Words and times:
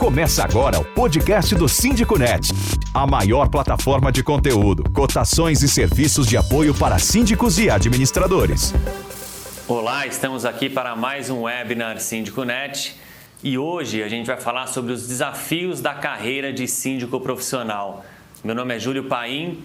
Começa 0.00 0.42
agora 0.42 0.80
o 0.80 0.84
podcast 0.84 1.54
do 1.54 1.68
Síndico 1.68 2.18
Net, 2.18 2.48
a 2.94 3.06
maior 3.06 3.50
plataforma 3.50 4.10
de 4.10 4.22
conteúdo, 4.22 4.90
cotações 4.94 5.62
e 5.62 5.68
serviços 5.68 6.26
de 6.26 6.38
apoio 6.38 6.74
para 6.74 6.98
síndicos 6.98 7.58
e 7.58 7.68
administradores. 7.68 8.72
Olá, 9.68 10.06
estamos 10.06 10.46
aqui 10.46 10.70
para 10.70 10.96
mais 10.96 11.28
um 11.28 11.42
webinar 11.42 12.00
Síndico 12.00 12.44
Net 12.44 12.96
e 13.42 13.58
hoje 13.58 14.02
a 14.02 14.08
gente 14.08 14.26
vai 14.26 14.38
falar 14.38 14.68
sobre 14.68 14.90
os 14.90 15.06
desafios 15.06 15.82
da 15.82 15.92
carreira 15.92 16.50
de 16.50 16.66
síndico 16.66 17.20
profissional. 17.20 18.02
Meu 18.42 18.54
nome 18.54 18.74
é 18.74 18.78
Júlio 18.78 19.04
Paim 19.04 19.62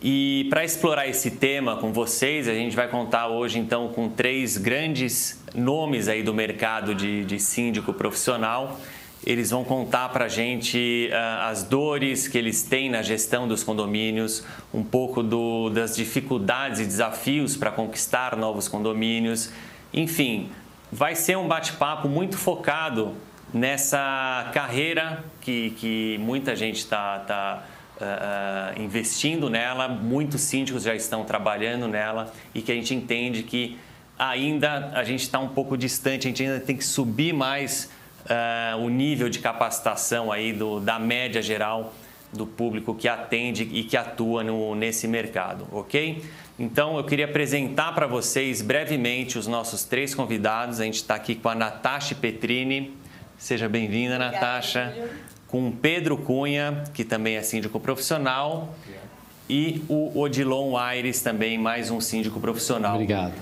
e 0.00 0.46
para 0.48 0.64
explorar 0.64 1.08
esse 1.08 1.32
tema 1.32 1.76
com 1.76 1.92
vocês, 1.92 2.46
a 2.46 2.54
gente 2.54 2.76
vai 2.76 2.86
contar 2.86 3.26
hoje 3.26 3.58
então 3.58 3.88
com 3.88 4.08
três 4.08 4.56
grandes 4.56 5.42
nomes 5.52 6.06
aí 6.06 6.22
do 6.22 6.32
mercado 6.32 6.94
de, 6.94 7.24
de 7.24 7.40
síndico 7.40 7.92
profissional. 7.92 8.78
Eles 9.24 9.50
vão 9.50 9.62
contar 9.62 10.08
para 10.08 10.24
a 10.24 10.28
gente 10.28 11.08
uh, 11.12 11.42
as 11.48 11.62
dores 11.62 12.26
que 12.26 12.36
eles 12.36 12.64
têm 12.64 12.90
na 12.90 13.02
gestão 13.02 13.46
dos 13.46 13.62
condomínios, 13.62 14.44
um 14.74 14.82
pouco 14.82 15.22
do, 15.22 15.70
das 15.70 15.94
dificuldades 15.94 16.80
e 16.80 16.84
desafios 16.84 17.56
para 17.56 17.70
conquistar 17.70 18.36
novos 18.36 18.66
condomínios. 18.66 19.52
Enfim, 19.94 20.50
vai 20.90 21.14
ser 21.14 21.38
um 21.38 21.46
bate-papo 21.46 22.08
muito 22.08 22.36
focado 22.36 23.14
nessa 23.54 24.50
carreira 24.52 25.24
que, 25.40 25.70
que 25.78 26.18
muita 26.18 26.56
gente 26.56 26.78
está 26.78 27.20
tá, 27.20 27.64
uh, 28.00 28.82
investindo 28.82 29.48
nela, 29.48 29.86
muitos 29.86 30.40
síndicos 30.40 30.82
já 30.82 30.96
estão 30.96 31.24
trabalhando 31.24 31.86
nela 31.86 32.32
e 32.52 32.60
que 32.60 32.72
a 32.72 32.74
gente 32.74 32.92
entende 32.92 33.44
que 33.44 33.78
ainda 34.18 34.90
a 34.94 35.04
gente 35.04 35.22
está 35.22 35.38
um 35.38 35.48
pouco 35.48 35.76
distante, 35.76 36.26
a 36.26 36.30
gente 36.30 36.42
ainda 36.42 36.60
tem 36.60 36.76
que 36.76 36.84
subir 36.84 37.32
mais 37.32 37.90
uh, 38.24 38.78
o 38.78 38.88
nível 38.88 39.28
de 39.28 39.38
capacitação 39.38 40.30
aí 40.30 40.52
do, 40.52 40.80
da 40.80 40.98
média 40.98 41.42
geral 41.42 41.92
do 42.32 42.46
público 42.46 42.94
que 42.94 43.06
atende 43.08 43.68
e 43.72 43.84
que 43.84 43.96
atua 43.96 44.42
no, 44.42 44.74
nesse 44.74 45.06
mercado, 45.06 45.66
ok? 45.70 46.22
Então 46.58 46.96
eu 46.96 47.04
queria 47.04 47.26
apresentar 47.26 47.94
para 47.94 48.06
vocês 48.06 48.62
brevemente 48.62 49.38
os 49.38 49.46
nossos 49.46 49.84
três 49.84 50.14
convidados. 50.14 50.80
A 50.80 50.84
gente 50.84 50.96
está 50.96 51.14
aqui 51.14 51.34
com 51.34 51.48
a 51.48 51.54
Natasha 51.54 52.14
Petrini. 52.14 52.96
Seja 53.36 53.68
bem-vinda, 53.68 54.18
Natasha. 54.18 55.10
Com 55.46 55.68
o 55.68 55.72
Pedro 55.72 56.16
Cunha, 56.16 56.84
que 56.94 57.04
também 57.04 57.36
é 57.36 57.42
síndico 57.42 57.78
profissional. 57.78 58.74
E 59.48 59.82
o 59.88 60.18
Odilon 60.18 60.76
Aires, 60.76 61.20
também 61.20 61.58
mais 61.58 61.90
um 61.90 62.00
síndico 62.00 62.40
profissional. 62.40 62.94
Obrigado. 62.94 63.34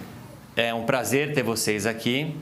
É 0.57 0.75
um 0.75 0.85
prazer 0.85 1.33
ter 1.33 1.43
vocês 1.43 1.87
aqui. 1.87 2.35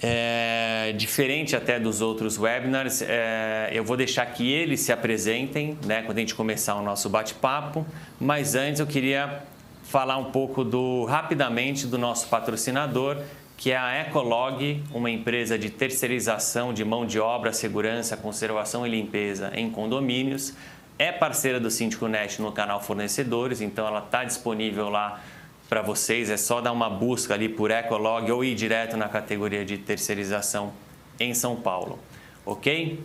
É, 0.00 0.94
diferente 0.96 1.56
até 1.56 1.80
dos 1.80 2.00
outros 2.00 2.38
webinars, 2.38 3.02
é, 3.02 3.70
eu 3.72 3.82
vou 3.82 3.96
deixar 3.96 4.24
que 4.26 4.50
eles 4.50 4.80
se 4.80 4.92
apresentem 4.92 5.76
né, 5.84 6.02
quando 6.02 6.18
a 6.18 6.20
gente 6.20 6.34
começar 6.34 6.76
o 6.76 6.82
nosso 6.82 7.08
bate-papo, 7.08 7.84
mas 8.20 8.54
antes 8.54 8.78
eu 8.78 8.86
queria 8.86 9.42
falar 9.82 10.16
um 10.18 10.30
pouco 10.30 10.62
do 10.62 11.04
rapidamente 11.04 11.86
do 11.86 11.98
nosso 11.98 12.28
patrocinador, 12.28 13.16
que 13.56 13.72
é 13.72 13.76
a 13.76 14.02
Ecolog, 14.02 14.84
uma 14.92 15.10
empresa 15.10 15.58
de 15.58 15.68
terceirização 15.68 16.72
de 16.72 16.84
mão 16.84 17.04
de 17.04 17.18
obra, 17.18 17.52
segurança, 17.52 18.16
conservação 18.16 18.86
e 18.86 18.90
limpeza 18.90 19.50
em 19.54 19.68
condomínios. 19.68 20.54
É 20.96 21.10
parceira 21.10 21.58
do 21.58 21.70
Síndico 21.70 22.06
Net 22.06 22.40
no 22.40 22.52
canal 22.52 22.80
Fornecedores, 22.80 23.60
então 23.60 23.86
ela 23.86 24.00
está 24.00 24.22
disponível 24.22 24.88
lá 24.88 25.20
para 25.68 25.82
vocês. 25.82 26.30
É 26.30 26.36
só 26.36 26.60
dar 26.60 26.72
uma 26.72 26.88
busca 26.88 27.34
ali 27.34 27.48
por 27.48 27.70
Ecolog 27.70 28.30
ou 28.30 28.44
ir 28.44 28.54
direto 28.54 28.96
na 28.96 29.08
categoria 29.08 29.64
de 29.64 29.78
terceirização 29.78 30.72
em 31.20 31.34
São 31.34 31.56
Paulo, 31.56 31.98
ok? 32.46 33.04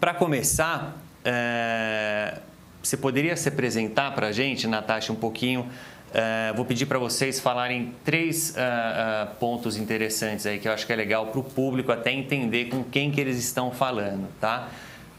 Para 0.00 0.14
começar, 0.14 0.96
é... 1.24 2.38
você 2.82 2.96
poderia 2.96 3.36
se 3.36 3.48
apresentar 3.48 4.14
para 4.14 4.28
a 4.28 4.32
gente, 4.32 4.66
Natasha, 4.66 5.12
um 5.12 5.16
pouquinho? 5.16 5.68
É... 6.12 6.52
vou 6.56 6.64
pedir 6.64 6.86
para 6.86 6.98
vocês 6.98 7.38
falarem 7.38 7.94
três 8.04 8.50
uh, 8.50 8.54
uh, 8.54 9.34
pontos 9.36 9.76
interessantes 9.76 10.46
aí 10.46 10.58
que 10.58 10.66
eu 10.66 10.72
acho 10.72 10.86
que 10.86 10.92
é 10.92 10.96
legal 10.96 11.26
para 11.26 11.40
o 11.40 11.44
público 11.44 11.92
até 11.92 12.10
entender 12.10 12.66
com 12.66 12.82
quem 12.82 13.10
que 13.10 13.20
eles 13.20 13.38
estão 13.38 13.70
falando, 13.70 14.26
tá? 14.40 14.68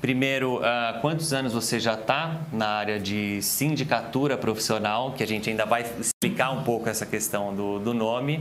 Primeiro, 0.01 0.59
uh, 0.59 1.01
quantos 1.01 1.33
anos 1.33 1.51
você 1.51 1.77
já 1.77 1.93
está 1.93 2.39
na 2.53 2.67
área 2.67 2.97
de 2.97 3.41
sindicatura 3.41 4.37
profissional, 4.37 5.11
que 5.11 5.21
a 5.21 5.27
gente 5.27 5.49
ainda 5.49 5.65
vai 5.65 5.85
explicar 6.39 6.51
um 6.51 6.63
pouco 6.63 6.87
essa 6.87 7.05
questão 7.05 7.53
do, 7.53 7.79
do 7.79 7.93
nome. 7.93 8.37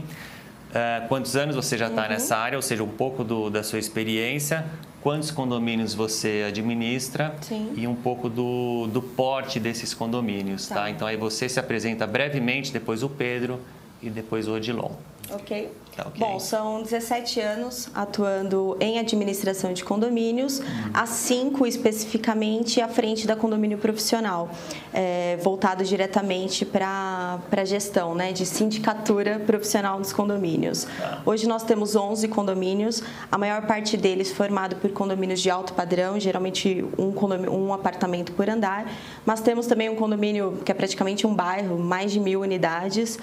Uh, 0.71 1.09
quantos 1.09 1.35
anos 1.35 1.57
você 1.57 1.77
já 1.77 1.89
está 1.89 2.03
uhum. 2.03 2.09
nessa 2.11 2.37
área, 2.37 2.57
ou 2.57 2.63
seja, 2.63 2.85
um 2.85 2.89
pouco 2.89 3.25
do, 3.25 3.51
da 3.51 3.63
sua 3.65 3.79
experiência, 3.79 4.65
quantos 5.03 5.31
condomínios 5.31 5.95
você 5.95 6.45
administra 6.47 7.35
Sim. 7.41 7.73
e 7.77 7.87
um 7.87 7.97
pouco 7.97 8.29
do, 8.29 8.87
do 8.93 9.03
porte 9.03 9.59
desses 9.59 9.95
condomínios, 9.95 10.69
tá. 10.69 10.77
tá? 10.77 10.91
Então 10.91 11.09
aí 11.09 11.17
você 11.17 11.49
se 11.49 11.59
apresenta 11.59 12.07
brevemente, 12.07 12.73
depois 12.73 13.03
o 13.03 13.09
Pedro 13.09 13.61
e 14.03 14.11
depois 14.11 14.49
o 14.49 14.55
Odilon. 14.55 14.91
Ok. 15.31 15.71
Tá 15.99 16.07
okay. 16.07 16.21
Bom, 16.21 16.39
são 16.39 16.81
17 16.81 17.41
anos 17.41 17.89
atuando 17.93 18.77
em 18.79 19.01
administração 19.01 19.73
de 19.73 19.83
condomínios, 19.83 20.61
uhum. 20.61 20.67
há 20.95 21.07
cinco 21.07 21.67
especificamente 21.67 22.81
à 22.81 22.87
frente 22.87 23.27
da 23.27 23.35
condomínio 23.35 23.79
profissional, 23.79 24.49
é, 24.95 25.37
voltado 25.43 25.83
diretamente 25.83 26.65
para 26.65 27.41
a 27.51 27.65
gestão 27.65 28.15
né, 28.15 28.31
de 28.33 28.47
sindicatura 28.47 29.41
profissional 29.41 29.99
dos 29.99 30.13
condomínios. 30.13 30.85
Tá. 30.85 31.21
Hoje 31.27 31.49
nós 31.49 31.65
temos 31.65 31.97
11 31.97 32.29
condomínios, 32.29 33.03
a 33.31 33.37
maior 33.37 33.67
parte 33.67 33.97
deles 33.97 34.31
formado 34.31 34.77
por 34.77 34.93
condomínios 34.93 35.41
de 35.41 35.51
alto 35.51 35.73
padrão, 35.73 36.21
geralmente 36.21 36.85
um, 36.97 37.13
um 37.51 37.75
apartamento 37.75 38.31
por 38.33 38.49
andar, 38.49 38.89
mas 39.27 39.41
temos 39.41 39.67
também 39.67 39.89
um 39.89 39.97
condomínio 39.97 40.61
que 40.65 40.71
é 40.71 40.75
praticamente 40.75 41.27
um 41.27 41.35
bairro, 41.35 41.77
mais 41.77 42.13
de 42.13 42.21
mil 42.21 42.43
unidades. 42.43 43.19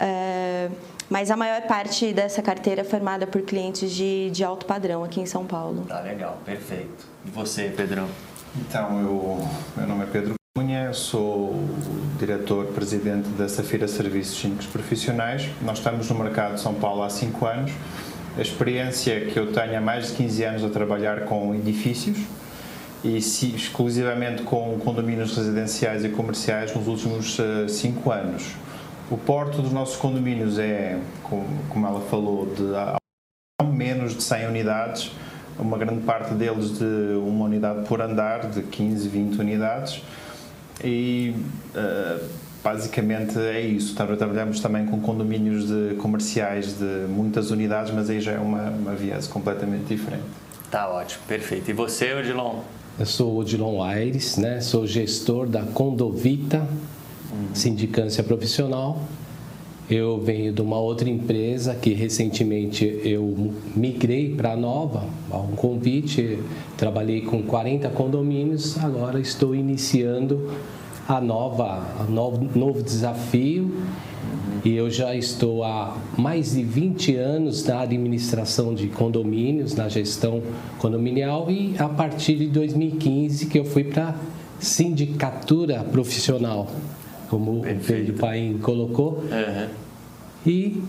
É, 0.00 0.70
mas 1.10 1.30
a 1.30 1.36
maior 1.36 1.62
parte 1.62 2.12
dessa 2.12 2.42
carteira 2.42 2.82
é 2.82 2.84
formada 2.84 3.26
por 3.26 3.42
clientes 3.42 3.90
de, 3.92 4.30
de 4.30 4.44
alto 4.44 4.66
padrão 4.66 5.02
aqui 5.02 5.20
em 5.20 5.26
São 5.26 5.46
Paulo. 5.46 5.84
Tá 5.88 6.00
legal, 6.00 6.38
perfeito. 6.44 7.06
E 7.24 7.30
você, 7.30 7.72
Pedrão? 7.74 8.08
Então, 8.56 9.00
eu, 9.00 9.48
meu 9.76 9.86
nome 9.86 10.04
é 10.04 10.06
Pedro 10.06 10.34
Cunha, 10.54 10.92
sou 10.92 11.54
diretor-presidente 12.18 13.28
da 13.30 13.48
Safira 13.48 13.88
Serviços 13.88 14.38
Cínicos 14.38 14.66
Profissionais. 14.66 15.48
Nós 15.62 15.78
estamos 15.78 16.10
no 16.10 16.18
mercado 16.18 16.54
de 16.54 16.60
São 16.60 16.74
Paulo 16.74 17.02
há 17.02 17.08
5 17.08 17.46
anos. 17.46 17.72
A 18.36 18.40
experiência 18.42 19.26
que 19.26 19.38
eu 19.38 19.52
tenho 19.52 19.78
há 19.78 19.80
mais 19.80 20.08
de 20.08 20.14
15 20.14 20.44
anos 20.44 20.64
a 20.64 20.68
trabalhar 20.68 21.24
com 21.24 21.54
edifícios 21.54 22.18
e 23.02 23.20
se, 23.22 23.54
exclusivamente 23.54 24.42
com 24.42 24.78
condomínios 24.78 25.36
residenciais 25.36 26.04
e 26.04 26.08
comerciais 26.08 26.74
nos 26.74 26.86
últimos 26.86 27.36
5 27.68 28.08
uh, 28.08 28.12
anos. 28.12 28.54
O 29.10 29.16
porto 29.16 29.62
dos 29.62 29.72
nossos 29.72 29.96
condomínios 29.96 30.58
é, 30.58 30.98
como 31.22 31.86
ela 31.86 32.00
falou, 32.02 32.46
de 32.46 32.62
menos 33.72 34.14
de 34.14 34.22
100 34.22 34.48
unidades, 34.48 35.10
uma 35.58 35.78
grande 35.78 36.02
parte 36.02 36.34
deles 36.34 36.78
de 36.78 36.84
uma 37.16 37.46
unidade 37.46 37.86
por 37.86 38.00
andar, 38.00 38.50
de 38.50 38.62
15, 38.62 39.08
20 39.08 39.40
unidades. 39.40 40.02
E 40.84 41.34
uh, 41.74 42.24
basicamente 42.62 43.38
é 43.38 43.60
isso. 43.60 43.94
Trabalhamos 43.94 44.60
também 44.60 44.86
com 44.86 45.00
condomínios 45.00 45.66
de 45.66 45.94
comerciais 45.96 46.78
de 46.78 47.06
muitas 47.08 47.50
unidades, 47.50 47.92
mas 47.92 48.10
aí 48.10 48.20
já 48.20 48.32
é 48.32 48.38
uma, 48.38 48.68
uma 48.70 48.94
viés 48.94 49.26
completamente 49.26 49.86
diferente. 49.86 50.24
Tá 50.70 50.88
ótimo, 50.88 51.22
perfeito. 51.26 51.70
E 51.70 51.72
você, 51.72 52.12
Odilon? 52.14 52.60
Eu 52.98 53.06
sou 53.06 53.38
Odilon 53.38 53.82
Aires, 53.82 54.36
né? 54.36 54.60
sou 54.60 54.86
gestor 54.86 55.46
da 55.46 55.62
Condovita. 55.62 56.66
Sindicância 57.58 58.22
profissional. 58.22 59.02
Eu 59.90 60.20
venho 60.20 60.52
de 60.52 60.60
uma 60.60 60.78
outra 60.78 61.08
empresa 61.08 61.74
que 61.74 61.94
recentemente 61.94 62.84
eu 63.04 63.54
migrei 63.74 64.34
para 64.34 64.52
a 64.52 64.56
nova, 64.56 65.04
a 65.30 65.38
um 65.38 65.52
convite, 65.52 66.38
trabalhei 66.76 67.22
com 67.22 67.42
40 67.42 67.88
condomínios, 67.90 68.76
agora 68.78 69.18
estou 69.18 69.54
iniciando 69.54 70.50
a 71.08 71.22
nova, 71.22 71.86
a 71.98 72.04
novo, 72.04 72.46
novo 72.54 72.82
desafio. 72.82 73.74
E 74.62 74.74
eu 74.74 74.90
já 74.90 75.14
estou 75.14 75.64
há 75.64 75.96
mais 76.18 76.52
de 76.52 76.62
20 76.62 77.16
anos 77.16 77.64
na 77.64 77.80
administração 77.80 78.74
de 78.74 78.88
condomínios, 78.88 79.74
na 79.74 79.88
gestão 79.88 80.42
condominial. 80.78 81.50
E 81.50 81.74
a 81.78 81.88
partir 81.88 82.36
de 82.36 82.48
2015 82.48 83.46
que 83.46 83.58
eu 83.58 83.64
fui 83.64 83.84
para 83.84 84.14
sindicatura 84.60 85.82
profissional 85.84 86.68
como 87.28 87.62
Perfeito. 87.62 87.82
o 87.82 87.86
Pedro 87.86 88.20
Paim 88.20 88.58
colocou. 88.58 89.22
Uhum. 89.22 89.68
E 90.46 90.82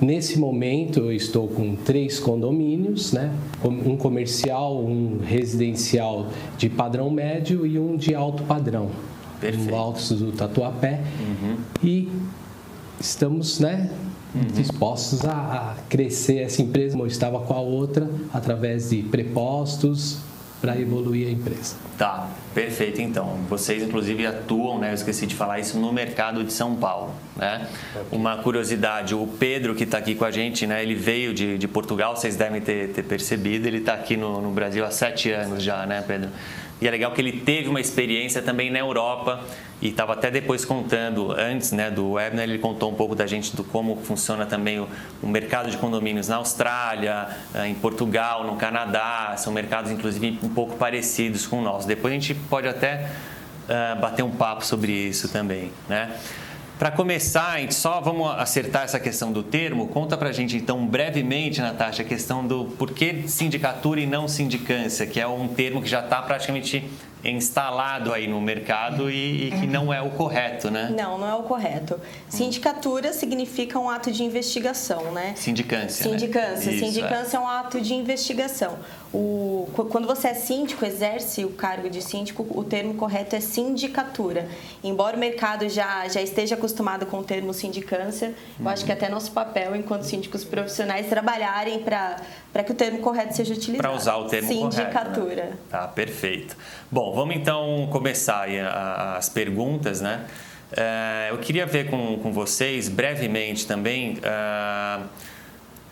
nesse 0.00 0.38
momento 0.38 1.00
eu 1.00 1.12
estou 1.12 1.48
com 1.48 1.74
três 1.74 2.20
condomínios, 2.20 3.12
né? 3.12 3.32
um 3.64 3.96
comercial, 3.96 4.78
um 4.78 5.18
residencial 5.24 6.28
de 6.56 6.68
padrão 6.68 7.10
médio 7.10 7.66
e 7.66 7.78
um 7.78 7.96
de 7.96 8.14
alto 8.14 8.42
padrão. 8.44 8.90
Perfeito. 9.40 9.70
No 9.70 9.76
Alto 9.76 10.14
do 10.14 10.32
Tatuapé. 10.32 11.00
Uhum. 11.20 11.56
E 11.82 12.08
estamos 13.00 13.60
né, 13.60 13.90
uhum. 14.34 14.42
dispostos 14.52 15.24
a, 15.24 15.32
a, 15.32 15.74
crescer 15.88 16.38
essa 16.38 16.60
empresa, 16.60 16.98
eu 16.98 17.06
estava 17.06 17.38
com 17.40 17.54
a 17.54 17.60
outra, 17.60 18.10
através 18.32 18.90
de 18.90 19.02
prepostos 19.02 20.18
para 20.60 20.78
evoluir 20.78 21.28
a 21.28 21.30
empresa. 21.30 21.76
Tá, 21.96 22.28
perfeito. 22.54 23.00
Então, 23.00 23.38
vocês 23.48 23.82
inclusive 23.82 24.26
atuam, 24.26 24.78
né? 24.78 24.90
Eu 24.90 24.94
esqueci 24.94 25.26
de 25.26 25.34
falar 25.34 25.60
isso 25.60 25.78
no 25.78 25.92
mercado 25.92 26.42
de 26.42 26.52
São 26.52 26.74
Paulo, 26.74 27.14
né? 27.36 27.68
Uma 28.10 28.38
curiosidade, 28.38 29.14
o 29.14 29.26
Pedro 29.26 29.74
que 29.74 29.84
está 29.84 29.98
aqui 29.98 30.14
com 30.14 30.24
a 30.24 30.30
gente, 30.30 30.66
né? 30.66 30.82
Ele 30.82 30.94
veio 30.94 31.32
de, 31.32 31.58
de 31.58 31.68
Portugal, 31.68 32.16
vocês 32.16 32.36
devem 32.36 32.60
ter, 32.60 32.88
ter 32.88 33.02
percebido. 33.02 33.66
Ele 33.66 33.78
está 33.78 33.94
aqui 33.94 34.16
no, 34.16 34.40
no 34.40 34.50
Brasil 34.50 34.84
há 34.84 34.90
sete 34.90 35.30
anos 35.30 35.62
já, 35.62 35.86
né, 35.86 36.02
Pedro? 36.06 36.30
E 36.80 36.86
é 36.86 36.90
legal 36.90 37.12
que 37.12 37.20
ele 37.20 37.32
teve 37.32 37.68
uma 37.68 37.80
experiência 37.80 38.40
também 38.40 38.70
na 38.70 38.78
Europa 38.78 39.44
e 39.80 39.88
estava 39.88 40.12
até 40.12 40.30
depois 40.30 40.64
contando, 40.64 41.32
antes 41.32 41.70
né, 41.70 41.90
do 41.90 42.12
webinar, 42.12 42.44
ele 42.44 42.58
contou 42.58 42.90
um 42.90 42.94
pouco 42.94 43.14
da 43.14 43.26
gente 43.26 43.54
do 43.54 43.62
como 43.62 43.96
funciona 43.96 44.44
também 44.44 44.80
o, 44.80 44.88
o 45.22 45.26
mercado 45.28 45.70
de 45.70 45.76
condomínios 45.76 46.26
na 46.26 46.36
Austrália, 46.36 47.28
eh, 47.54 47.68
em 47.68 47.74
Portugal, 47.74 48.44
no 48.44 48.56
Canadá. 48.56 49.34
São 49.36 49.52
mercados, 49.52 49.92
inclusive, 49.92 50.38
um 50.42 50.48
pouco 50.48 50.76
parecidos 50.76 51.46
com 51.46 51.60
o 51.60 51.62
nosso. 51.62 51.86
Depois 51.86 52.12
a 52.12 52.14
gente 52.14 52.34
pode 52.34 52.66
até 52.66 53.08
uh, 53.68 54.00
bater 54.00 54.24
um 54.24 54.30
papo 54.30 54.66
sobre 54.66 54.90
isso 54.92 55.28
também, 55.28 55.70
né? 55.88 56.10
Para 56.78 56.92
começar, 56.92 57.54
a 57.54 57.58
gente 57.58 57.74
só 57.74 58.00
vamos 58.00 58.30
acertar 58.38 58.84
essa 58.84 59.00
questão 59.00 59.32
do 59.32 59.42
termo. 59.42 59.88
Conta 59.88 60.16
para 60.16 60.28
a 60.28 60.32
gente, 60.32 60.56
então, 60.56 60.86
brevemente, 60.86 61.60
Natasha, 61.60 62.02
a 62.02 62.04
questão 62.04 62.46
do 62.46 62.66
porquê 62.78 63.24
sindicatura 63.26 64.00
e 64.00 64.06
não 64.06 64.28
sindicância, 64.28 65.04
que 65.04 65.20
é 65.20 65.26
um 65.26 65.48
termo 65.48 65.82
que 65.82 65.88
já 65.88 65.98
está 65.98 66.22
praticamente 66.22 66.88
instalado 67.24 68.12
aí 68.12 68.28
no 68.28 68.40
mercado 68.40 69.10
e, 69.10 69.48
e, 69.48 69.50
que 69.50 69.66
não 69.66 69.92
é 69.92 70.00
o 70.00 70.10
correto, 70.10 70.70
né? 70.70 70.94
Não, 70.96 71.18
não 71.18 71.28
é 71.28 71.34
o 71.34 71.42
correto. 71.42 72.00
Sindicatura 72.28 73.12
significa 73.12 73.78
um 73.78 73.90
ato 73.90 74.12
de 74.12 74.22
investigação, 74.22 75.10
né? 75.12 75.34
Sindicância. 75.36 76.04
Sindicância. 76.04 76.70
Né? 76.70 76.78
Sindicância 76.78 77.36
é. 77.36 77.40
é 77.40 77.42
um 77.42 77.48
ato 77.48 77.80
de 77.80 77.94
investigação. 77.94 78.78
O, 79.12 79.66
quando 79.90 80.06
você 80.06 80.28
é 80.28 80.34
síndico, 80.34 80.84
exerce 80.84 81.42
o 81.44 81.50
cargo 81.50 81.88
de 81.88 82.02
síndico, 82.02 82.46
o 82.50 82.62
termo 82.62 82.94
correto 82.94 83.34
é 83.34 83.40
sindicatura. 83.40 84.46
Embora 84.84 85.16
o 85.16 85.18
mercado 85.18 85.66
já, 85.68 86.06
já 86.08 86.20
esteja 86.20 86.56
acostumado 86.56 87.06
com 87.06 87.20
o 87.20 87.24
termo 87.24 87.54
sindicância, 87.54 88.28
uhum. 88.28 88.66
eu 88.66 88.68
acho 88.68 88.84
que 88.84 88.92
até 88.92 89.08
nosso 89.08 89.32
papel, 89.32 89.74
enquanto 89.74 90.02
síndicos 90.02 90.44
profissionais, 90.44 91.06
trabalharem 91.08 91.78
para 91.78 92.62
que 92.64 92.72
o 92.72 92.74
termo 92.74 92.98
correto 92.98 93.34
seja 93.34 93.54
utilizado. 93.54 93.88
Para 93.88 93.96
usar 93.96 94.16
o 94.16 94.26
termo 94.26 94.48
sindicatura. 94.48 94.90
correto. 94.90 95.14
Sindicatura. 95.14 95.44
Né? 95.44 95.56
Tá, 95.70 95.88
perfeito. 95.88 96.56
Bom, 96.90 97.14
vamos 97.14 97.34
então 97.34 97.88
começar 97.90 98.46
as 99.16 99.30
perguntas, 99.30 100.02
né? 100.02 100.26
É, 100.76 101.28
eu 101.30 101.38
queria 101.38 101.64
ver 101.64 101.88
com, 101.88 102.18
com 102.18 102.30
vocês, 102.30 102.88
brevemente 102.88 103.66
também, 103.66 104.18
uh, 104.18 105.04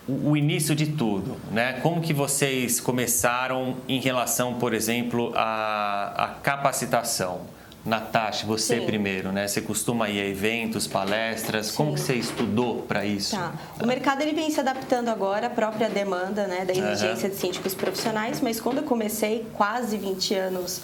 o 0.08 0.36
início 0.36 0.74
de 0.74 0.86
tudo, 0.86 1.36
né? 1.50 1.80
Como 1.82 2.00
que 2.00 2.12
vocês 2.12 2.78
começaram 2.80 3.76
em 3.88 4.00
relação, 4.00 4.54
por 4.54 4.72
exemplo, 4.72 5.32
à, 5.34 6.24
à 6.24 6.28
capacitação? 6.42 7.40
Natasha, 7.84 8.44
você 8.44 8.80
Sim. 8.80 8.86
primeiro, 8.86 9.30
né? 9.30 9.46
Você 9.46 9.60
costuma 9.60 10.08
ir 10.08 10.20
a 10.20 10.26
eventos, 10.26 10.88
palestras, 10.88 11.66
Sim. 11.66 11.76
como 11.76 11.94
que 11.94 12.00
você 12.00 12.14
estudou 12.14 12.82
para 12.82 13.04
isso? 13.06 13.36
Tá. 13.36 13.52
O 13.80 13.86
mercado 13.86 14.22
ele 14.22 14.32
vem 14.32 14.50
se 14.50 14.58
adaptando 14.58 15.08
agora 15.08 15.46
à 15.46 15.50
própria 15.50 15.88
demanda, 15.88 16.48
né, 16.48 16.64
da 16.64 16.72
exigência 16.72 17.28
uhum. 17.28 17.34
de 17.34 17.40
síndicos 17.40 17.74
profissionais, 17.74 18.40
mas 18.40 18.60
quando 18.60 18.78
eu 18.78 18.82
comecei 18.82 19.46
quase 19.54 19.96
20 19.96 20.34
anos 20.34 20.80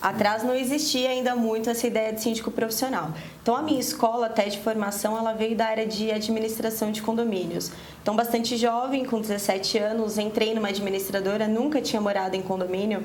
atrás 0.00 0.42
não 0.42 0.54
existia 0.54 1.10
ainda 1.10 1.34
muito 1.34 1.70
essa 1.70 1.86
ideia 1.86 2.12
de 2.12 2.20
síndico 2.20 2.50
profissional. 2.50 3.12
Então 3.42 3.56
a 3.56 3.62
minha 3.62 3.80
escola 3.80 4.26
até 4.26 4.48
de 4.48 4.58
formação 4.58 5.16
ela 5.16 5.32
veio 5.32 5.56
da 5.56 5.66
área 5.66 5.86
de 5.86 6.10
administração 6.10 6.90
de 6.90 7.00
condomínios. 7.00 7.70
Então 8.02 8.14
bastante 8.14 8.56
jovem, 8.56 9.04
com 9.04 9.20
17 9.20 9.78
anos, 9.78 10.18
entrei 10.18 10.54
numa 10.54 10.68
administradora, 10.68 11.48
nunca 11.48 11.80
tinha 11.80 12.00
morado 12.00 12.36
em 12.36 12.42
condomínio, 12.42 13.02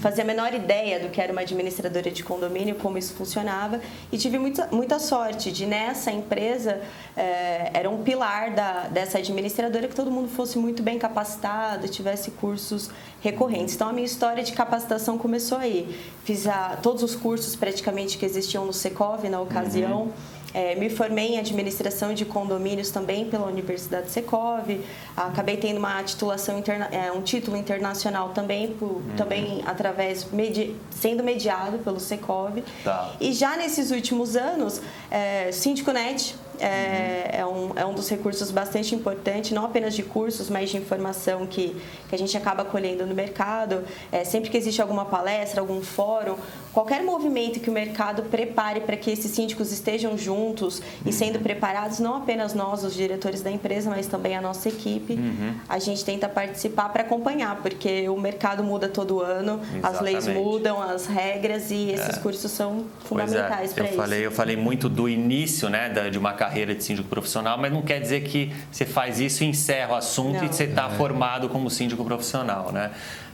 fazia 0.00 0.24
a 0.24 0.26
menor 0.26 0.54
ideia 0.54 1.00
do 1.00 1.08
que 1.08 1.20
era 1.20 1.32
uma 1.32 1.40
administradora 1.42 2.10
de 2.10 2.24
condomínio, 2.24 2.74
como 2.76 2.98
isso 2.98 3.14
funcionava 3.14 3.80
e 4.10 4.18
tive 4.18 4.38
muita, 4.38 4.68
muita 4.72 4.98
sorte 4.98 5.52
de 5.52 5.66
nessa 5.66 6.10
empresa 6.10 6.80
é, 7.16 7.70
era 7.74 7.88
um 7.88 8.02
pilar 8.02 8.50
da, 8.50 8.88
dessa 8.88 9.18
administradora 9.18 9.86
que 9.88 9.94
todo 9.94 10.10
mundo 10.10 10.28
fosse 10.28 10.58
muito 10.58 10.82
bem 10.82 10.98
capacitado, 10.98 11.88
tivesse 11.88 12.30
cursos 12.32 12.90
recorrentes. 13.20 13.74
Então 13.74 13.88
a 13.88 13.92
minha 13.92 14.06
história 14.06 14.42
de 14.42 14.52
capacitação 14.52 15.18
começou 15.18 15.58
aí. 15.58 15.98
Fiz 16.24 16.46
a, 16.46 16.78
todos 16.82 17.02
os 17.02 17.14
cursos 17.14 17.54
praticamente 17.56 18.18
que 18.18 18.24
existiam 18.24 18.64
no 18.66 18.72
Secov 18.72 19.28
na 19.28 19.40
ocasião. 19.40 20.02
Uhum 20.02 20.40
é, 20.52 20.74
me 20.74 20.90
formei 20.90 21.34
em 21.34 21.38
administração 21.38 22.12
de 22.12 22.24
condomínios 22.24 22.90
também 22.90 23.24
pela 23.24 23.46
Universidade 23.46 24.10
Secov. 24.10 24.80
Acabei 25.16 25.56
tendo 25.56 25.78
uma 25.78 26.02
titulação 26.02 26.58
interna, 26.58 26.86
é, 26.90 27.12
um 27.12 27.22
título 27.22 27.56
internacional 27.56 28.30
também, 28.30 28.68
por, 28.74 28.88
uhum. 28.88 29.02
também 29.16 29.62
através 29.66 30.26
medi, 30.32 30.74
sendo 30.90 31.22
mediado 31.22 31.78
pelo 31.78 32.00
Secov. 32.00 32.62
Tá. 32.82 33.12
E 33.20 33.32
já 33.32 33.56
nesses 33.56 33.90
últimos 33.90 34.36
anos, 34.36 34.80
é, 35.10 35.52
Síndico.net 35.52 36.34
é, 36.60 37.38
é, 37.38 37.46
um, 37.46 37.72
é 37.74 37.84
um 37.86 37.94
dos 37.94 38.08
recursos 38.08 38.50
bastante 38.50 38.94
importantes, 38.94 39.50
não 39.52 39.64
apenas 39.64 39.94
de 39.94 40.02
cursos, 40.02 40.50
mas 40.50 40.70
de 40.70 40.76
informação 40.76 41.46
que, 41.46 41.74
que 42.08 42.14
a 42.14 42.18
gente 42.18 42.36
acaba 42.36 42.64
colhendo 42.64 43.06
no 43.06 43.14
mercado. 43.14 43.84
É, 44.12 44.24
sempre 44.24 44.50
que 44.50 44.56
existe 44.56 44.80
alguma 44.80 45.04
palestra, 45.04 45.60
algum 45.60 45.80
fórum, 45.80 46.36
qualquer 46.72 47.02
movimento 47.02 47.58
que 47.60 47.68
o 47.68 47.72
mercado 47.72 48.22
prepare 48.24 48.80
para 48.80 48.96
que 48.96 49.10
esses 49.10 49.30
síndicos 49.30 49.72
estejam 49.72 50.16
juntos 50.16 50.80
e 51.04 51.12
sendo 51.12 51.36
uhum. 51.36 51.42
preparados, 51.42 51.98
não 51.98 52.16
apenas 52.16 52.54
nós, 52.54 52.84
os 52.84 52.94
diretores 52.94 53.42
da 53.42 53.50
empresa, 53.50 53.90
mas 53.90 54.06
também 54.06 54.36
a 54.36 54.40
nossa 54.40 54.68
equipe, 54.68 55.14
uhum. 55.14 55.54
a 55.68 55.78
gente 55.78 56.04
tenta 56.04 56.28
participar 56.28 56.88
para 56.90 57.02
acompanhar, 57.02 57.56
porque 57.56 58.08
o 58.08 58.18
mercado 58.18 58.62
muda 58.62 58.88
todo 58.88 59.20
ano, 59.20 59.60
Exatamente. 59.74 59.86
as 59.86 60.00
leis 60.00 60.28
mudam, 60.28 60.80
as 60.80 61.06
regras 61.06 61.70
e 61.70 61.90
esses 61.90 62.16
é. 62.16 62.20
cursos 62.20 62.50
são 62.50 62.84
é. 63.02 63.06
fundamentais 63.06 63.72
é. 63.72 63.74
para 63.74 63.84
isso. 63.86 63.96
Falei, 63.96 64.26
eu 64.26 64.30
falei 64.30 64.56
muito 64.56 64.88
do 64.88 65.08
início 65.08 65.68
né, 65.68 65.88
de 66.10 66.18
uma 66.18 66.32
carreira 66.32 66.60
carreira 66.60 66.74
de 66.74 66.84
síndico 66.84 67.08
profissional, 67.08 67.56
mas 67.58 67.72
não 67.72 67.82
quer 67.82 68.00
dizer 68.00 68.22
que 68.22 68.52
você 68.70 68.84
faz 68.84 69.20
isso 69.20 69.44
e 69.44 69.46
encerra 69.46 69.92
o 69.92 69.96
assunto 69.96 70.36
não. 70.36 70.44
e 70.44 70.48
você 70.48 70.64
está 70.64 70.86
é. 70.86 70.90
formado 70.90 71.48
como 71.48 71.70
síndico 71.70 72.04
profissional, 72.04 72.72
né? 72.72 72.90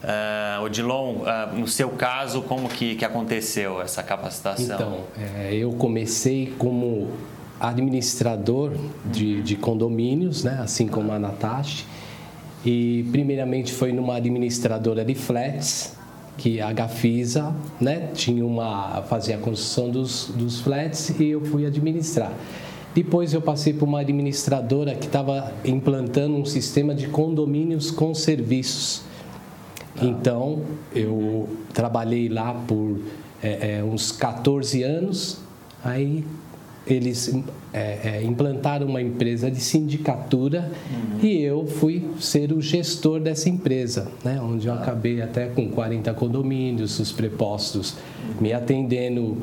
Uh, 0.06 0.62
Odilon, 0.62 1.16
uh, 1.16 1.58
no 1.58 1.66
seu 1.66 1.88
caso, 1.90 2.40
como 2.42 2.68
que, 2.68 2.94
que 2.94 3.04
aconteceu 3.04 3.82
essa 3.82 4.04
capacitação? 4.04 4.76
Então, 4.76 4.98
é, 5.18 5.52
eu 5.52 5.72
comecei 5.72 6.54
como 6.56 7.10
administrador 7.58 8.72
de, 9.04 9.42
de 9.42 9.56
condomínios, 9.56 10.44
né? 10.44 10.60
assim 10.62 10.86
como 10.86 11.10
a 11.10 11.18
Natasha, 11.18 11.84
e 12.64 13.04
primeiramente 13.10 13.72
foi 13.72 13.90
numa 13.92 14.14
administradora 14.14 15.04
de 15.04 15.16
flats, 15.16 15.96
que 16.38 16.60
a 16.60 16.72
Gafisa 16.72 17.52
né, 17.80 18.10
tinha 18.14 18.44
uma, 18.44 19.02
fazia 19.08 19.36
a 19.36 19.38
construção 19.38 19.90
dos, 19.90 20.30
dos 20.34 20.60
flats 20.60 21.18
e 21.18 21.30
eu 21.30 21.44
fui 21.44 21.66
administrar. 21.66 22.32
Depois 22.94 23.34
eu 23.34 23.42
passei 23.42 23.72
por 23.72 23.86
uma 23.86 24.00
administradora 24.00 24.94
que 24.94 25.06
estava 25.06 25.52
implantando 25.64 26.36
um 26.36 26.44
sistema 26.44 26.94
de 26.94 27.08
condomínios 27.08 27.90
com 27.90 28.14
serviços. 28.14 29.02
Então 30.02 30.62
eu 30.94 31.48
trabalhei 31.72 32.28
lá 32.28 32.52
por 32.52 32.98
é, 33.42 33.78
é, 33.78 33.84
uns 33.84 34.12
14 34.12 34.82
anos. 34.82 35.38
Aí 35.84 36.24
eles 36.86 37.34
é, 37.72 37.98
é, 38.04 38.22
implantaram 38.22 38.86
uma 38.86 39.02
empresa 39.02 39.50
de 39.50 39.60
sindicatura 39.60 40.70
uhum. 40.90 41.18
e 41.20 41.42
eu 41.42 41.66
fui 41.66 42.08
ser 42.20 42.52
o 42.52 42.60
gestor 42.60 43.20
dessa 43.20 43.48
empresa, 43.48 44.08
né? 44.24 44.40
onde 44.40 44.68
eu 44.68 44.72
ah. 44.72 44.76
acabei 44.76 45.20
até 45.20 45.46
com 45.46 45.68
40 45.68 46.14
condomínios, 46.14 46.98
os 47.00 47.10
prepostos 47.10 47.92
uhum. 47.92 48.34
me 48.40 48.52
atendendo 48.52 49.38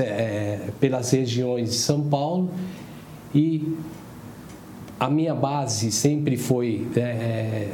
é, 0.00 0.70
pelas 0.80 1.10
regiões 1.12 1.70
de 1.70 1.76
São 1.76 2.02
Paulo 2.02 2.50
e 3.32 3.76
a 4.98 5.08
minha 5.08 5.34
base 5.34 5.90
sempre 5.92 6.36
foi 6.36 6.86
é, 6.96 7.00
é 7.00 7.72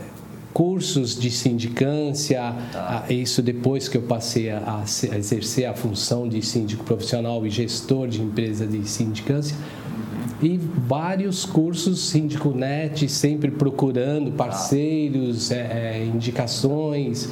cursos 0.59 1.17
de 1.17 1.31
sindicância, 1.31 2.53
tá. 2.73 3.05
isso 3.09 3.41
depois 3.41 3.89
que 3.89 3.97
eu 3.97 4.03
passei 4.03 4.51
a, 4.51 4.83
a, 4.83 5.17
exercer 5.17 5.67
a 5.67 5.73
função 5.73 6.29
de 6.29 6.43
síndico 6.43 6.83
profissional 6.83 7.47
e 7.47 7.51
gestor 7.51 8.09
de 8.09 8.21
empresa 8.21 8.67
de 8.67 8.85
sindicância. 8.89 9.57
Uhum. 9.57 10.49
E 10.49 10.59
vários 10.59 11.45
cursos 11.45 12.09
Síndico 12.09 12.51
Net, 12.51 13.09
sempre 13.09 13.53
procurando 13.53 14.33
tá. 14.33 14.47
parceiros, 14.47 15.51
tá. 15.51 15.55
é, 15.55 16.05
indicações 16.05 17.29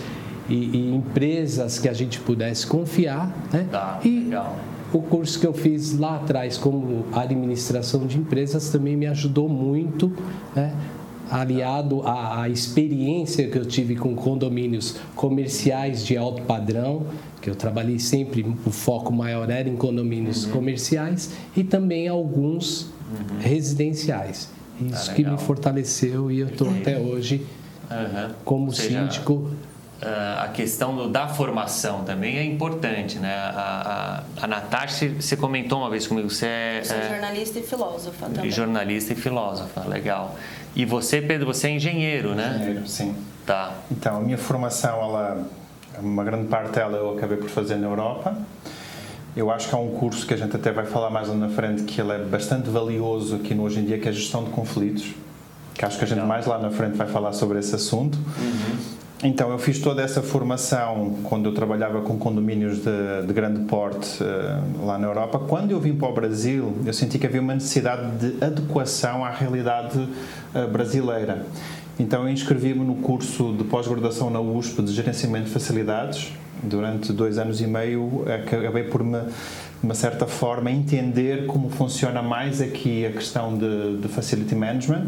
e, 0.48 0.54
e, 0.54 0.94
empresas 0.94 1.80
que 1.80 1.88
a 1.88 1.92
gente 1.92 2.20
pudesse 2.20 2.64
confiar. 2.64 3.36
Né? 3.52 3.66
Tá, 3.72 3.98
e 4.04 4.20
legal 4.20 4.56
o 4.92 5.02
curso 5.02 5.40
que 5.40 5.46
eu 5.46 5.52
fiz 5.52 5.98
lá 5.98 6.14
atrás 6.14 6.56
como 6.56 7.04
administração 7.12 8.06
de 8.06 8.18
empresas 8.18 8.70
também 8.70 8.96
me 8.96 9.06
ajudou 9.06 9.48
muito, 9.48 10.12
né? 10.54 10.72
Aliado 11.30 12.02
à, 12.02 12.42
à, 12.42 12.48
experiência 12.48 13.48
que 13.48 13.58
eu 13.58 13.64
tive 13.64 13.96
com 13.96 14.14
condomínios 14.14 14.96
comerciais 15.14 16.04
de 16.04 16.16
alto 16.16 16.42
padrão, 16.42 17.06
que 17.40 17.50
eu 17.50 17.54
trabalhei 17.54 17.98
sempre, 17.98 18.46
o 18.64 18.70
foco 18.70 19.12
maior 19.12 19.50
era 19.50 19.68
em 19.68 19.76
condomínios 19.76 20.44
uhum. 20.44 20.52
comerciais 20.52 21.32
e 21.56 21.64
também 21.64 22.08
alguns 22.08 22.82
uhum. 22.82 23.38
residenciais. 23.40 24.50
Isso 24.80 25.10
ah, 25.10 25.14
que 25.14 25.24
me 25.24 25.38
fortaleceu 25.38 26.30
e 26.30 26.40
eu 26.40 26.48
estou 26.48 26.68
até 26.68 26.98
hoje 26.98 27.46
uhum. 27.90 28.34
como 28.44 28.72
seja, 28.72 29.02
síndico. 29.02 29.50
Uh, 29.96 30.44
a 30.44 30.48
questão 30.48 30.94
do, 30.94 31.08
da 31.08 31.26
formação 31.26 32.04
também 32.04 32.36
é 32.36 32.44
importante, 32.44 33.18
né? 33.18 33.34
A, 33.34 34.22
a, 34.38 34.44
a 34.44 34.46
Natasha, 34.46 35.08
você 35.18 35.36
comentou 35.38 35.78
uma 35.78 35.88
vez 35.88 36.06
comigo, 36.06 36.28
você 36.28 36.46
é... 36.46 36.82
Sou 36.84 36.96
é, 36.98 37.08
jornalista 37.08 37.58
e 37.58 37.62
filósofa 37.62 38.26
também. 38.26 38.50
Jornalista 38.50 39.12
e 39.14 39.16
filósofa, 39.16 39.88
legal. 39.88 40.36
E 40.74 40.84
você, 40.84 41.22
Pedro, 41.22 41.46
você 41.46 41.68
é 41.68 41.70
engenheiro, 41.70 42.34
né? 42.34 42.56
Engenheiro, 42.56 42.86
sim. 42.86 43.16
Tá. 43.46 43.72
Então, 43.90 44.18
a 44.18 44.20
minha 44.20 44.36
formação, 44.36 45.00
ela, 45.00 45.46
uma 45.98 46.24
grande 46.24 46.48
parte 46.48 46.72
dela 46.72 46.98
eu 46.98 47.16
acabei 47.16 47.38
por 47.38 47.48
fazer 47.48 47.76
na 47.76 47.86
Europa. 47.86 48.36
Eu 49.34 49.50
acho 49.50 49.68
que 49.68 49.74
há 49.74 49.78
um 49.78 49.92
curso 49.92 50.26
que 50.26 50.34
a 50.34 50.36
gente 50.36 50.54
até 50.54 50.72
vai 50.72 50.84
falar 50.84 51.08
mais 51.08 51.28
lá 51.28 51.34
na 51.34 51.48
frente 51.48 51.84
que 51.84 52.00
ele 52.00 52.12
é 52.12 52.18
bastante 52.18 52.68
valioso 52.68 53.36
aqui 53.36 53.54
no 53.54 53.62
hoje 53.62 53.80
em 53.80 53.84
dia, 53.86 53.98
que 53.98 54.06
é 54.06 54.10
a 54.10 54.14
gestão 54.14 54.44
de 54.44 54.50
conflitos. 54.50 55.14
Que 55.74 55.84
acho 55.84 55.96
que 55.96 56.04
a 56.04 56.06
gente 56.06 56.22
mais 56.22 56.44
lá 56.44 56.58
na 56.58 56.70
frente 56.70 56.96
vai 56.96 57.06
falar 57.06 57.32
sobre 57.32 57.58
esse 57.58 57.74
assunto. 57.74 58.18
Uhum. 58.18 58.78
Então, 59.24 59.50
eu 59.50 59.58
fiz 59.58 59.78
toda 59.78 60.02
essa 60.02 60.20
formação 60.20 61.16
quando 61.24 61.46
eu 61.46 61.54
trabalhava 61.54 62.02
com 62.02 62.18
condomínios 62.18 62.78
de, 62.78 63.26
de 63.26 63.32
grande 63.32 63.60
porte 63.60 64.22
uh, 64.22 64.84
lá 64.84 64.98
na 64.98 65.06
Europa. 65.06 65.38
Quando 65.38 65.70
eu 65.70 65.80
vim 65.80 65.94
para 65.94 66.08
o 66.08 66.12
Brasil, 66.12 66.76
eu 66.84 66.92
senti 66.92 67.18
que 67.18 67.26
havia 67.26 67.40
uma 67.40 67.54
necessidade 67.54 68.10
de 68.18 68.44
adequação 68.44 69.24
à 69.24 69.30
realidade 69.30 69.98
uh, 69.98 70.68
brasileira. 70.70 71.46
Então, 71.98 72.24
eu 72.24 72.28
inscrevi-me 72.28 72.84
no 72.84 72.96
curso 72.96 73.54
de 73.54 73.64
pós-graduação 73.64 74.28
na 74.28 74.38
USP 74.38 74.82
de 74.82 74.92
Gerenciamento 74.92 75.46
de 75.46 75.50
Facilidades. 75.50 76.34
Durante 76.62 77.10
dois 77.10 77.38
anos 77.38 77.60
e 77.62 77.66
meio, 77.66 78.22
acabei 78.28 78.84
por 78.84 79.02
me, 79.02 79.18
de 79.80 79.84
uma 79.84 79.94
certa 79.94 80.26
forma, 80.26 80.70
entender 80.70 81.46
como 81.46 81.68
funciona 81.68 82.22
mais 82.22 82.60
aqui 82.60 83.06
a 83.06 83.12
questão 83.12 83.56
de, 83.56 83.98
de 83.98 84.08
facility 84.08 84.54
management 84.54 85.06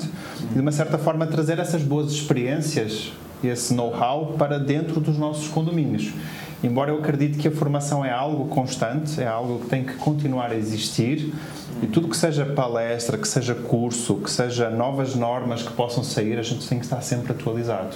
e, 0.51 0.55
de 0.55 0.61
uma 0.61 0.73
certa 0.73 0.99
forma, 0.99 1.27
trazer 1.27 1.59
essas 1.59 1.83
boas 1.83 2.13
experiências 2.13 3.13
esse 3.43 3.73
know-how 3.73 4.35
para 4.39 4.59
dentro 4.59 5.01
dos 5.01 5.17
nossos 5.17 5.49
condomínios. 5.49 6.13
Embora 6.63 6.91
eu 6.91 6.99
acredite 6.99 7.39
que 7.39 7.47
a 7.47 7.53
formação 7.53 8.05
é 8.05 8.11
algo 8.11 8.47
constante, 8.47 9.21
é 9.21 9.27
algo 9.27 9.61
que 9.61 9.67
tem 9.67 9.85
que 9.85 9.95
continuar 9.95 10.51
a 10.51 10.57
existir 10.57 11.33
e 11.81 11.87
tudo 11.87 12.09
que 12.09 12.17
seja 12.17 12.45
palestra, 12.45 13.17
que 13.17 13.29
seja 13.29 13.55
curso, 13.55 14.17
que 14.17 14.31
seja 14.31 14.69
novas 14.69 15.15
normas 15.15 15.63
que 15.63 15.73
possam 15.73 16.03
sair, 16.03 16.37
a 16.37 16.43
gente 16.43 16.67
tem 16.67 16.79
que 16.79 16.85
estar 16.85 17.01
sempre 17.01 17.31
atualizado. 17.31 17.95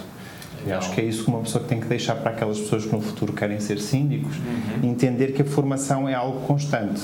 E 0.66 0.73
acho 0.73 0.92
que 0.92 1.00
é 1.00 1.04
isso 1.04 1.25
que 1.25 1.31
uma 1.31 1.40
pessoa 1.40 1.64
tem 1.64 1.81
que 1.81 1.87
deixar 1.87 2.14
para 2.16 2.31
aquelas 2.31 2.59
pessoas 2.59 2.85
que 2.85 2.92
no 2.92 3.00
futuro 3.00 3.33
querem 3.33 3.59
ser 3.61 3.78
síndicos, 3.78 4.37
uhum. 4.37 4.90
entender 4.90 5.33
que 5.33 5.42
a 5.42 5.45
formação 5.45 6.09
é 6.09 6.14
algo 6.14 6.40
constante. 6.47 7.02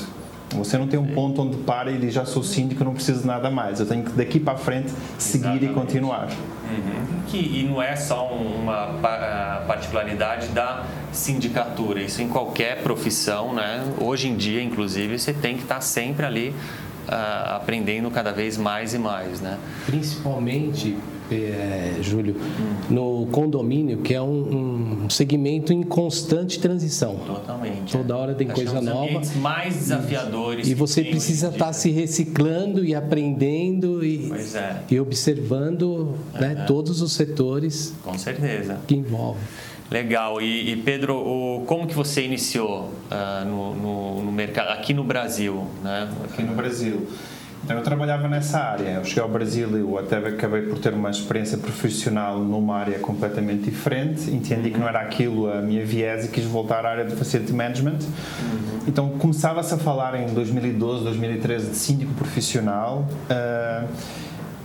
Você 0.57 0.79
não 0.79 0.87
tem 0.87 0.99
um 0.99 1.09
ponto 1.09 1.43
onde 1.43 1.59
para 1.59 1.91
e 1.91 1.99
diz 1.99 2.15
já 2.15 2.25
sou 2.25 2.43
síndico, 2.43 2.83
não 2.83 2.95
preciso 2.95 3.21
de 3.21 3.27
nada 3.27 3.51
mais. 3.51 3.81
Eu 3.81 3.87
tenho 3.87 4.03
que 4.03 4.13
daqui 4.13 4.41
para 4.41 4.55
a 4.55 4.57
frente 4.57 4.91
seguir 5.19 5.45
Exatamente. 5.45 5.65
e 5.67 5.75
continuar. 5.75 6.29
Uhum. 6.29 7.21
Que, 7.27 7.37
e 7.37 7.69
não 7.69 7.83
é 7.83 7.95
só 7.97 8.27
uma 8.27 8.95
particularidade 9.67 10.49
da 10.49 10.85
sindicatura, 11.13 12.01
isso 12.01 12.23
em 12.23 12.29
qualquer 12.29 12.83
profissão, 12.83 13.53
né? 13.53 13.85
Hoje 14.01 14.29
em 14.29 14.37
dia, 14.37 14.63
inclusive, 14.63 15.19
você 15.19 15.35
tem 15.35 15.57
que 15.57 15.63
estar 15.63 15.83
sempre 15.83 16.25
ali 16.25 16.55
uh, 17.09 17.57
aprendendo 17.57 18.11
cada 18.11 18.33
vez 18.33 18.57
mais 18.57 18.95
e 18.95 18.99
mais, 18.99 19.41
né? 19.41 19.59
Principalmente 19.87 20.97
é, 21.31 21.97
Júlio, 22.01 22.37
no 22.89 23.27
condomínio, 23.31 23.99
que 23.99 24.15
é 24.15 24.23
um, 24.23 25.05
um, 25.05 25.11
segmento 25.11 25.73
em 25.73 25.83
constante 25.83 26.59
transição. 26.59 27.17
Totalmente. 27.27 27.93
Toda 27.93 28.17
hora 28.17 28.35
tem 28.35 28.51
Acho 28.51 28.57
coisa 28.57 28.81
nova. 28.81 29.21
mais 29.37 29.75
desafiadores. 29.75 30.67
E, 30.67 30.71
e 30.71 30.75
você 30.75 31.05
precisa 31.05 31.49
estar 31.49 31.67
tá 31.67 31.73
se 31.73 31.91
reciclando 31.91 32.85
e 32.85 32.95
aprendendo 32.95 34.05
e, 34.05 34.33
é. 34.55 34.77
e 34.91 34.99
observando 34.99 36.15
né, 36.33 36.65
todos 36.67 37.03
os 37.03 37.13
setores. 37.13 37.95
Com 38.03 38.17
certeza. 38.17 38.79
Que 38.87 38.95
envolvem. 38.95 39.43
Legal. 39.91 40.41
E, 40.41 40.73
e, 40.73 40.77
Pedro, 40.77 41.17
o, 41.17 41.65
como 41.67 41.87
que 41.87 41.95
você 41.95 42.25
iniciou 42.25 42.93
uh, 43.11 43.45
no, 43.47 43.75
no, 43.75 44.23
no, 44.25 44.33
mercado 44.33 44.69
aqui 44.71 44.93
no 44.93 45.03
Brasil? 45.03 45.67
Né? 45.83 46.09
Aqui 46.25 46.43
no 46.43 46.55
Brasil. 46.55 47.09
Então, 47.65 47.77
eu 47.77 47.83
trabalhava 47.83 48.29
nessa 48.29 48.59
área. 48.59 48.91
Eu 48.91 49.05
cheguei 49.05 49.23
ao 49.23 49.29
Brasil 49.29 49.69
e 49.77 49.81
eu 49.81 49.99
até 49.99 50.17
acabei 50.19 50.63
por 50.63 50.79
ter 50.79 50.93
uma 50.93 51.11
experiência 51.11 51.59
profissional 51.59 52.39
numa 52.39 52.77
área 52.77 52.99
completamente 52.99 53.65
diferente. 53.65 54.31
Entendi 54.31 54.71
que 54.71 54.79
não 54.79 54.89
era 54.89 55.01
aquilo 55.01 55.51
a 55.51 55.61
minha 55.61 55.85
viés 55.85 56.27
e 56.27 56.29
quis 56.29 56.45
voltar 56.45 56.87
à 56.87 56.91
área 56.91 57.05
de 57.05 57.17
Facility 57.17 57.53
Management. 57.53 57.99
Uhum. 57.99 58.81
Então, 58.87 59.09
começava-se 59.19 59.75
a 59.75 59.79
falar 59.79 60.15
em 60.21 60.33
2012, 60.33 61.05
2013 61.05 61.71
de 61.71 61.77
síndico 61.77 62.15
profissional. 62.15 63.07
Uh, 63.29 63.89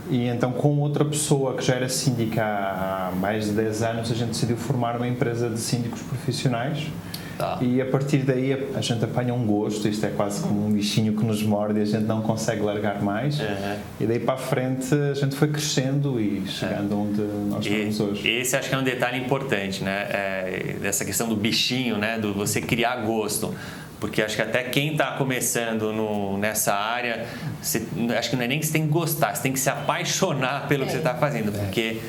e 0.10 0.28
então, 0.28 0.52
com 0.52 0.80
outra 0.80 1.06
pessoa 1.06 1.56
que 1.56 1.64
já 1.64 1.76
era 1.76 1.90
síndica 1.90 2.44
há 2.44 3.12
mais 3.16 3.46
de 3.46 3.52
10 3.52 3.84
anos, 3.84 4.12
a 4.12 4.16
gente 4.16 4.30
decidiu 4.30 4.58
formar 4.58 4.98
uma 4.98 5.08
empresa 5.08 5.50
de 5.50 5.60
síndicos 5.60 6.02
profissionais. 6.02 6.88
Tá. 7.38 7.58
E 7.62 7.82
a 7.82 7.86
partir 7.86 8.20
daí 8.20 8.54
a, 8.76 8.82
gente 8.82 9.04
apanha 9.04 9.34
um 9.34 9.46
gosto, 9.46 9.88
isto 9.88 10.06
é 10.06 10.10
quase 10.10 10.42
como 10.42 10.68
um 10.68 10.72
bichinho 10.72 11.14
que 11.14 11.26
nos 11.26 11.42
morde 11.42 11.80
e 11.80 11.82
a 11.82 11.86
gente 11.86 12.04
não 12.04 12.22
consegue 12.22 12.62
largar 12.62 13.02
mais. 13.02 13.40
Uhum. 13.40 13.76
E 14.02 14.06
daí 14.06 14.20
para 14.20 14.36
a 14.36 14.38
frente 14.38 14.94
a 14.94 15.16
gente 15.16 15.36
foi 15.36 15.48
crescendo 15.48 16.22
e 16.22 16.44
chegando 16.48 16.96
onde 17.00 17.22
nós 17.50 17.66
estamos 17.66 18.00
hoje. 18.00 18.30
Esse 18.30 18.56
acho 18.56 18.70
que 18.70 18.76
é 18.76 18.78
um 18.78 18.84
detalhe 18.84 19.18
importante, 19.18 19.84
né? 19.84 20.06
É, 20.10 20.76
dessa 20.80 21.04
questão 21.04 21.28
do 21.28 21.36
bichinho, 21.36 21.98
né? 21.98 22.20
Do 22.20 22.34
você 22.34 22.62
criar 22.62 22.98
gosto 22.98 23.54
porque 24.04 24.22
acho 24.22 24.36
que 24.36 24.42
até 24.42 24.64
quem 24.64 24.92
está 24.92 25.14
começando 25.14 25.94
no, 25.94 26.38
nessa 26.38 26.74
área, 26.74 27.26
você, 27.62 27.88
acho 28.20 28.32
que 28.32 28.36
não 28.36 28.44
é 28.44 28.48
nem 28.50 28.60
que 28.60 28.66
você 28.66 28.74
tem 28.74 28.82
que 28.86 28.92
gostar, 28.92 29.34
você 29.34 29.44
tem 29.44 29.54
que 29.54 29.60
se 29.62 29.70
apaixonar 29.70 30.68
pelo 30.68 30.84
é. 30.84 30.88
que 30.88 30.92
você 30.92 30.98
está 30.98 31.16
fazendo, 31.16 31.54
porque 31.54 32.02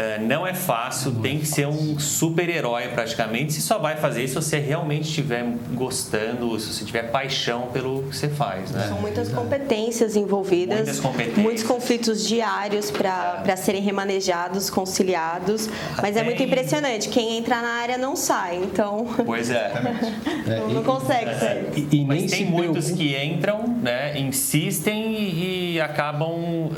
Uh, 0.00 0.24
não 0.24 0.46
é 0.46 0.54
fácil, 0.54 1.10
não 1.10 1.20
tem 1.20 1.36
é 1.36 1.40
que 1.40 1.46
fácil. 1.46 1.54
ser 1.54 1.66
um 1.66 1.98
super-herói 1.98 2.88
praticamente. 2.88 3.52
Se 3.52 3.60
só 3.60 3.78
vai 3.78 3.96
fazer 3.96 4.24
isso 4.24 4.40
se 4.40 4.48
você 4.48 4.58
realmente 4.58 5.08
estiver 5.08 5.44
gostando, 5.74 6.58
se 6.58 6.72
você 6.72 6.84
tiver 6.86 7.10
paixão 7.10 7.68
pelo 7.70 8.04
que 8.04 8.16
você 8.16 8.28
faz. 8.28 8.70
Né? 8.70 8.86
São 8.88 8.98
muitas 8.98 9.28
competências 9.28 10.16
envolvidas, 10.16 10.76
muitas 10.76 11.00
competências. 11.00 11.38
muitos 11.38 11.64
conflitos 11.64 12.26
diários 12.26 12.90
para 12.90 13.42
é. 13.46 13.56
serem 13.56 13.82
remanejados, 13.82 14.70
conciliados. 14.70 15.68
Até 15.92 16.02
mas 16.02 16.16
é 16.16 16.22
muito 16.22 16.42
impressionante, 16.42 17.10
quem 17.10 17.36
entra 17.36 17.60
na 17.60 17.68
área 17.68 17.98
não 17.98 18.16
sai, 18.16 18.56
então. 18.56 19.06
Pois 19.26 19.50
é. 19.50 19.70
não, 20.60 20.68
não 20.68 20.82
consegue 20.82 21.34
sair. 21.34 21.68
E, 21.76 21.96
e 21.98 22.04
mas 22.06 22.30
tem 22.30 22.46
muitos 22.46 22.90
que 22.90 23.22
entram, 23.22 23.68
né, 23.68 24.18
insistem 24.18 25.14
e, 25.14 25.74
e 25.74 25.80
acabam 25.80 26.30
uh, 26.30 26.70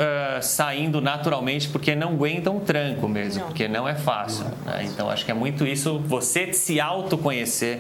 saindo 0.42 1.00
naturalmente 1.00 1.68
porque 1.68 1.94
não 1.94 2.08
aguentam 2.10 2.56
o 2.56 2.60
tranco 2.60 3.11
mesmo, 3.12 3.40
não. 3.40 3.48
porque 3.48 3.68
não 3.68 3.88
é 3.88 3.94
fácil. 3.94 4.46
Né? 4.64 4.88
Então 4.92 5.08
acho 5.08 5.24
que 5.24 5.30
é 5.30 5.34
muito 5.34 5.66
isso, 5.66 5.98
você 6.00 6.52
se 6.52 6.80
autoconhecer 6.80 7.78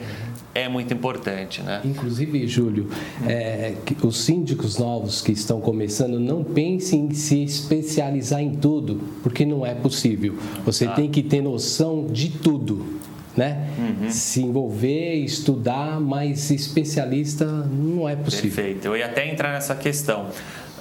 é 0.54 0.68
muito 0.68 0.92
importante. 0.92 1.62
Né? 1.62 1.80
Inclusive, 1.84 2.46
Júlio, 2.46 2.88
é, 3.26 3.74
os 4.02 4.24
síndicos 4.24 4.78
novos 4.78 5.20
que 5.20 5.32
estão 5.32 5.60
começando, 5.60 6.20
não 6.20 6.44
pensem 6.44 7.06
em 7.06 7.14
se 7.14 7.42
especializar 7.42 8.40
em 8.40 8.54
tudo, 8.54 9.00
porque 9.22 9.46
não 9.46 9.64
é 9.64 9.74
possível. 9.74 10.36
Você 10.64 10.86
ah. 10.86 10.92
tem 10.92 11.10
que 11.10 11.22
ter 11.22 11.40
noção 11.40 12.06
de 12.06 12.28
tudo. 12.30 13.00
Né? 13.34 13.66
Uhum. 13.78 14.10
Se 14.10 14.42
envolver, 14.42 15.14
estudar, 15.14 15.98
mas 15.98 16.50
especialista 16.50 17.46
não 17.46 18.06
é 18.06 18.14
possível. 18.14 18.50
Perfeito. 18.50 18.84
Eu 18.84 18.94
ia 18.94 19.06
até 19.06 19.26
entrar 19.26 19.54
nessa 19.54 19.74
questão. 19.74 20.26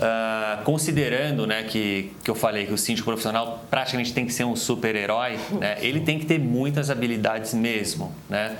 Uh, 0.01 0.63
considerando 0.63 1.45
né, 1.45 1.61
que, 1.61 2.11
que 2.23 2.31
eu 2.31 2.33
falei 2.33 2.65
que 2.65 2.73
o 2.73 2.77
síndico 2.77 3.05
profissional 3.05 3.63
praticamente 3.69 4.11
tem 4.11 4.25
que 4.25 4.33
ser 4.33 4.45
um 4.45 4.55
super-herói, 4.55 5.37
né, 5.59 5.77
ele 5.79 5.99
tem 5.99 6.17
que 6.17 6.25
ter 6.25 6.39
muitas 6.39 6.89
habilidades 6.89 7.53
mesmo. 7.53 8.11
Né? 8.27 8.57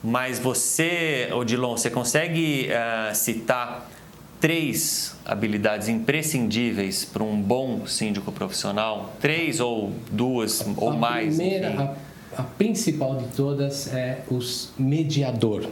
Mas 0.00 0.38
você, 0.38 1.30
Odilon, 1.32 1.76
você 1.76 1.90
consegue 1.90 2.68
uh, 2.68 3.12
citar 3.12 3.90
três 4.38 5.16
habilidades 5.24 5.88
imprescindíveis 5.88 7.04
para 7.04 7.24
um 7.24 7.40
bom 7.40 7.86
síndico 7.86 8.30
profissional? 8.30 9.16
Três 9.20 9.58
ou 9.58 9.92
duas 10.12 10.60
a, 10.60 10.64
ou 10.76 10.90
a 10.90 10.96
mais? 10.96 11.34
Primeira, 11.34 11.96
a, 12.36 12.40
a 12.40 12.44
principal 12.44 13.16
de 13.16 13.26
todas 13.34 13.92
é 13.92 14.22
o 14.30 14.38
mediador. 14.78 15.68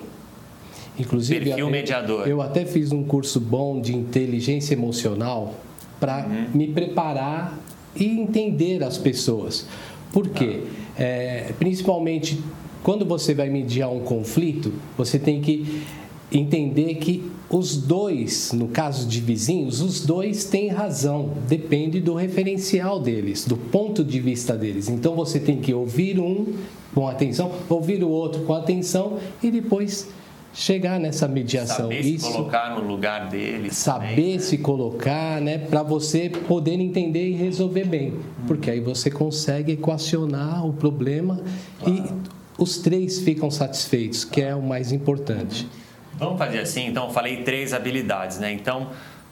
Inclusive, 0.98 1.46
Perfil 1.46 1.70
mediador. 1.70 2.28
Eu, 2.28 2.42
até 2.42 2.64
fiz 2.64 2.92
um 2.92 3.02
curso 3.02 3.40
bom 3.40 3.80
de 3.80 3.96
inteligência 3.96 4.74
emocional 4.74 5.54
para 5.98 6.26
uhum. 6.26 6.46
me 6.52 6.68
preparar 6.68 7.58
e 7.96 8.04
entender 8.04 8.82
as 8.82 8.98
pessoas. 8.98 9.66
Por 10.12 10.28
quê? 10.28 10.60
Ah. 10.96 11.02
É, 11.02 11.52
principalmente 11.58 12.38
quando 12.82 13.06
você 13.06 13.32
vai 13.32 13.48
mediar 13.48 13.90
um 13.90 14.00
conflito, 14.00 14.72
você 14.96 15.18
tem 15.18 15.40
que 15.40 15.82
entender 16.30 16.96
que 16.96 17.30
os 17.48 17.76
dois, 17.76 18.52
no 18.52 18.68
caso 18.68 19.06
de 19.06 19.20
vizinhos, 19.20 19.80
os 19.80 20.04
dois 20.04 20.44
têm 20.44 20.68
razão, 20.68 21.30
depende 21.46 22.00
do 22.00 22.14
referencial 22.14 22.98
deles, 22.98 23.44
do 23.44 23.56
ponto 23.56 24.02
de 24.02 24.18
vista 24.18 24.56
deles. 24.56 24.88
Então 24.88 25.14
você 25.14 25.38
tem 25.38 25.60
que 25.60 25.72
ouvir 25.72 26.18
um 26.18 26.54
com 26.94 27.06
atenção, 27.06 27.52
ouvir 27.68 28.02
o 28.02 28.08
outro 28.08 28.42
com 28.42 28.54
atenção 28.54 29.18
e 29.42 29.50
depois 29.50 30.08
chegar 30.52 30.98
nessa 30.98 31.26
mediação. 31.26 31.88
Saber 31.88 32.00
Isso, 32.00 32.26
se 32.26 32.32
colocar 32.32 32.74
no 32.74 32.86
lugar 32.86 33.28
dele. 33.28 33.72
Saber 33.72 34.08
também, 34.08 34.32
né? 34.34 34.38
se 34.38 34.58
colocar, 34.58 35.40
né? 35.40 35.58
Para 35.58 35.82
você 35.82 36.28
poder 36.28 36.74
entender 36.74 37.28
e 37.28 37.32
resolver 37.32 37.84
bem. 37.84 38.14
Porque 38.46 38.70
aí 38.70 38.80
você 38.80 39.10
consegue 39.10 39.72
equacionar 39.72 40.66
o 40.66 40.72
problema 40.72 41.40
claro. 41.78 41.94
e 41.94 42.62
os 42.62 42.78
três 42.78 43.20
ficam 43.20 43.50
satisfeitos, 43.50 44.24
que 44.24 44.40
é 44.42 44.54
o 44.54 44.62
mais 44.62 44.92
importante. 44.92 45.66
Vamos 46.14 46.38
fazer 46.38 46.60
assim, 46.60 46.86
então, 46.86 47.06
eu 47.06 47.10
falei 47.10 47.42
três 47.42 47.72
habilidades, 47.72 48.38
né? 48.38 48.52
Então, 48.52 48.90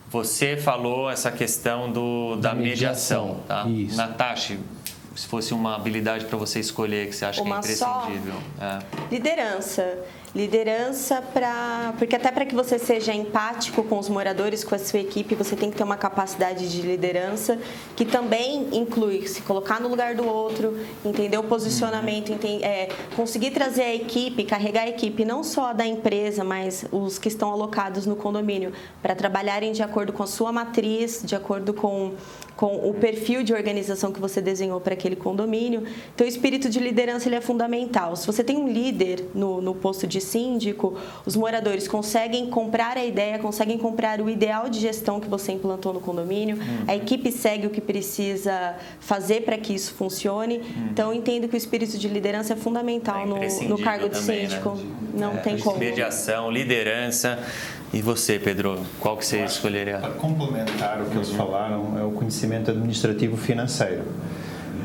você 0.08 0.56
falou 0.56 1.08
essa 1.08 1.30
questão 1.30 1.92
do, 1.92 2.36
da, 2.36 2.48
da 2.48 2.54
mediação, 2.54 3.26
mediação, 3.26 3.46
tá? 3.46 3.68
Isso. 3.68 3.96
Natasha, 3.96 4.58
se 5.14 5.26
fosse 5.26 5.52
uma 5.52 5.76
habilidade 5.76 6.24
para 6.24 6.36
você 6.38 6.60
escolher 6.60 7.08
que 7.08 7.14
você 7.14 7.24
acha 7.24 7.42
uma 7.42 7.60
que 7.60 7.68
é 7.68 7.72
imprescindível? 7.72 8.34
Só. 8.58 8.64
É. 8.64 8.78
Liderança. 9.10 9.98
Liderança 10.32 11.20
para. 11.20 11.92
Porque 11.98 12.14
até 12.14 12.30
para 12.30 12.46
que 12.46 12.54
você 12.54 12.78
seja 12.78 13.12
empático 13.12 13.82
com 13.82 13.98
os 13.98 14.08
moradores, 14.08 14.62
com 14.62 14.76
a 14.76 14.78
sua 14.78 15.00
equipe, 15.00 15.34
você 15.34 15.56
tem 15.56 15.72
que 15.72 15.76
ter 15.76 15.82
uma 15.82 15.96
capacidade 15.96 16.70
de 16.70 16.82
liderança 16.82 17.58
que 17.96 18.04
também 18.04 18.68
inclui 18.72 19.26
se 19.26 19.42
colocar 19.42 19.80
no 19.80 19.88
lugar 19.88 20.14
do 20.14 20.24
outro, 20.24 20.78
entender 21.04 21.36
o 21.36 21.42
posicionamento, 21.42 22.30
entender, 22.30 22.64
é, 22.64 22.88
conseguir 23.16 23.50
trazer 23.50 23.82
a 23.82 23.94
equipe, 23.94 24.44
carregar 24.44 24.82
a 24.82 24.88
equipe, 24.88 25.24
não 25.24 25.42
só 25.42 25.72
da 25.72 25.84
empresa, 25.84 26.44
mas 26.44 26.84
os 26.92 27.18
que 27.18 27.26
estão 27.26 27.50
alocados 27.50 28.06
no 28.06 28.14
condomínio, 28.14 28.72
para 29.02 29.16
trabalharem 29.16 29.72
de 29.72 29.82
acordo 29.82 30.12
com 30.12 30.22
a 30.22 30.28
sua 30.28 30.52
matriz, 30.52 31.22
de 31.24 31.34
acordo 31.34 31.74
com 31.74 32.14
com 32.60 32.90
o 32.90 32.92
perfil 32.92 33.42
de 33.42 33.54
organização 33.54 34.12
que 34.12 34.20
você 34.20 34.38
desenhou 34.38 34.78
para 34.82 34.92
aquele 34.92 35.16
condomínio. 35.16 35.82
Então, 36.14 36.26
o 36.26 36.28
espírito 36.28 36.68
de 36.68 36.78
liderança 36.78 37.26
ele 37.26 37.36
é 37.36 37.40
fundamental. 37.40 38.14
Se 38.16 38.26
você 38.26 38.44
tem 38.44 38.58
um 38.58 38.68
líder 38.70 39.24
no, 39.34 39.62
no 39.62 39.74
posto 39.74 40.06
de 40.06 40.20
síndico, 40.20 40.94
os 41.24 41.34
moradores 41.34 41.88
conseguem 41.88 42.50
comprar 42.50 42.98
a 42.98 43.04
ideia, 43.06 43.38
conseguem 43.38 43.78
comprar 43.78 44.20
o 44.20 44.28
ideal 44.28 44.68
de 44.68 44.78
gestão 44.78 45.18
que 45.18 45.26
você 45.26 45.52
implantou 45.52 45.94
no 45.94 46.00
condomínio, 46.00 46.56
uhum. 46.56 46.84
a 46.86 46.94
equipe 46.94 47.32
segue 47.32 47.66
o 47.66 47.70
que 47.70 47.80
precisa 47.80 48.76
fazer 49.00 49.40
para 49.40 49.56
que 49.56 49.72
isso 49.72 49.94
funcione. 49.94 50.58
Uhum. 50.58 50.88
Então, 50.90 51.14
entendo 51.14 51.48
que 51.48 51.54
o 51.54 51.56
espírito 51.56 51.96
de 51.96 52.08
liderança 52.08 52.52
é 52.52 52.56
fundamental 52.56 53.22
é 53.22 53.24
no, 53.24 53.68
no, 53.70 53.78
cargo 53.78 54.06
de 54.06 54.20
também, 54.20 54.42
né? 54.42 54.48
síndico. 54.50 54.74
Né? 54.74 54.84
Não 55.14 55.32
é, 55.32 55.36
tem 55.38 55.58
como. 55.58 55.78
Mediação, 55.78 56.50
liderança. 56.50 57.38
E 57.92 58.00
você, 58.00 58.38
Pedro, 58.38 58.78
qual 59.00 59.16
que 59.16 59.26
você 59.26 59.44
escolheria? 59.44 59.98
Para 59.98 60.10
complementar 60.10 61.02
o 61.02 61.06
que 61.06 61.16
eles 61.16 61.30
falaram, 61.32 61.98
é 61.98 62.04
o 62.04 62.12
conhecimento 62.12 62.70
administrativo 62.70 63.36
financeiro. 63.36 64.04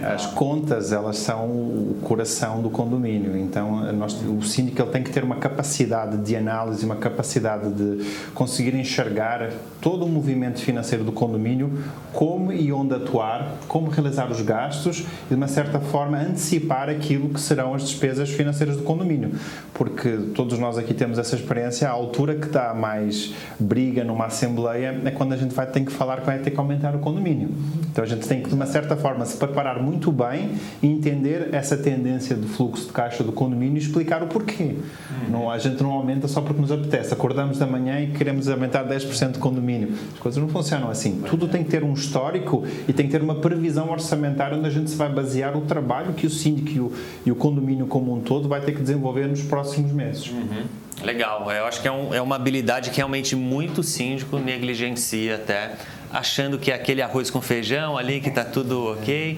As 0.03 0.25
contas, 0.27 0.91
elas 0.91 1.17
são 1.17 1.45
o 1.47 1.97
coração 2.03 2.61
do 2.61 2.69
condomínio. 2.69 3.37
Então, 3.37 3.91
nós, 3.93 4.13
o 4.21 4.41
síndico 4.43 4.81
ele 4.81 4.91
tem 4.91 5.03
que 5.03 5.11
ter 5.11 5.23
uma 5.23 5.37
capacidade 5.37 6.17
de 6.17 6.35
análise, 6.35 6.85
uma 6.85 6.95
capacidade 6.95 7.69
de 7.71 8.05
conseguir 8.33 8.75
enxergar 8.75 9.49
todo 9.81 10.05
o 10.05 10.07
movimento 10.07 10.59
financeiro 10.59 11.03
do 11.03 11.11
condomínio, 11.11 11.71
como 12.13 12.51
e 12.51 12.71
onde 12.71 12.93
atuar, 12.93 13.55
como 13.67 13.89
realizar 13.89 14.31
os 14.31 14.41
gastos 14.41 15.05
e, 15.25 15.29
de 15.29 15.35
uma 15.35 15.47
certa 15.47 15.79
forma, 15.79 16.17
antecipar 16.17 16.89
aquilo 16.89 17.29
que 17.29 17.39
serão 17.39 17.73
as 17.73 17.83
despesas 17.83 18.29
financeiras 18.29 18.77
do 18.77 18.83
condomínio. 18.83 19.31
Porque 19.73 20.17
todos 20.33 20.59
nós 20.59 20.77
aqui 20.77 20.93
temos 20.93 21.17
essa 21.17 21.35
experiência, 21.35 21.87
a 21.87 21.91
altura 21.91 22.35
que 22.35 22.47
dá 22.47 22.73
mais 22.73 23.33
briga 23.59 24.03
numa 24.03 24.25
assembleia 24.25 24.99
é 25.05 25.11
quando 25.11 25.33
a 25.33 25.37
gente 25.37 25.53
vai 25.53 25.65
ter 25.67 25.81
que 25.81 25.91
falar 25.91 26.21
que 26.21 26.25
vai 26.25 26.39
ter 26.39 26.51
que 26.51 26.59
aumentar 26.59 26.95
o 26.95 26.99
condomínio. 26.99 27.49
Então, 27.91 28.03
a 28.03 28.07
gente 28.07 28.27
tem 28.27 28.41
que, 28.41 28.49
de 28.49 28.55
uma 28.55 28.65
certa 28.65 28.95
forma, 28.95 29.25
se 29.25 29.37
preparar 29.37 29.74
muito 29.81 30.05
muito 30.05 30.11
bem 30.11 30.51
e 30.83 30.87
entender 30.87 31.49
essa 31.51 31.75
tendência 31.75 32.35
de 32.35 32.47
fluxo 32.47 32.87
de 32.87 32.91
caixa 32.91 33.23
do 33.23 33.31
condomínio 33.31 33.77
e 33.77 33.79
explicar 33.79 34.21
o 34.21 34.27
porquê. 34.27 34.63
Uhum. 34.63 35.31
Não, 35.31 35.49
a 35.49 35.57
gente 35.57 35.81
não 35.81 35.91
aumenta 35.91 36.27
só 36.27 36.41
porque 36.41 36.61
nos 36.61 36.71
apetece. 36.71 37.13
Acordamos 37.13 37.57
da 37.57 37.65
manhã 37.65 38.01
e 38.01 38.07
queremos 38.07 38.47
aumentar 38.47 38.85
10% 38.85 39.33
de 39.33 39.39
condomínio. 39.39 39.93
As 40.13 40.19
coisas 40.19 40.41
não 40.41 40.49
funcionam 40.49 40.89
assim. 40.89 41.23
Tudo 41.27 41.47
tem 41.47 41.63
que 41.63 41.71
ter 41.71 41.83
um 41.83 41.93
histórico 41.93 42.63
e 42.87 42.93
tem 42.93 43.07
que 43.07 43.11
ter 43.11 43.21
uma 43.21 43.35
previsão 43.35 43.89
orçamentária 43.89 44.57
onde 44.57 44.67
a 44.67 44.71
gente 44.71 44.89
se 44.89 44.95
vai 44.95 45.09
basear 45.09 45.57
o 45.57 45.61
trabalho 45.61 46.13
que 46.13 46.27
o 46.27 46.29
síndico 46.29 46.69
e 46.69 46.79
o, 46.79 46.91
e 47.25 47.31
o 47.31 47.35
condomínio 47.35 47.87
como 47.87 48.13
um 48.13 48.19
todo 48.19 48.47
vai 48.47 48.61
ter 48.61 48.73
que 48.73 48.81
desenvolver 48.81 49.27
nos 49.27 49.41
próximos 49.41 49.91
meses. 49.91 50.29
Uhum. 50.29 50.65
Legal, 51.03 51.51
eu 51.51 51.65
acho 51.65 51.81
que 51.81 51.87
é, 51.87 51.91
um, 51.91 52.13
é, 52.13 52.21
uma 52.21 52.35
habilidade 52.35 52.89
que 52.89 52.97
realmente 52.97 53.35
muito 53.35 53.83
síndico 53.83 54.39
negligencia 54.39 55.35
até, 55.35 55.73
achando 56.15 56.57
que 56.57 56.71
é 56.71 56.75
aquele 56.75 57.01
arroz 57.01 57.29
com 57.29 57.41
feijão 57.41 57.97
ali 57.97 58.21
que 58.21 58.29
está 58.29 58.45
tudo 58.45 58.93
ok. 58.93 59.37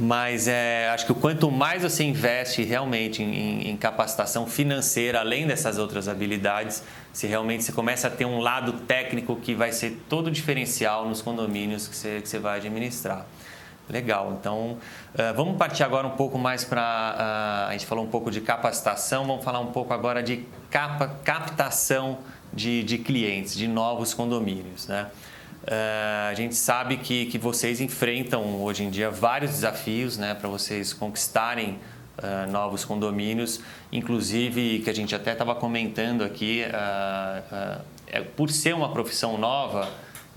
Mas 0.00 0.46
é, 0.46 0.88
acho 0.90 1.06
que 1.06 1.14
quanto 1.14 1.50
mais 1.50 1.82
você 1.82 2.04
investe 2.04 2.62
realmente 2.62 3.20
em, 3.20 3.68
em, 3.68 3.76
capacitação 3.76 4.46
financeira, 4.46 5.18
além 5.18 5.44
dessas 5.44 5.76
outras 5.76 6.06
habilidades, 6.06 6.84
se 7.12 7.26
realmente 7.26 7.64
você 7.64 7.72
começa 7.72 8.06
a 8.06 8.10
ter 8.10 8.24
um 8.24 8.38
lado 8.38 8.72
técnico 8.86 9.34
que 9.36 9.54
vai 9.54 9.72
ser 9.72 10.00
todo 10.08 10.30
diferencial 10.30 11.06
nos 11.08 11.20
condomínios 11.20 11.88
que 11.88 11.96
você, 11.96 12.20
que 12.20 12.28
você 12.28 12.38
vai 12.38 12.58
administrar. 12.58 13.26
Legal, 13.90 14.36
então 14.38 14.78
uh, 15.14 15.34
vamos 15.34 15.56
partir 15.56 15.82
agora 15.82 16.06
um 16.06 16.10
pouco 16.10 16.38
mais 16.38 16.62
para. 16.62 17.66
Uh, 17.66 17.70
a 17.70 17.72
gente 17.72 17.86
falou 17.86 18.04
um 18.04 18.08
pouco 18.08 18.30
de 18.30 18.40
capacitação, 18.40 19.26
vamos 19.26 19.42
falar 19.42 19.60
um 19.60 19.72
pouco 19.72 19.92
agora 19.92 20.22
de 20.22 20.44
capa, 20.70 21.08
captação 21.24 22.18
de, 22.52 22.84
de 22.84 22.98
clientes, 22.98 23.54
de 23.56 23.66
novos 23.66 24.14
condomínios. 24.14 24.86
Né? 24.86 25.06
Uh, 25.68 26.30
a 26.30 26.34
gente 26.34 26.54
sabe 26.54 26.96
que, 26.96 27.26
que 27.26 27.36
vocês 27.36 27.78
enfrentam 27.78 28.62
hoje 28.62 28.84
em 28.84 28.90
dia 28.90 29.10
vários 29.10 29.50
desafios 29.50 30.16
né, 30.16 30.32
para 30.32 30.48
vocês 30.48 30.94
conquistarem 30.94 31.78
uh, 32.16 32.50
novos 32.50 32.86
condomínios, 32.86 33.60
inclusive 33.92 34.78
que 34.78 34.88
a 34.88 34.94
gente 34.94 35.14
até 35.14 35.32
estava 35.32 35.54
comentando 35.54 36.24
aqui, 36.24 36.64
uh, 36.64 37.82
é, 38.06 38.22
por 38.34 38.50
ser 38.50 38.74
uma 38.74 38.88
profissão 38.88 39.36
nova 39.36 39.90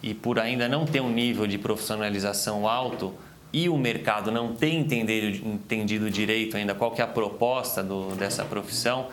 e 0.03 0.13
por 0.13 0.37
ainda 0.37 0.67
não 0.67 0.85
ter 0.85 0.99
um 0.99 1.09
nível 1.09 1.47
de 1.47 1.57
profissionalização 1.57 2.67
alto 2.67 3.13
e 3.53 3.69
o 3.69 3.77
mercado 3.77 4.33
não 4.33 4.53
ter 4.53 4.73
entendido, 4.73 5.47
entendido 5.47 6.11
direito 6.11 6.57
ainda 6.57 6.75
qual 6.75 6.91
que 6.91 6.99
é 6.99 7.05
a 7.05 7.07
proposta 7.07 7.81
do, 7.81 8.17
dessa 8.17 8.43
profissão, 8.43 9.07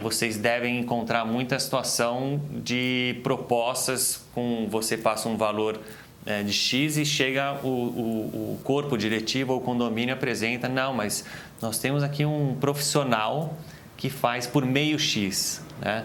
vocês 0.00 0.36
devem 0.36 0.78
encontrar 0.78 1.24
muita 1.24 1.58
situação 1.58 2.40
de 2.50 3.20
propostas 3.22 4.24
com 4.34 4.66
você 4.68 4.96
passa 4.96 5.28
um 5.28 5.36
valor 5.36 5.78
é, 6.26 6.42
de 6.42 6.52
X 6.52 6.96
e 6.96 7.04
chega 7.04 7.58
o, 7.62 7.68
o, 7.68 8.52
o 8.54 8.60
corpo 8.64 8.96
diretivo 8.96 9.52
ou 9.52 9.58
o 9.58 9.62
condomínio 9.62 10.14
apresenta, 10.14 10.68
não, 10.68 10.94
mas 10.94 11.24
nós 11.60 11.78
temos 11.78 12.02
aqui 12.02 12.24
um 12.24 12.56
profissional 12.58 13.56
que 13.96 14.08
faz 14.08 14.46
por 14.46 14.64
meio 14.64 14.98
X. 14.98 15.62
Né? 15.80 16.04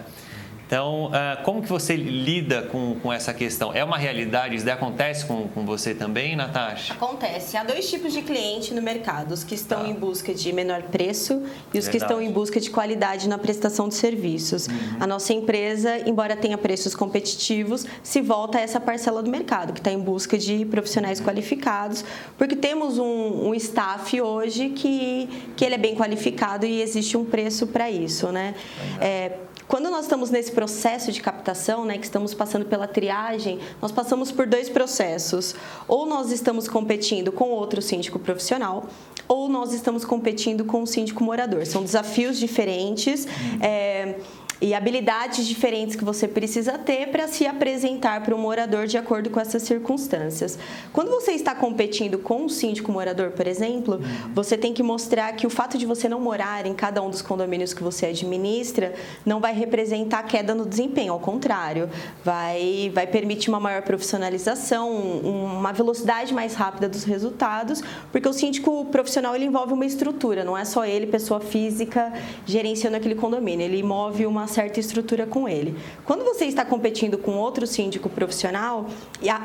Então, 0.70 1.10
ah, 1.12 1.36
como 1.42 1.60
que 1.60 1.68
você 1.68 1.96
lida 1.96 2.62
com, 2.62 2.94
com 3.00 3.12
essa 3.12 3.34
questão? 3.34 3.74
É 3.74 3.82
uma 3.82 3.98
realidade? 3.98 4.54
Isso 4.54 4.70
acontece 4.70 5.26
com, 5.26 5.48
com 5.48 5.66
você 5.66 5.96
também, 5.96 6.36
Natasha? 6.36 6.92
Acontece. 6.92 7.56
Há 7.56 7.64
dois 7.64 7.90
tipos 7.90 8.12
de 8.12 8.22
cliente 8.22 8.72
no 8.72 8.80
mercado: 8.80 9.32
os 9.32 9.42
que 9.42 9.56
estão 9.56 9.82
ah. 9.82 9.88
em 9.88 9.94
busca 9.94 10.32
de 10.32 10.52
menor 10.52 10.82
preço 10.82 11.42
e 11.74 11.78
os 11.78 11.86
Verdade. 11.86 11.90
que 11.90 11.96
estão 11.96 12.22
em 12.22 12.30
busca 12.30 12.60
de 12.60 12.70
qualidade 12.70 13.28
na 13.28 13.36
prestação 13.36 13.88
de 13.88 13.96
serviços. 13.96 14.68
Uhum. 14.68 14.74
A 15.00 15.08
nossa 15.08 15.32
empresa, 15.32 16.08
embora 16.08 16.36
tenha 16.36 16.56
preços 16.56 16.94
competitivos, 16.94 17.84
se 18.00 18.20
volta 18.20 18.58
a 18.58 18.60
essa 18.60 18.78
parcela 18.78 19.24
do 19.24 19.28
mercado, 19.28 19.72
que 19.72 19.80
está 19.80 19.90
em 19.90 19.98
busca 19.98 20.38
de 20.38 20.64
profissionais 20.66 21.18
uhum. 21.18 21.24
qualificados, 21.24 22.04
porque 22.38 22.54
temos 22.54 22.96
um, 22.96 23.48
um 23.48 23.54
staff 23.56 24.20
hoje 24.20 24.68
que, 24.68 25.28
que 25.56 25.64
ele 25.64 25.74
é 25.74 25.78
bem 25.78 25.96
qualificado 25.96 26.64
e 26.64 26.80
existe 26.80 27.16
um 27.16 27.24
preço 27.24 27.66
para 27.66 27.90
isso. 27.90 28.30
Né? 28.30 28.54
É, 29.00 29.32
quando 29.70 29.88
nós 29.88 30.04
estamos 30.04 30.30
nesse 30.30 30.50
processo 30.50 31.12
de 31.12 31.22
captação, 31.22 31.84
né, 31.84 31.96
que 31.96 32.04
estamos 32.04 32.34
passando 32.34 32.64
pela 32.64 32.88
triagem, 32.88 33.60
nós 33.80 33.92
passamos 33.92 34.32
por 34.32 34.44
dois 34.44 34.68
processos. 34.68 35.54
Ou 35.86 36.04
nós 36.06 36.32
estamos 36.32 36.66
competindo 36.66 37.30
com 37.30 37.50
outro 37.50 37.80
síndico 37.80 38.18
profissional, 38.18 38.88
ou 39.28 39.48
nós 39.48 39.72
estamos 39.72 40.04
competindo 40.04 40.64
com 40.64 40.82
o 40.82 40.86
síndico 40.88 41.22
morador. 41.22 41.64
São 41.66 41.84
desafios 41.84 42.36
diferentes. 42.36 43.28
É, 43.60 44.18
e 44.60 44.74
habilidades 44.74 45.46
diferentes 45.46 45.96
que 45.96 46.04
você 46.04 46.28
precisa 46.28 46.76
ter 46.76 47.08
para 47.08 47.26
se 47.26 47.46
apresentar 47.46 48.22
para 48.22 48.34
o 48.34 48.38
morador 48.38 48.86
de 48.86 48.98
acordo 48.98 49.30
com 49.30 49.40
essas 49.40 49.62
circunstâncias. 49.62 50.58
Quando 50.92 51.10
você 51.10 51.32
está 51.32 51.54
competindo 51.54 52.18
com 52.18 52.42
um 52.42 52.48
síndico 52.48 52.92
morador, 52.92 53.30
por 53.30 53.46
exemplo, 53.46 54.00
você 54.34 54.58
tem 54.58 54.74
que 54.74 54.82
mostrar 54.82 55.32
que 55.32 55.46
o 55.46 55.50
fato 55.50 55.78
de 55.78 55.86
você 55.86 56.08
não 56.08 56.20
morar 56.20 56.66
em 56.66 56.74
cada 56.74 57.00
um 57.00 57.08
dos 57.08 57.22
condomínios 57.22 57.72
que 57.72 57.82
você 57.82 58.06
administra 58.06 58.92
não 59.24 59.40
vai 59.40 59.54
representar 59.54 60.22
queda 60.24 60.54
no 60.54 60.66
desempenho, 60.66 61.14
ao 61.14 61.20
contrário, 61.20 61.88
vai, 62.22 62.90
vai 62.92 63.06
permitir 63.06 63.48
uma 63.48 63.60
maior 63.60 63.82
profissionalização, 63.82 64.90
uma 64.92 65.72
velocidade 65.72 66.34
mais 66.34 66.54
rápida 66.54 66.88
dos 66.88 67.04
resultados, 67.04 67.82
porque 68.12 68.28
o 68.28 68.32
síndico 68.32 68.84
profissional 68.86 69.34
ele 69.34 69.46
envolve 69.46 69.72
uma 69.72 69.86
estrutura, 69.86 70.44
não 70.44 70.56
é 70.56 70.66
só 70.66 70.84
ele, 70.84 71.06
pessoa 71.06 71.40
física, 71.40 72.12
gerenciando 72.44 72.96
aquele 72.96 73.14
condomínio, 73.14 73.64
ele 73.64 73.82
move 73.82 74.26
uma 74.26 74.49
certa 74.50 74.78
estrutura 74.78 75.26
com 75.26 75.48
ele. 75.48 75.74
Quando 76.04 76.22
você 76.24 76.44
está 76.44 76.62
competindo 76.62 77.16
com 77.16 77.32
outro 77.32 77.66
síndico 77.66 78.10
profissional, 78.10 78.86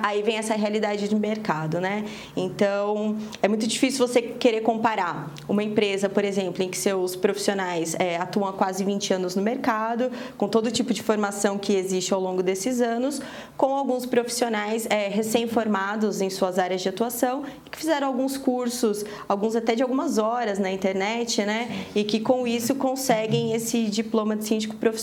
aí 0.03 0.21
vem 0.21 0.35
essa 0.35 0.53
realidade 0.55 1.07
de 1.07 1.15
mercado, 1.15 1.79
né? 1.79 2.03
Então, 2.35 3.17
é 3.41 3.47
muito 3.47 3.65
difícil 3.65 4.05
você 4.05 4.21
querer 4.21 4.59
comparar 4.61 5.31
uma 5.47 5.63
empresa, 5.63 6.09
por 6.09 6.25
exemplo, 6.25 6.61
em 6.61 6.69
que 6.69 6.77
seus 6.77 7.15
profissionais 7.15 7.95
é, 7.97 8.17
atuam 8.17 8.49
há 8.49 8.53
quase 8.53 8.83
20 8.83 9.13
anos 9.13 9.35
no 9.35 9.41
mercado, 9.41 10.11
com 10.37 10.49
todo 10.49 10.69
tipo 10.69 10.93
de 10.93 11.01
formação 11.01 11.57
que 11.57 11.73
existe 11.73 12.13
ao 12.13 12.19
longo 12.19 12.43
desses 12.43 12.81
anos, 12.81 13.21
com 13.55 13.73
alguns 13.73 14.05
profissionais 14.05 14.85
é, 14.89 15.07
recém-formados 15.07 16.19
em 16.19 16.29
suas 16.29 16.59
áreas 16.59 16.81
de 16.81 16.89
atuação 16.89 17.43
que 17.71 17.77
fizeram 17.77 18.07
alguns 18.07 18.37
cursos, 18.37 19.03
alguns 19.27 19.55
até 19.55 19.75
de 19.75 19.83
algumas 19.83 20.17
horas 20.17 20.59
na 20.59 20.71
internet, 20.71 21.43
né? 21.45 21.85
E 21.93 22.03
que 22.03 22.19
com 22.19 22.47
isso 22.47 22.75
conseguem 22.75 23.53
esse 23.53 23.85
diploma 23.85 24.35
de 24.35 24.45
síndico 24.45 24.75
profissional. 24.75 24.94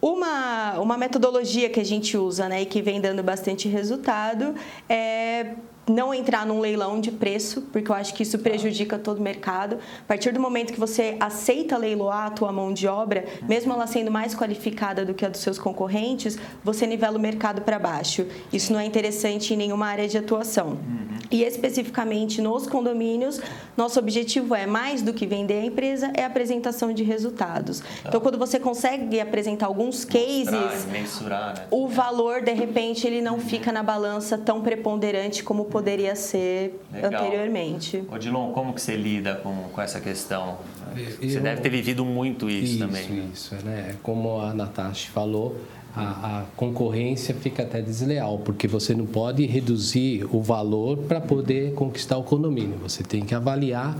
Uma, 0.00 0.78
uma 0.78 0.96
metodologia 0.96 1.68
que 1.70 1.80
a 1.80 1.84
gente 1.84 2.16
usa 2.16 2.48
né, 2.48 2.62
e 2.62 2.66
que 2.66 2.82
vem 2.82 3.00
dando 3.00 3.22
bastante 3.22 3.66
resultado 3.68 4.54
é 4.88 5.54
não 5.88 6.12
entrar 6.12 6.44
num 6.44 6.60
leilão 6.60 7.00
de 7.00 7.12
preço, 7.12 7.62
porque 7.72 7.90
eu 7.90 7.94
acho 7.94 8.12
que 8.12 8.22
isso 8.22 8.38
prejudica 8.40 8.98
todo 8.98 9.18
o 9.18 9.22
mercado. 9.22 9.78
A 10.00 10.04
partir 10.06 10.32
do 10.32 10.40
momento 10.40 10.72
que 10.72 10.80
você 10.80 11.16
aceita 11.20 11.76
leiloar 11.76 12.26
a 12.26 12.30
tua 12.30 12.50
mão 12.50 12.72
de 12.72 12.88
obra, 12.88 13.24
mesmo 13.48 13.72
ela 13.72 13.86
sendo 13.86 14.10
mais 14.10 14.34
qualificada 14.34 15.04
do 15.04 15.14
que 15.14 15.24
a 15.24 15.28
dos 15.28 15.40
seus 15.40 15.58
concorrentes, 15.58 16.36
você 16.62 16.86
nivela 16.86 17.16
o 17.16 17.20
mercado 17.20 17.62
para 17.62 17.78
baixo. 17.78 18.26
Isso 18.52 18.72
não 18.72 18.80
é 18.80 18.84
interessante 18.84 19.54
em 19.54 19.56
nenhuma 19.56 19.86
área 19.86 20.08
de 20.08 20.18
atuação. 20.18 20.70
Uhum. 20.70 21.05
E 21.30 21.42
especificamente 21.42 22.40
nos 22.40 22.66
condomínios, 22.66 23.40
nosso 23.76 23.98
objetivo 23.98 24.54
é 24.54 24.66
mais 24.66 25.02
do 25.02 25.12
que 25.12 25.26
vender 25.26 25.60
a 25.60 25.64
empresa, 25.64 26.10
é 26.14 26.24
a 26.24 26.26
apresentação 26.26 26.92
de 26.92 27.02
resultados. 27.02 27.80
Tá. 27.80 27.86
Então, 28.06 28.20
quando 28.20 28.38
você 28.38 28.58
consegue 28.58 29.20
apresentar 29.20 29.66
alguns 29.66 30.04
cases, 30.04 30.50
Mostrar, 30.50 30.92
mensurar, 30.92 31.54
né? 31.58 31.66
o 31.70 31.88
valor 31.88 32.42
de 32.42 32.52
repente 32.52 33.06
ele 33.06 33.20
não 33.20 33.38
fica 33.38 33.72
na 33.72 33.82
balança 33.82 34.38
tão 34.38 34.60
preponderante 34.60 35.42
como 35.42 35.64
poderia 35.66 36.14
ser 36.14 36.80
Legal. 36.92 37.12
anteriormente. 37.12 38.04
Odilon, 38.10 38.52
como 38.52 38.72
que 38.72 38.80
você 38.80 38.96
lida 38.96 39.36
com, 39.36 39.54
com 39.72 39.80
essa 39.80 40.00
questão? 40.00 40.58
Você 40.94 41.38
Eu, 41.38 41.42
deve 41.42 41.60
ter 41.60 41.68
vivido 41.68 42.04
muito 42.04 42.48
isso, 42.48 42.74
isso 42.74 42.78
também. 42.78 43.30
Isso, 43.32 43.54
né? 43.64 43.96
Como 44.02 44.40
a 44.40 44.54
Natasha 44.54 45.10
falou, 45.12 45.56
a, 45.96 46.40
a, 46.40 46.42
concorrência 46.56 47.34
fica 47.34 47.62
até 47.62 47.80
desleal, 47.80 48.38
porque 48.40 48.68
você 48.68 48.94
não 48.94 49.06
pode 49.06 49.46
reduzir 49.46 50.26
o 50.30 50.42
valor 50.42 50.98
para 50.98 51.22
poder 51.22 51.72
conquistar 51.72 52.18
o 52.18 52.22
condomínio. 52.22 52.76
Você 52.82 53.02
tem 53.02 53.24
que 53.24 53.34
avaliar. 53.34 53.96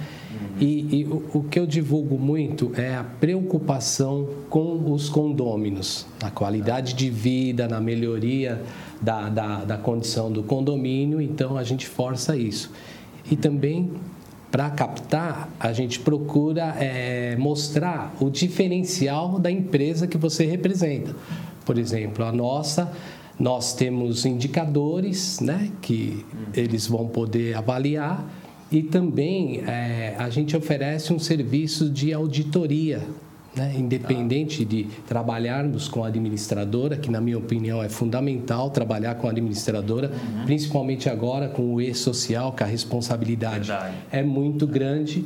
E, 0.60 1.00
e 1.00 1.04
o, 1.04 1.24
o, 1.32 1.42
que 1.44 1.58
eu 1.58 1.66
divulgo 1.66 2.18
muito 2.18 2.70
é 2.76 2.94
a 2.94 3.02
preocupação 3.02 4.28
com 4.50 4.92
os 4.92 5.08
condôminos, 5.08 6.06
na 6.22 6.30
qualidade 6.30 6.92
de 6.92 7.08
vida, 7.08 7.66
na 7.66 7.80
melhoria 7.80 8.62
da, 9.00 9.30
da, 9.30 9.64
da 9.64 9.78
condição 9.78 10.30
do 10.30 10.42
condomínio. 10.42 11.18
Então, 11.18 11.56
a 11.56 11.64
gente 11.64 11.86
força 11.86 12.36
isso. 12.36 12.70
E 13.30 13.36
também 13.36 13.90
para 14.50 14.70
captar, 14.70 15.50
a 15.58 15.72
gente 15.72 16.00
procura 16.00 16.74
é, 16.78 17.36
mostrar 17.36 18.14
o 18.20 18.30
diferencial 18.30 19.38
da 19.38 19.50
empresa 19.50 20.06
que 20.06 20.16
você 20.16 20.46
representa. 20.46 21.14
Por 21.66 21.76
exemplo, 21.76 22.24
a 22.24 22.32
nossa, 22.32 22.90
nós 23.38 23.74
temos 23.74 24.24
indicadores 24.24 25.40
né, 25.40 25.70
que 25.82 26.24
eles 26.54 26.86
vão 26.86 27.06
poder 27.06 27.54
avaliar 27.54 28.24
e 28.72 28.82
também 28.82 29.62
é, 29.66 30.14
a 30.18 30.30
gente 30.30 30.56
oferece 30.56 31.12
um 31.12 31.18
serviço 31.18 31.90
de 31.90 32.14
auditoria 32.14 33.02
né? 33.56 33.74
independente 33.76 34.64
de 34.64 34.84
trabalharmos 35.08 35.88
com 35.88 36.04
a 36.04 36.08
administradora, 36.08 36.96
que 36.96 37.10
na 37.10 37.20
minha 37.20 37.38
opinião 37.38 37.82
é 37.82 37.88
fundamental 37.88 38.68
trabalhar 38.68 39.14
com 39.14 39.26
a 39.26 39.30
administradora, 39.30 40.10
uhum. 40.10 40.44
principalmente 40.44 41.08
agora 41.08 41.48
com 41.48 41.74
o 41.74 41.80
e-social, 41.80 42.52
que 42.52 42.62
a 42.62 42.66
responsabilidade 42.66 43.68
Verdade. 43.68 43.94
é 44.12 44.22
muito 44.22 44.66
grande. 44.66 45.24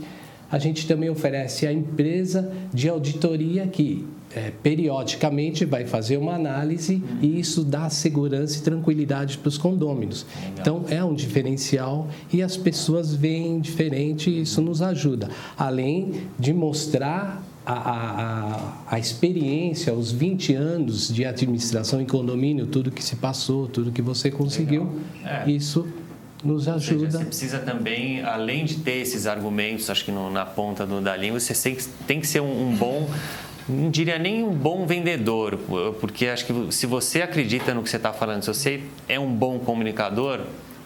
A 0.50 0.59
gente 0.59 0.87
também 0.87 1.11
oferece 1.11 1.66
a 1.66 1.72
empresa 1.72 2.53
de 2.72 2.88
auditoria 2.88 3.66
que 3.66 4.07
é, 4.34 4.52
periodicamente 4.62 5.64
vai 5.64 5.84
fazer 5.84 6.16
uma 6.16 6.34
análise 6.34 7.02
e 7.20 7.38
isso 7.38 7.64
dá 7.64 7.90
segurança 7.90 8.58
e 8.58 8.62
tranquilidade 8.62 9.38
para 9.38 9.48
os 9.48 9.58
condôminos. 9.58 10.24
Então 10.58 10.84
é 10.88 11.02
um 11.04 11.14
diferencial 11.14 12.08
e 12.32 12.42
as 12.42 12.56
pessoas 12.56 13.14
veem 13.14 13.60
diferente 13.60 14.30
e 14.30 14.42
isso 14.42 14.62
nos 14.62 14.82
ajuda. 14.82 15.28
Além 15.56 16.22
de 16.38 16.52
mostrar 16.52 17.44
a, 17.66 17.72
a, 17.72 18.72
a, 18.94 18.98
experiência, 18.98 19.92
os 19.92 20.10
20 20.10 20.54
anos 20.54 21.12
de 21.12 21.24
administração 21.24 22.00
em 22.00 22.06
condomínio, 22.06 22.66
tudo 22.66 22.90
que 22.90 23.02
se 23.02 23.16
passou, 23.16 23.68
tudo 23.68 23.92
que 23.92 24.00
você 24.02 24.30
conseguiu, 24.30 25.00
é. 25.24 25.50
isso 25.50 25.86
nos 26.42 26.68
ajuda. 26.68 27.10
Seja, 27.10 27.18
você 27.18 27.24
precisa 27.24 27.58
também, 27.58 28.22
além 28.22 28.64
de 28.64 28.76
ter 28.76 28.96
esses 28.96 29.26
argumentos, 29.26 29.90
acho 29.90 30.04
que 30.04 30.12
no, 30.12 30.30
na 30.30 30.46
ponta 30.46 30.86
do, 30.86 31.00
da 31.00 31.16
língua, 31.16 31.38
você 31.38 31.54
tem, 31.54 31.76
tem 32.06 32.20
que 32.20 32.26
ser 32.26 32.40
um, 32.40 32.68
um 32.68 32.76
bom 32.76 33.08
não 33.70 33.90
diria 33.90 34.18
nem 34.18 34.42
um 34.42 34.52
bom 34.52 34.87
vendedor, 34.87 35.59
porque 36.00 36.26
acho 36.26 36.46
que 36.46 36.72
se 36.72 36.87
você 36.87 37.22
acredita 37.22 37.72
no 37.72 37.83
que 37.83 37.90
você 37.90 37.96
está 37.96 38.12
falando, 38.12 38.42
se 38.42 38.48
você 38.48 38.83
é 39.09 39.18
um 39.18 39.33
bom 39.33 39.59
comunicador, 39.59 40.40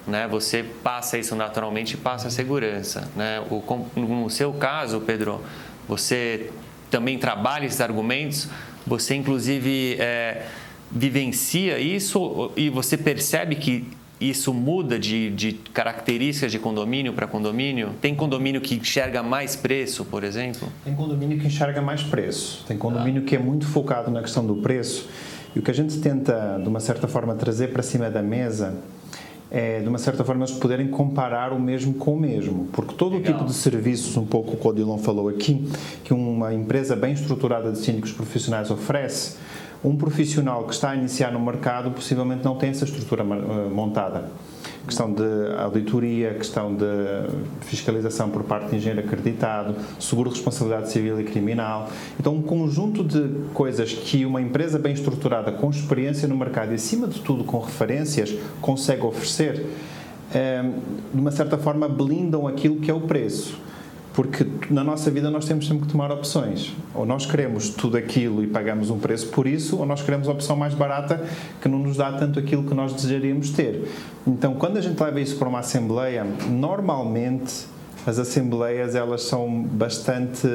né, 0.06 0.28
você 0.28 0.62
passa 0.62 1.18
isso 1.18 1.34
naturalmente 1.34 1.94
e 1.94 1.96
passa 1.96 2.28
a 2.28 2.30
segurança. 2.30 3.10
Né? 3.16 3.40
O, 3.50 3.62
no 3.96 4.28
seu 4.28 4.52
caso, 4.52 5.00
Pedro, 5.00 5.42
você 5.88 6.50
também 6.90 7.18
trabalha 7.18 7.66
esses 7.66 7.80
argumentos, 7.80 8.48
você 8.86 9.14
inclusive 9.14 9.96
é, 9.98 10.46
vivencia 10.90 11.78
isso 11.78 12.52
e 12.56 12.68
você 12.68 12.96
percebe 12.96 13.56
que 13.56 13.88
isso 14.28 14.52
muda 14.52 14.98
de, 14.98 15.30
de 15.30 15.52
características 15.52 16.52
de 16.52 16.58
condomínio 16.58 17.12
para 17.12 17.26
condomínio? 17.26 17.90
Tem 18.00 18.14
condomínio 18.14 18.60
que 18.60 18.74
enxerga 18.74 19.22
mais 19.22 19.56
preço, 19.56 20.04
por 20.04 20.24
exemplo? 20.24 20.68
Tem 20.84 20.94
condomínio 20.94 21.38
que 21.38 21.46
enxerga 21.46 21.80
mais 21.80 22.02
preço. 22.02 22.64
Tem 22.66 22.76
condomínio 22.76 23.22
ah. 23.22 23.24
que 23.26 23.36
é 23.36 23.38
muito 23.38 23.66
focado 23.66 24.10
na 24.10 24.20
questão 24.20 24.46
do 24.46 24.56
preço. 24.56 25.08
E 25.54 25.58
o 25.58 25.62
que 25.62 25.70
a 25.70 25.74
gente 25.74 25.98
tenta, 25.98 26.58
de 26.62 26.68
uma 26.68 26.80
certa 26.80 27.06
forma, 27.06 27.34
trazer 27.34 27.68
para 27.68 27.82
cima 27.82 28.10
da 28.10 28.22
mesa 28.22 28.74
é, 29.54 29.80
de 29.80 29.88
uma 29.88 29.98
certa 29.98 30.24
forma, 30.24 30.44
eles 30.44 30.56
poderem 30.56 30.88
comparar 30.88 31.52
o 31.52 31.60
mesmo 31.60 31.94
com 31.94 32.14
o 32.14 32.18
mesmo. 32.18 32.66
Porque 32.72 32.92
todo 32.94 33.16
Legal. 33.16 33.34
o 33.34 33.34
tipo 33.34 33.48
de 33.48 33.54
serviços, 33.54 34.16
um 34.16 34.26
pouco 34.26 34.54
o 34.54 34.56
que 34.56 34.66
o 34.66 34.70
Odilon 34.70 34.98
falou 34.98 35.28
aqui, 35.28 35.64
que 36.02 36.12
uma 36.12 36.52
empresa 36.52 36.96
bem 36.96 37.12
estruturada 37.12 37.70
de 37.70 37.78
síndicos 37.78 38.10
profissionais 38.10 38.68
oferece, 38.68 39.36
um 39.84 39.96
profissional 39.96 40.64
que 40.64 40.72
está 40.72 40.90
a 40.90 40.96
iniciar 40.96 41.30
no 41.30 41.38
mercado 41.38 41.90
possivelmente 41.90 42.42
não 42.42 42.56
tem 42.56 42.70
essa 42.70 42.86
estrutura 42.86 43.22
eh, 43.22 43.68
montada. 43.68 44.30
Questão 44.86 45.12
de 45.12 45.22
auditoria, 45.58 46.34
questão 46.34 46.74
de 46.74 46.84
fiscalização 47.60 48.30
por 48.30 48.44
parte 48.44 48.70
de 48.70 48.76
engenheiro 48.76 49.06
acreditado, 49.06 49.74
seguro 49.98 50.30
de 50.30 50.36
responsabilidade 50.36 50.90
civil 50.90 51.20
e 51.20 51.24
criminal. 51.24 51.88
Então, 52.18 52.34
um 52.34 52.42
conjunto 52.42 53.02
de 53.04 53.28
coisas 53.52 53.92
que 53.92 54.26
uma 54.26 54.40
empresa 54.40 54.78
bem 54.78 54.92
estruturada, 54.92 55.52
com 55.52 55.70
experiência 55.70 56.28
no 56.28 56.36
mercado 56.36 56.72
e, 56.72 56.74
acima 56.74 57.06
de 57.06 57.20
tudo, 57.20 57.44
com 57.44 57.58
referências, 57.60 58.34
consegue 58.60 59.02
oferecer, 59.02 59.66
eh, 60.34 60.64
de 61.12 61.20
uma 61.20 61.30
certa 61.30 61.58
forma, 61.58 61.88
blindam 61.88 62.46
aquilo 62.46 62.76
que 62.76 62.90
é 62.90 62.94
o 62.94 63.02
preço 63.02 63.64
porque 64.14 64.46
na 64.70 64.84
nossa 64.84 65.10
vida 65.10 65.28
nós 65.28 65.44
temos 65.44 65.66
sempre 65.66 65.86
que 65.86 65.92
tomar 65.92 66.10
opções. 66.12 66.72
Ou 66.94 67.04
nós 67.04 67.26
queremos 67.26 67.68
tudo 67.68 67.96
aquilo 67.96 68.44
e 68.44 68.46
pagamos 68.46 68.88
um 68.88 68.98
preço 68.98 69.28
por 69.28 69.44
isso, 69.44 69.76
ou 69.76 69.84
nós 69.84 70.02
queremos 70.02 70.28
a 70.28 70.32
opção 70.32 70.56
mais 70.56 70.72
barata 70.72 71.22
que 71.60 71.68
não 71.68 71.80
nos 71.80 71.96
dá 71.96 72.12
tanto 72.12 72.38
aquilo 72.38 72.62
que 72.62 72.74
nós 72.74 72.92
desejaríamos 72.92 73.50
ter. 73.50 73.88
Então, 74.24 74.54
quando 74.54 74.76
a 74.76 74.80
gente 74.80 74.98
leva 75.02 75.20
isso 75.20 75.36
para 75.36 75.48
uma 75.48 75.58
assembleia, 75.58 76.24
normalmente 76.48 77.66
as 78.06 78.18
assembleias 78.20 78.94
elas 78.94 79.22
são 79.22 79.62
bastante 79.62 80.46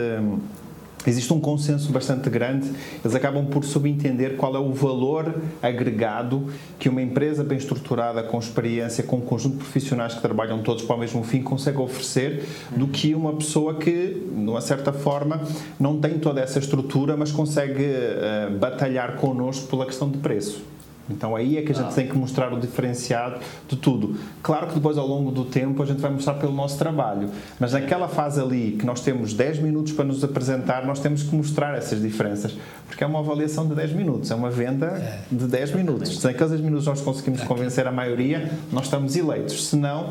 existe 1.08 1.32
um 1.34 1.40
consenso 1.40 1.92
bastante 1.92 2.30
grande, 2.30 2.72
eles 3.04 3.16
acabam 3.16 3.46
por 3.46 3.64
subentender 3.64 4.36
qual 4.36 4.56
é 4.56 4.60
o 4.60 4.74
valor 4.74 5.42
agregado 5.62 6.48
que 6.78 6.90
uma 6.90 7.02
empresa 7.02 7.44
bem 7.44 7.58
estruturada, 7.58 8.22
com 8.24 8.38
experiência, 8.40 9.04
com 9.04 9.18
um 9.18 9.22
conjunto 9.22 9.54
de 9.54 9.60
profissionais 9.60 10.14
que 10.14 10.22
trabalham 10.22 10.62
todos 10.62 10.84
para 10.84 10.96
o 10.96 11.00
mesmo 11.00 11.24
fim, 11.24 11.42
consegue 11.42 11.78
oferecer, 11.78 12.46
do 12.76 12.88
que 12.88 13.16
uma 13.16 13.34
pessoa 13.34 13.76
que, 13.76 14.24
de 14.30 14.50
uma 14.50 14.62
certa 14.62 14.92
forma, 14.92 15.42
não 15.80 16.00
tem 16.00 16.20
toda 16.20 16.42
essa 16.42 16.60
estrutura, 16.60 17.16
mas 17.16 17.32
consegue 17.32 17.86
uh, 17.86 18.58
batalhar 18.58 19.16
connosco 19.16 19.68
pela 19.68 19.86
questão 19.86 20.10
de 20.10 20.18
preço. 20.18 20.64
Então 21.10 21.36
aí 21.36 21.58
é 21.58 21.62
que 21.62 21.72
a 21.72 21.76
gente 21.76 21.90
ah. 21.90 21.94
tem 21.94 22.08
que 22.08 22.18
mostrar 22.18 22.54
o 22.54 22.60
diferenciado 22.60 23.40
de 23.68 23.76
tudo. 23.76 24.16
Claro 24.44 24.68
que 24.68 24.76
depois 24.76 24.98
ao 24.98 25.08
longo 25.08 25.32
do 25.32 25.46
tempo 25.46 25.82
a 25.82 25.86
gente 25.86 26.00
vai 26.00 26.12
mostrar 26.12 26.36
pelo 26.36 26.54
nosso 26.54 26.78
trabalho, 26.78 27.30
mas 27.60 27.74
naquela 27.74 28.08
fase 28.08 28.40
ali 28.40 28.76
que 28.80 28.86
nós 28.86 29.02
temos 29.02 29.34
10 29.34 29.60
minutos 29.60 29.94
para 29.94 30.06
nos 30.06 30.24
apresentar, 30.24 30.86
nós 30.86 31.00
temos 31.00 31.24
que 31.24 31.36
mostrar 31.36 31.78
essas 31.78 32.02
diferenças, 32.02 32.56
porque 32.88 33.04
é 33.04 33.08
uma 33.08 33.20
avaliação 33.20 33.68
de 33.68 33.76
10 33.76 33.94
minutos, 33.94 34.32
é 34.32 34.36
uma 34.36 34.52
venda 34.52 34.88
é. 34.88 35.22
de 35.32 35.46
10 35.46 35.74
minutos. 35.74 36.20
Se 36.20 36.26
naqueles 36.26 36.52
10 36.52 36.62
minutos 36.62 36.86
nós 36.86 37.02
conseguimos 37.02 37.42
convencer 37.42 37.88
a 37.88 37.92
maioria, 37.92 38.52
nós 38.72 38.86
estamos 38.86 39.16
eleitos. 39.16 39.68
Se 39.68 39.76
não, 39.76 40.10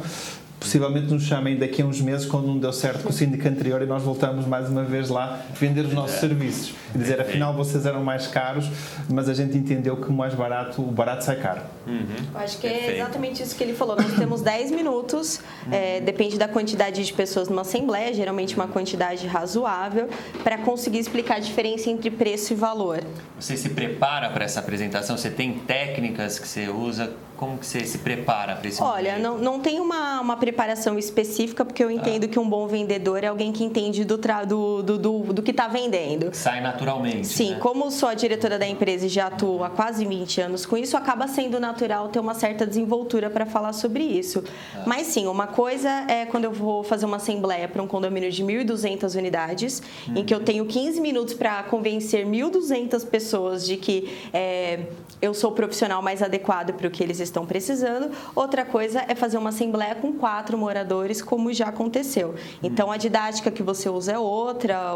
possivelmente 0.59 1.13
nos 1.13 1.23
chamem 1.23 1.57
daqui 1.57 1.83
a 1.83 1.87
uns 1.87 2.01
meses 2.01 2.27
quando 2.27 2.47
não 2.47 2.59
deu 2.59 2.73
certo 2.73 3.03
com 3.03 3.11
o 3.11 3.13
síndico 3.13 3.47
anterior 3.47 3.81
e 3.83 3.87
nós 3.87 4.03
voltamos 4.03 4.47
mais 4.47 4.69
uma 4.69 4.85
vez 4.85 5.09
lá 5.09 5.43
vender 5.55 5.85
os 5.85 5.93
nossos 5.93 6.17
é. 6.17 6.21
serviços 6.21 6.75
e 6.95 6.99
dizer 6.99 7.21
afinal 7.21 7.55
vocês 7.55 7.87
eram 7.87 8.03
mais 8.03 8.27
caros 8.27 8.69
mas 9.09 9.29
a 9.29 9.35
gente 9.35 9.57
entendeu 9.57 9.97
que 9.97 10.09
o 10.09 10.13
mais 10.13 10.35
barato 10.35 10.83
o 10.83 10.91
barato 10.91 11.25
sai 11.25 11.37
caro 11.37 11.63
uhum. 11.87 12.07
acho 12.35 12.59
que 12.59 12.67
é 12.67 12.97
exatamente 12.97 13.43
isso 13.43 13.55
que 13.55 13.63
ele 13.63 13.75
falou 13.75 13.97
nós 13.97 14.13
temos 14.15 14.43
10 14.43 14.73
minutos 14.73 15.41
uhum. 15.67 15.73
é, 15.73 16.01
depende 16.01 16.37
da 16.39 16.49
quantidade 16.49 17.05
de 17.05 17.13
pessoas 17.13 17.49
numa 17.49 17.63
assembleia 17.63 18.13
geralmente 18.13 18.55
uma 18.55 18.69
quantidade 18.69 19.27
razoável 19.27 20.09
para 20.43 20.59
conseguir 20.59 20.99
explicar 20.99 21.37
a 21.37 21.41
diferença 21.41 21.89
entre 21.89 22.11
preço 22.11 22.53
e 22.53 22.57
valor 22.57 23.03
você 23.39 23.57
se 23.57 23.69
prepara 23.71 24.31
para 24.31 24.45
essa 24.45 24.61
apresentação 24.61 25.17
você 25.17 25.31
tem 25.31 25.59
técnicas 25.61 26.39
que 26.39 26.49
você 26.49 26.69
usa 26.69 27.13
como 27.39 27.57
que 27.57 27.65
você 27.65 27.85
se 27.85 27.99
prepara 27.99 28.57
para 28.57 28.69
esse 28.69 28.83
Olha, 28.83 29.17
não, 29.17 29.39
não 29.39 29.61
tem 29.61 29.79
uma, 29.79 30.21
uma 30.21 30.37
preparação 30.37 30.99
específica, 30.99 31.65
porque 31.65 31.83
eu 31.83 31.91
entendo 31.91 32.25
ah. 32.25 32.29
que 32.29 32.39
um 32.39 32.49
bom 32.49 32.67
vendedor 32.67 33.23
é 33.23 33.29
alguém 33.29 33.53
que 33.53 33.63
entende 33.63 34.05
do, 34.05 34.19
do, 34.19 34.83
do, 34.83 34.99
do, 34.99 35.33
do 35.33 35.43
que 35.43 35.53
está 35.53 35.69
vendendo. 35.69 36.35
Sai 36.35 36.61
naturalmente. 36.61 37.29
Sim, 37.29 37.53
né? 37.53 37.59
como 37.61 37.91
sou 37.93 38.09
a 38.09 38.15
diretora 38.15 38.59
da 38.59 38.67
empresa 38.67 39.07
e 39.07 39.09
já 39.09 39.29
atuo 39.29 39.63
há 39.63 39.71
quase 39.71 40.05
20 40.05 40.41
anos 40.41 40.67
com 40.67 40.77
isso, 40.77 40.97
acaba 40.97 41.29
sendo 41.29 41.61
natural 41.61 42.09
ter 42.09 42.19
uma 42.19 42.35
certa 42.35 42.67
desenvoltura 42.67 43.31
para 43.31 43.47
falar 43.47 43.73
sobre 43.73 44.03
isso. 44.03 44.43
Ah. 44.75 44.83
Mas 44.85 45.07
sim, 45.07 45.29
uma 45.29 45.47
coisa 45.47 45.89
é 46.09 46.27
quando 46.27 46.45
eu 46.45 46.53
vou 46.53 46.83
fazer 46.83 47.07
uma 47.07 47.19
assembleia 47.19 47.69
para 47.69 47.81
um 47.81 47.87
condomínio 47.87 48.33
de 48.33 48.43
1.200 48.43 49.17
unidades, 49.17 49.81
uhum. 50.09 50.17
em 50.17 50.25
que 50.25 50.35
eu 50.35 50.39
uhum. 50.39 50.45
tenho 50.45 50.67
15 50.67 51.01
minutos 51.01 51.35
para 51.35 51.63
convencer 51.63 52.27
1.200 52.27 53.07
pessoas 53.07 53.65
de 53.65 53.77
que 53.77 54.13
é, 54.33 54.81
eu 55.23 55.33
sou 55.33 55.53
o 55.53 55.55
profissional 55.55 56.03
mais 56.03 56.21
adequado 56.21 56.73
para 56.73 56.89
o 56.89 56.91
que 56.91 57.01
eles 57.01 57.28
estão 57.29 57.47
precisando. 57.47 58.11
Outra 58.35 58.65
coisa 58.65 59.05
é 59.07 59.15
fazer 59.15 59.39
uma 59.39 59.51
assembleia 59.51 59.95
com 59.95 60.13
quatro 60.13 60.59
moradores, 60.59 61.23
como 61.23 61.53
já 61.53 61.69
aconteceu. 61.69 62.35
Então, 62.63 62.91
a 62.91 62.97
didática 62.97 63.51
que 63.51 63.63
você 63.63 63.89
usa 63.89 64.13
é 64.13 64.19
outra, 64.19 64.95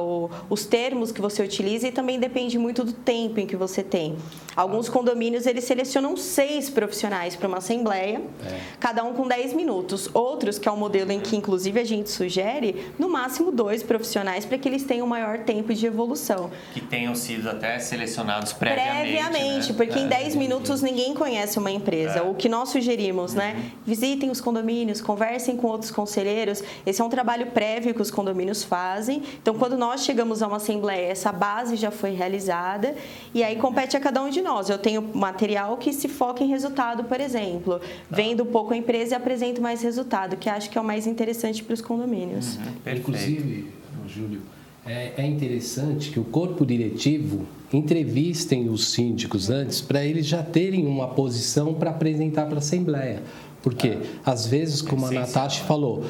os 0.50 0.64
termos 0.64 1.12
que 1.12 1.20
você 1.20 1.42
utiliza 1.42 1.88
e 1.88 1.92
também 1.92 2.18
depende 2.18 2.58
muito 2.58 2.84
do 2.84 2.92
tempo 2.92 3.40
em 3.40 3.46
que 3.46 3.56
você 3.56 3.82
tem. 3.82 4.16
Alguns 4.54 4.88
condomínios, 4.88 5.46
eles 5.46 5.64
selecionam 5.64 6.16
seis 6.16 6.68
profissionais 6.68 7.34
para 7.34 7.48
uma 7.48 7.58
assembleia, 7.58 8.20
é. 8.44 8.60
cada 8.78 9.02
um 9.02 9.14
com 9.14 9.26
10 9.26 9.54
minutos. 9.54 10.10
Outros, 10.12 10.58
que 10.58 10.68
é 10.68 10.70
o 10.70 10.74
um 10.74 10.78
modelo 10.78 11.10
em 11.10 11.20
que, 11.20 11.36
inclusive, 11.36 11.80
a 11.80 11.84
gente 11.84 12.10
sugere, 12.10 12.92
no 12.98 13.08
máximo 13.08 13.50
dois 13.50 13.82
profissionais 13.82 14.44
para 14.44 14.58
que 14.58 14.68
eles 14.68 14.84
tenham 14.84 15.06
maior 15.06 15.38
tempo 15.38 15.72
de 15.72 15.86
evolução. 15.86 16.50
Que 16.74 16.80
tenham 16.80 17.14
sido 17.14 17.48
até 17.48 17.78
selecionados 17.78 18.52
previamente. 18.52 19.12
Previamente, 19.12 19.72
né? 19.72 19.76
porque 19.76 19.98
é. 19.98 20.02
em 20.02 20.08
10 20.08 20.36
minutos 20.36 20.82
ninguém 20.82 21.14
conhece 21.14 21.58
uma 21.58 21.70
empresa. 21.70 22.18
É. 22.18 22.22
O 22.22 22.34
que 22.34 22.48
nós 22.48 22.68
sugerimos, 22.68 23.32
né? 23.32 23.54
Uhum. 23.56 23.70
Visitem 23.86 24.30
os 24.30 24.40
condomínios, 24.40 25.00
conversem 25.00 25.56
com 25.56 25.66
outros 25.66 25.90
conselheiros. 25.90 26.62
Esse 26.84 27.00
é 27.00 27.04
um 27.04 27.08
trabalho 27.08 27.46
prévio 27.46 27.94
que 27.94 28.02
os 28.02 28.10
condomínios 28.10 28.62
fazem. 28.62 29.22
Então, 29.40 29.54
quando 29.54 29.78
nós 29.78 30.04
chegamos 30.04 30.42
a 30.42 30.46
uma 30.46 30.58
assembleia, 30.58 31.06
essa 31.06 31.32
base 31.32 31.76
já 31.76 31.90
foi 31.90 32.10
realizada 32.10 32.94
e 33.32 33.42
aí 33.42 33.56
compete 33.56 33.96
a 33.96 34.00
cada 34.00 34.22
um 34.22 34.28
de 34.28 34.41
nós. 34.42 34.68
Eu 34.68 34.78
tenho 34.78 35.02
material 35.14 35.76
que 35.76 35.92
se 35.92 36.08
foca 36.08 36.42
em 36.42 36.48
resultado, 36.48 37.04
por 37.04 37.20
exemplo. 37.20 37.78
Tá. 37.78 37.86
Vendo 38.10 38.44
pouco 38.44 38.74
a 38.74 38.76
empresa 38.76 39.14
e 39.14 39.16
apresento 39.16 39.60
mais 39.60 39.82
resultado, 39.82 40.36
que 40.36 40.48
acho 40.48 40.68
que 40.68 40.76
é 40.76 40.80
o 40.80 40.84
mais 40.84 41.06
interessante 41.06 41.62
para 41.62 41.74
os 41.74 41.80
condomínios. 41.80 42.56
Uhum. 42.56 42.92
Inclusive, 42.96 43.70
Júlio, 44.06 44.42
é, 44.84 45.12
é 45.16 45.26
interessante 45.26 46.10
que 46.10 46.18
o 46.18 46.24
corpo 46.24 46.66
diretivo 46.66 47.46
entrevistem 47.72 48.68
os 48.68 48.92
síndicos 48.92 49.48
antes 49.48 49.80
para 49.80 50.04
eles 50.04 50.26
já 50.26 50.42
terem 50.42 50.86
uma 50.86 51.08
posição 51.08 51.72
para 51.72 51.90
apresentar 51.90 52.46
para 52.46 52.56
a 52.56 52.58
Assembleia. 52.58 53.22
Porque, 53.62 53.88
é. 53.88 54.02
às 54.26 54.46
vezes, 54.46 54.82
como 54.82 55.06
a 55.06 55.10
Natasha 55.10 55.62
falou, 55.64 56.04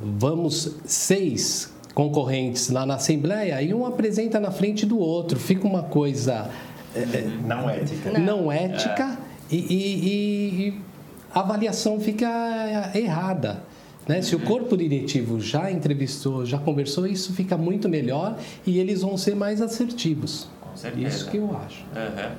vamos 0.00 0.76
seis 0.84 1.72
concorrentes 1.92 2.70
lá 2.70 2.84
na 2.86 2.94
Assembleia 2.94 3.60
e 3.62 3.72
um 3.72 3.86
apresenta 3.86 4.40
na 4.40 4.50
frente 4.50 4.84
do 4.86 4.98
outro, 4.98 5.38
fica 5.38 5.66
uma 5.66 5.82
coisa. 5.82 6.50
Não 7.44 7.70
ética. 7.70 8.18
Não, 8.18 8.52
ética 8.52 9.18
e, 9.50 9.56
e, 9.56 10.68
e 10.68 10.80
a 11.32 11.40
avaliação 11.40 12.00
fica 12.00 12.90
errada. 12.94 13.62
Né? 14.06 14.20
Se 14.20 14.36
o 14.36 14.40
corpo 14.40 14.76
diretivo 14.76 15.40
já 15.40 15.70
entrevistou, 15.70 16.44
já 16.44 16.58
conversou, 16.58 17.06
isso 17.06 17.32
fica 17.32 17.56
muito 17.56 17.88
melhor 17.88 18.36
e 18.66 18.78
eles 18.78 19.00
vão 19.00 19.16
ser 19.16 19.34
mais 19.34 19.62
assertivos. 19.62 20.48
Com 20.60 20.76
certeza. 20.76 21.08
Isso 21.08 21.30
que 21.30 21.38
eu 21.38 21.56
acho. 21.56 21.84
Uhum. 21.94 22.34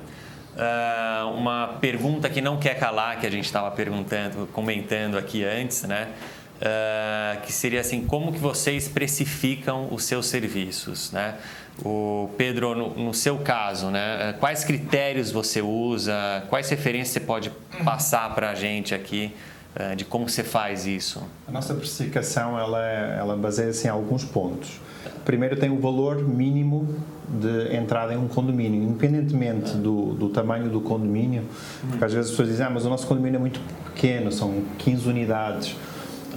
Uh, 0.56 1.36
uma 1.36 1.76
pergunta 1.80 2.30
que 2.30 2.40
não 2.40 2.56
quer 2.56 2.78
calar, 2.78 3.20
que 3.20 3.26
a 3.26 3.30
gente 3.30 3.44
estava 3.44 3.70
perguntando, 3.72 4.48
comentando 4.52 5.18
aqui 5.18 5.44
antes, 5.44 5.82
né? 5.82 6.08
Uh, 6.56 7.42
que 7.42 7.52
seria 7.52 7.80
assim, 7.80 8.06
como 8.06 8.32
que 8.32 8.38
vocês 8.38 8.88
precificam 8.88 9.88
os 9.90 10.04
seus 10.04 10.26
serviços, 10.26 11.12
né? 11.12 11.34
O 11.84 12.30
Pedro, 12.38 12.74
no, 12.74 12.90
no, 12.90 13.14
seu 13.14 13.38
caso, 13.38 13.90
né? 13.90 14.34
Quais 14.40 14.64
critérios 14.64 15.30
você 15.30 15.60
usa? 15.60 16.42
Quais 16.48 16.68
referências 16.70 17.10
você 17.10 17.20
pode 17.20 17.50
passar 17.84 18.34
para 18.34 18.50
a 18.50 18.54
gente 18.54 18.94
aqui? 18.94 19.34
Eh, 19.78 19.94
de 19.94 20.06
como 20.06 20.26
você 20.26 20.42
faz 20.42 20.86
isso? 20.86 21.22
A 21.46 21.52
nossa 21.52 21.74
precificação 21.74 22.58
ela, 22.58 22.82
é, 22.82 23.16
ela 23.18 23.36
baseia-se 23.36 23.86
em 23.86 23.90
alguns 23.90 24.24
pontos. 24.24 24.80
Primeiro 25.22 25.56
tem 25.56 25.70
o 25.70 25.78
valor 25.78 26.26
mínimo 26.26 26.96
de 27.28 27.76
entrada 27.76 28.14
em 28.14 28.16
um 28.16 28.26
condomínio, 28.26 28.82
independentemente 28.82 29.72
do, 29.76 30.14
do 30.14 30.30
tamanho 30.30 30.70
do 30.70 30.80
condomínio, 30.80 31.44
porque 31.90 32.04
às 32.04 32.12
vezes 32.12 32.26
as 32.26 32.30
pessoas 32.30 32.48
dizem, 32.48 32.64
ah, 32.64 32.70
mas 32.70 32.86
o 32.86 32.88
nosso 32.88 33.06
condomínio 33.06 33.36
é 33.36 33.40
muito 33.40 33.60
pequeno, 33.84 34.32
são 34.32 34.62
15 34.78 35.08
unidades 35.08 35.76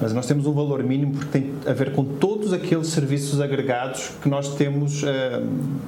mas 0.01 0.13
nós 0.13 0.25
temos 0.25 0.45
um 0.45 0.53
valor 0.53 0.83
mínimo 0.83 1.13
porque 1.13 1.39
tem 1.39 1.53
a 1.65 1.73
ver 1.73 1.93
com 1.93 2.03
todos 2.03 2.53
aqueles 2.53 2.87
serviços 2.87 3.41
agregados 3.41 4.11
que 4.21 4.29
nós 4.29 4.55
temos 4.55 5.03
uh, 5.03 5.07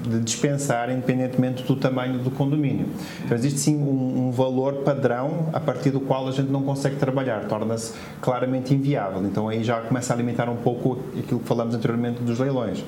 de 0.07 0.19
dispensar, 0.19 0.91
independentemente 0.91 1.63
do 1.63 1.75
tamanho 1.75 2.19
do 2.19 2.31
condomínio. 2.31 2.87
Então, 3.23 3.37
existe 3.37 3.59
sim 3.59 3.75
um, 3.75 4.27
um, 4.27 4.31
valor 4.31 4.75
padrão 4.83 5.49
a 5.53 5.59
partir 5.59 5.91
do 5.91 5.99
qual 5.99 6.27
a 6.27 6.31
gente 6.31 6.49
não 6.49 6.63
consegue 6.63 6.95
trabalhar, 6.97 7.45
torna-se 7.45 7.93
claramente 8.21 8.73
inviável. 8.73 9.23
Então, 9.25 9.47
aí 9.47 9.63
já 9.63 9.79
começa 9.81 10.13
a 10.13 10.17
limitar 10.17 10.49
um 10.49 10.57
pouco 10.57 10.99
aquilo 11.17 11.39
que 11.39 11.47
falamos 11.47 11.73
anteriormente 11.75 12.21
dos 12.21 12.39
leilões. 12.39 12.83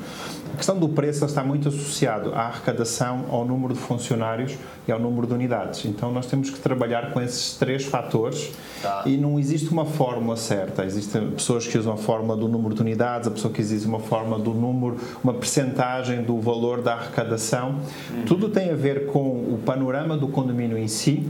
A 0.54 0.56
questão 0.56 0.78
do 0.78 0.88
preço 0.88 1.26
está 1.26 1.44
muito 1.44 1.70
associado 1.70 2.32
à 2.36 2.42
arrecadação, 2.42 3.26
ao 3.32 3.44
número 3.44 3.74
de 3.74 3.80
funcionários 3.80 4.56
e 4.88 4.92
ao 4.92 5.00
número 5.00 5.26
de 5.26 5.34
unidades. 5.34 5.84
Então, 5.86 6.12
nós 6.12 6.28
temos 6.28 6.52
que 6.52 6.60
trabalhar 6.60 7.12
com 7.12 7.20
esses 7.20 7.56
três 7.58 7.84
fatores 7.86 8.52
tá. 8.80 9.02
e 9.08 9.18
não 9.18 9.40
existe 9.40 9.70
uma 9.70 9.84
fórmula 9.84 10.38
certa. 10.38 10.86
Existem 10.86 11.32
pessoas 11.32 11.66
que 11.66 11.76
usam 11.76 11.94
a 11.94 11.98
fórmula 11.98 12.38
do 12.38 12.48
número 12.48 12.76
de 12.76 12.82
unidades, 12.82 13.28
a 13.28 13.32
pessoa 13.32 13.52
que 13.52 13.62
existe 13.62 13.88
uma 13.88 14.00
fórmula 14.00 14.38
do 14.38 14.54
número, 14.54 14.98
uma 15.24 15.34
percentagem 15.34 16.22
do 16.22 16.40
valor 16.40 16.84
da 16.84 16.94
arrecadação. 16.94 17.80
Uhum. 18.12 18.26
Tudo 18.26 18.48
tem 18.48 18.70
a 18.70 18.76
ver 18.76 19.08
com 19.08 19.28
o 19.28 19.60
panorama 19.66 20.16
do 20.16 20.28
condomínio 20.28 20.78
em 20.78 20.88
si, 20.88 21.28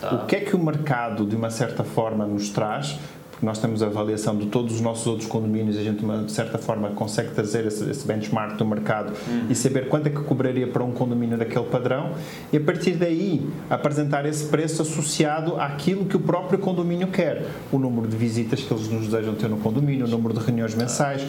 tá. 0.00 0.12
o 0.12 0.26
que 0.26 0.34
é 0.34 0.40
que 0.40 0.56
o 0.56 0.58
mercado, 0.58 1.24
de 1.24 1.36
uma 1.36 1.50
certa 1.50 1.84
forma, 1.84 2.26
nos 2.26 2.50
traz 2.50 2.98
porque 3.36 3.44
nós 3.44 3.58
temos 3.58 3.82
a 3.82 3.86
avaliação 3.86 4.36
de 4.36 4.46
todos 4.46 4.74
os 4.74 4.80
nossos 4.80 5.06
outros 5.06 5.28
condomínios 5.28 5.76
a 5.76 5.82
gente, 5.82 6.02
de 6.24 6.32
certa 6.32 6.56
forma, 6.56 6.88
consegue 6.90 7.32
trazer 7.34 7.66
esse, 7.66 7.88
esse 7.90 8.06
benchmark 8.06 8.56
do 8.56 8.64
mercado 8.64 9.12
uhum. 9.28 9.46
e 9.50 9.54
saber 9.54 9.88
quanto 9.88 10.06
é 10.06 10.10
que 10.10 10.20
cobraria 10.22 10.66
para 10.66 10.82
um 10.82 10.90
condomínio 10.90 11.36
daquele 11.36 11.66
padrão 11.66 12.12
e, 12.50 12.56
a 12.56 12.60
partir 12.60 12.92
daí, 12.92 13.46
apresentar 13.68 14.24
esse 14.24 14.46
preço 14.46 14.80
associado 14.80 15.60
àquilo 15.60 16.06
que 16.06 16.16
o 16.16 16.20
próprio 16.20 16.58
condomínio 16.58 17.08
quer. 17.08 17.46
O 17.70 17.78
número 17.78 18.08
de 18.08 18.16
visitas 18.16 18.60
que 18.62 18.72
eles 18.72 18.88
nos 18.88 19.06
desejam 19.06 19.34
ter 19.34 19.48
no 19.48 19.58
condomínio, 19.58 20.06
o 20.06 20.08
número 20.08 20.32
de 20.32 20.40
reuniões 20.40 20.74
mensais, 20.74 21.22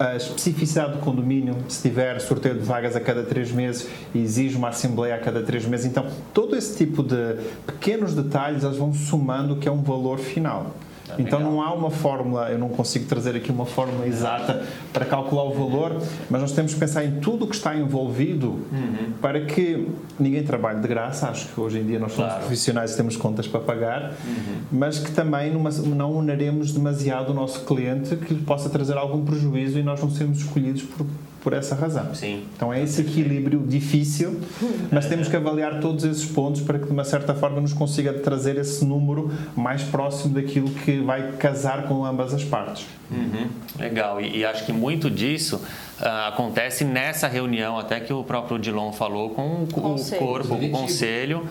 a 0.00 0.16
especificidade 0.16 0.94
do 0.94 0.98
condomínio, 0.98 1.56
se 1.68 1.82
tiver 1.82 2.20
sorteio 2.20 2.56
de 2.56 2.64
vagas 2.64 2.96
a 2.96 3.00
cada 3.00 3.22
três 3.22 3.52
meses 3.52 3.88
e 4.12 4.18
exige 4.18 4.56
uma 4.56 4.70
assembleia 4.70 5.14
a 5.14 5.18
cada 5.18 5.42
três 5.42 5.64
meses. 5.66 5.86
Então, 5.86 6.06
todo 6.32 6.56
esse 6.56 6.76
tipo 6.76 7.02
de 7.02 7.36
pequenos 7.64 8.14
detalhes, 8.14 8.64
eles 8.64 8.76
vão 8.76 8.92
somando 8.92 9.54
o 9.54 9.56
que 9.56 9.68
é 9.68 9.72
um 9.72 9.82
valor 9.82 10.18
final. 10.18 10.72
Tá 11.06 11.16
então 11.18 11.38
não 11.38 11.60
há 11.60 11.72
uma 11.72 11.90
fórmula, 11.90 12.50
eu 12.50 12.58
não 12.58 12.70
consigo 12.70 13.04
trazer 13.06 13.36
aqui 13.36 13.50
uma 13.50 13.66
fórmula 13.66 14.06
exata 14.06 14.64
para 14.92 15.04
calcular 15.04 15.44
o 15.44 15.52
valor, 15.52 16.00
mas 16.30 16.40
nós 16.40 16.52
temos 16.52 16.72
que 16.72 16.80
pensar 16.80 17.04
em 17.04 17.20
tudo 17.20 17.44
o 17.44 17.48
que 17.48 17.54
está 17.54 17.76
envolvido 17.76 18.48
uhum. 18.48 19.12
para 19.20 19.44
que 19.44 19.86
ninguém 20.18 20.42
trabalhe 20.42 20.80
de 20.80 20.88
graça. 20.88 21.28
Acho 21.28 21.48
que 21.48 21.60
hoje 21.60 21.78
em 21.78 21.84
dia 21.84 21.98
nós 21.98 22.12
somos 22.12 22.30
claro. 22.30 22.40
profissionais 22.40 22.92
e 22.92 22.96
temos 22.96 23.16
contas 23.16 23.46
para 23.46 23.60
pagar, 23.60 24.14
uhum. 24.24 24.56
mas 24.72 24.98
que 24.98 25.12
também 25.12 25.52
numa, 25.52 25.70
não 25.70 26.12
unaremos 26.12 26.72
demasiado 26.72 27.30
o 27.30 27.34
nosso 27.34 27.64
cliente 27.64 28.16
que 28.16 28.32
lhe 28.32 28.42
possa 28.42 28.70
trazer 28.70 28.96
algum 28.96 29.24
prejuízo 29.24 29.78
e 29.78 29.82
nós 29.82 30.00
não 30.00 30.10
sermos 30.10 30.38
escolhidos 30.38 30.82
por 30.82 31.06
por 31.44 31.52
essa 31.52 31.74
razão. 31.74 32.14
Sim. 32.14 32.44
Então 32.56 32.72
é 32.72 32.82
esse 32.82 33.02
equilíbrio 33.02 33.62
difícil, 33.66 34.40
mas 34.90 35.06
temos 35.06 35.28
que 35.28 35.36
avaliar 35.36 35.78
todos 35.78 36.02
esses 36.02 36.24
pontos 36.24 36.62
para 36.62 36.78
que 36.78 36.86
de 36.86 36.90
uma 36.90 37.04
certa 37.04 37.34
forma 37.34 37.60
nos 37.60 37.74
consiga 37.74 38.14
trazer 38.14 38.56
esse 38.56 38.82
número 38.82 39.30
mais 39.54 39.82
próximo 39.82 40.34
daquilo 40.34 40.70
que 40.70 41.00
vai 41.00 41.32
casar 41.32 41.86
com 41.86 42.02
ambas 42.02 42.32
as 42.32 42.42
partes. 42.42 42.86
Uhum. 43.10 43.48
Legal, 43.78 44.20
e, 44.22 44.38
e, 44.38 44.44
acho 44.46 44.64
que 44.64 44.72
muito 44.72 45.10
disso 45.10 45.56
uh, 45.56 46.28
acontece 46.28 46.84
nessa 46.84 47.28
reunião, 47.28 47.78
até 47.78 48.00
que 48.00 48.12
o 48.12 48.24
próprio 48.24 48.58
Dilon 48.58 48.92
falou 48.92 49.30
com 49.30 49.42
o, 49.42 49.64
o 49.64 50.18
corpo, 50.18 50.48
com 50.48 50.66
o 50.66 50.70
conselho 50.70 51.46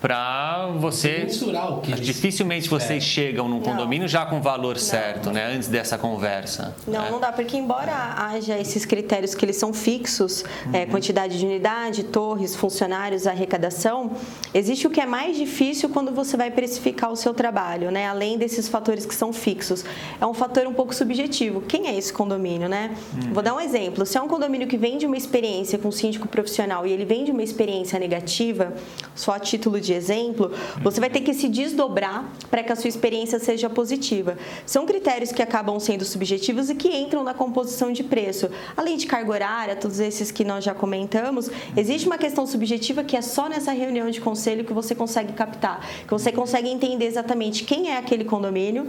para 0.00 0.68
você 0.78 1.24
mensurar 1.24 1.72
o 1.72 1.80
que 1.80 1.92
dificilmente 1.92 2.68
vocês 2.68 3.02
é. 3.02 3.06
chegam 3.06 3.48
num 3.48 3.60
condomínio 3.60 4.02
não. 4.02 4.08
já 4.08 4.24
com 4.24 4.38
o 4.38 4.40
valor 4.40 4.74
não. 4.74 4.80
certo, 4.80 5.30
né, 5.30 5.52
antes 5.54 5.68
dessa 5.68 5.98
conversa. 5.98 6.74
Não, 6.86 7.02
né? 7.02 7.10
não 7.10 7.18
dá 7.18 7.32
porque 7.32 7.56
embora 7.56 7.92
haja 8.16 8.56
esses 8.58 8.84
critérios 8.84 9.34
que 9.34 9.44
eles 9.44 9.56
são 9.56 9.72
fixos, 9.72 10.44
uhum. 10.66 10.74
é, 10.74 10.86
quantidade 10.86 11.38
de 11.38 11.44
unidade, 11.44 12.04
torres, 12.04 12.54
funcionários, 12.54 13.26
arrecadação, 13.26 14.12
existe 14.54 14.86
o 14.86 14.90
que 14.90 15.00
é 15.00 15.06
mais 15.06 15.36
difícil 15.36 15.88
quando 15.88 16.12
você 16.12 16.36
vai 16.36 16.50
precificar 16.50 17.10
o 17.10 17.16
seu 17.16 17.34
trabalho, 17.34 17.90
né? 17.90 18.06
Além 18.06 18.38
desses 18.38 18.68
fatores 18.68 19.04
que 19.04 19.14
são 19.14 19.32
fixos, 19.32 19.84
é 20.20 20.26
um 20.26 20.34
fator 20.34 20.66
um 20.66 20.74
pouco 20.74 20.94
subjetivo. 20.94 21.60
Quem 21.62 21.88
é 21.88 21.96
esse 21.96 22.12
condomínio, 22.12 22.68
né? 22.68 22.96
Uhum. 23.14 23.32
Vou 23.32 23.42
dar 23.42 23.54
um 23.54 23.60
exemplo. 23.60 24.06
Se 24.06 24.16
é 24.16 24.22
um 24.22 24.28
condomínio 24.28 24.68
que 24.68 24.76
vem 24.76 24.96
de 24.96 25.06
uma 25.06 25.16
experiência 25.16 25.76
com 25.78 25.90
síndico 25.90 26.28
profissional 26.28 26.86
e 26.86 26.92
ele 26.92 27.04
vem 27.04 27.24
de 27.24 27.32
uma 27.32 27.42
experiência 27.42 27.98
negativa, 27.98 28.72
só 29.14 29.32
a 29.32 29.40
título 29.40 29.80
de 29.80 29.87
de 29.88 29.94
exemplo, 29.94 30.52
você 30.82 31.00
vai 31.00 31.08
ter 31.08 31.22
que 31.22 31.32
se 31.32 31.48
desdobrar 31.48 32.30
para 32.50 32.62
que 32.62 32.70
a 32.70 32.76
sua 32.76 32.88
experiência 32.88 33.38
seja 33.38 33.70
positiva. 33.70 34.36
São 34.66 34.84
critérios 34.84 35.32
que 35.32 35.42
acabam 35.42 35.80
sendo 35.80 36.04
subjetivos 36.04 36.68
e 36.68 36.74
que 36.74 36.94
entram 36.94 37.24
na 37.24 37.32
composição 37.32 37.90
de 37.90 38.04
preço. 38.04 38.50
Além 38.76 38.98
de 38.98 39.06
carga 39.06 39.30
horária, 39.30 39.76
todos 39.76 39.98
esses 39.98 40.30
que 40.30 40.44
nós 40.44 40.62
já 40.62 40.74
comentamos, 40.74 41.50
existe 41.74 42.06
uma 42.06 42.18
questão 42.18 42.46
subjetiva 42.46 43.02
que 43.02 43.16
é 43.16 43.22
só 43.22 43.48
nessa 43.48 43.72
reunião 43.72 44.10
de 44.10 44.20
conselho 44.20 44.62
que 44.62 44.74
você 44.74 44.94
consegue 44.94 45.32
captar, 45.32 45.80
que 46.06 46.12
você 46.12 46.30
consegue 46.30 46.68
entender 46.68 47.06
exatamente 47.06 47.64
quem 47.64 47.90
é 47.90 47.96
aquele 47.96 48.24
condomínio, 48.24 48.86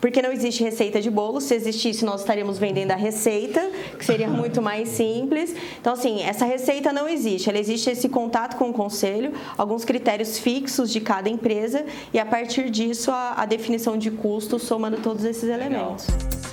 porque 0.00 0.22
não 0.22 0.32
existe 0.32 0.62
receita 0.62 1.00
de 1.00 1.10
bolo. 1.10 1.40
Se 1.40 1.54
existisse, 1.54 2.04
nós 2.04 2.20
estaríamos 2.20 2.58
vendendo 2.58 2.92
a 2.92 2.96
receita, 2.96 3.70
que 3.98 4.04
seria 4.04 4.26
muito 4.30 4.62
mais 4.62 4.88
simples. 4.88 5.54
Então, 5.80 5.92
assim, 5.92 6.22
essa 6.22 6.44
receita 6.44 6.92
não 6.92 7.08
existe. 7.08 7.48
Ela 7.48 7.58
existe 7.58 7.90
esse 7.90 8.08
contato 8.08 8.56
com 8.56 8.70
o 8.70 8.72
conselho, 8.72 9.32
alguns 9.56 9.84
critérios 9.84 10.38
fixos 10.38 10.90
de 10.90 11.00
cada 11.00 11.28
empresa 11.28 11.84
e, 12.12 12.18
a 12.18 12.26
partir 12.26 12.70
disso, 12.70 13.10
a, 13.10 13.34
a 13.36 13.46
definição 13.46 13.96
de 13.96 14.10
custo, 14.10 14.58
somando 14.58 14.98
todos 14.98 15.24
esses 15.24 15.48
elementos. 15.48 16.06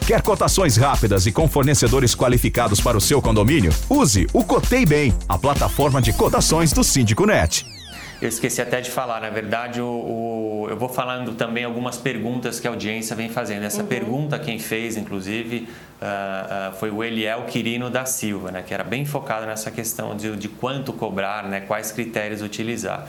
Quer 0.06 0.22
cotações 0.22 0.78
rápidas 0.78 1.26
e 1.26 1.34
com 1.34 1.50
fornecedores 1.50 2.16
qualificados 2.16 2.80
para 2.80 2.98
o 2.98 3.02
seu 3.02 3.22
condomínio? 3.22 3.74
Use 3.90 4.26
o 4.32 4.42
Cotei 4.42 4.86
Bem, 4.86 5.14
a 5.28 5.38
plataforma 5.38 6.02
de 6.02 6.14
cotações 6.14 6.72
do 6.72 6.82
Síndico 6.82 7.26
Net. 7.26 7.77
Eu 8.20 8.30
esqueci 8.30 8.60
até 8.62 8.82
de 8.82 8.90
falar, 8.90 9.22
na 9.22 9.30
verdade, 9.30 9.80
o, 9.80 9.86
o, 9.86 10.68
eu 10.70 10.76
vou 10.76 10.90
falando 10.90 11.36
também 11.36 11.64
algumas 11.64 11.98
perguntas 11.98 12.60
que 12.60 12.68
a 12.68 12.72
audiência 12.72 13.16
vem 13.16 13.30
fazendo. 13.30 13.64
Essa 13.64 13.84
uhum. 13.84 13.88
pergunta 13.88 14.40
quem 14.40 14.58
fez, 14.58 14.98
inclusive, 14.98 15.70
uh, 16.02 16.72
uh, 16.72 16.76
foi 16.78 16.90
o 16.90 17.04
Eliel 17.04 17.44
Quirino 17.44 17.92
da 17.92 18.06
Silva, 18.06 18.52
né, 18.52 18.64
que 18.66 18.74
era 18.74 18.84
bem 18.84 19.06
focado 19.06 19.46
nessa 19.46 19.70
questão 19.70 20.16
de, 20.16 20.36
de 20.36 20.50
quanto 20.50 20.92
cobrar, 20.94 21.44
né, 21.44 21.62
quais 21.62 21.92
critérios 21.92 22.42
utilizar. 22.42 23.08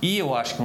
E 0.00 0.16
eu 0.16 0.34
acho 0.34 0.56
que 0.56 0.62
um, 0.62 0.64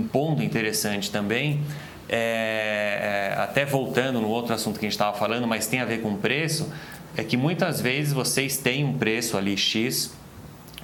um 0.00 0.08
ponto 0.10 0.40
interessante 0.40 1.10
também 1.10 1.60
é, 2.08 3.32
é, 3.32 3.40
até 3.40 3.64
voltando 3.64 4.20
no 4.20 4.28
outro 4.28 4.54
assunto 4.54 4.78
que 4.78 4.86
a 4.86 4.88
gente 4.88 4.92
estava 4.92 5.16
falando, 5.16 5.46
mas 5.48 5.66
tem 5.66 5.80
a 5.80 5.84
ver 5.84 6.02
com 6.02 6.16
preço, 6.16 6.72
é 7.16 7.24
que 7.24 7.36
muitas 7.36 7.80
vezes 7.80 8.12
vocês 8.12 8.58
têm 8.58 8.84
um 8.84 8.96
preço 8.96 9.36
ali 9.36 9.56
X 9.56 10.14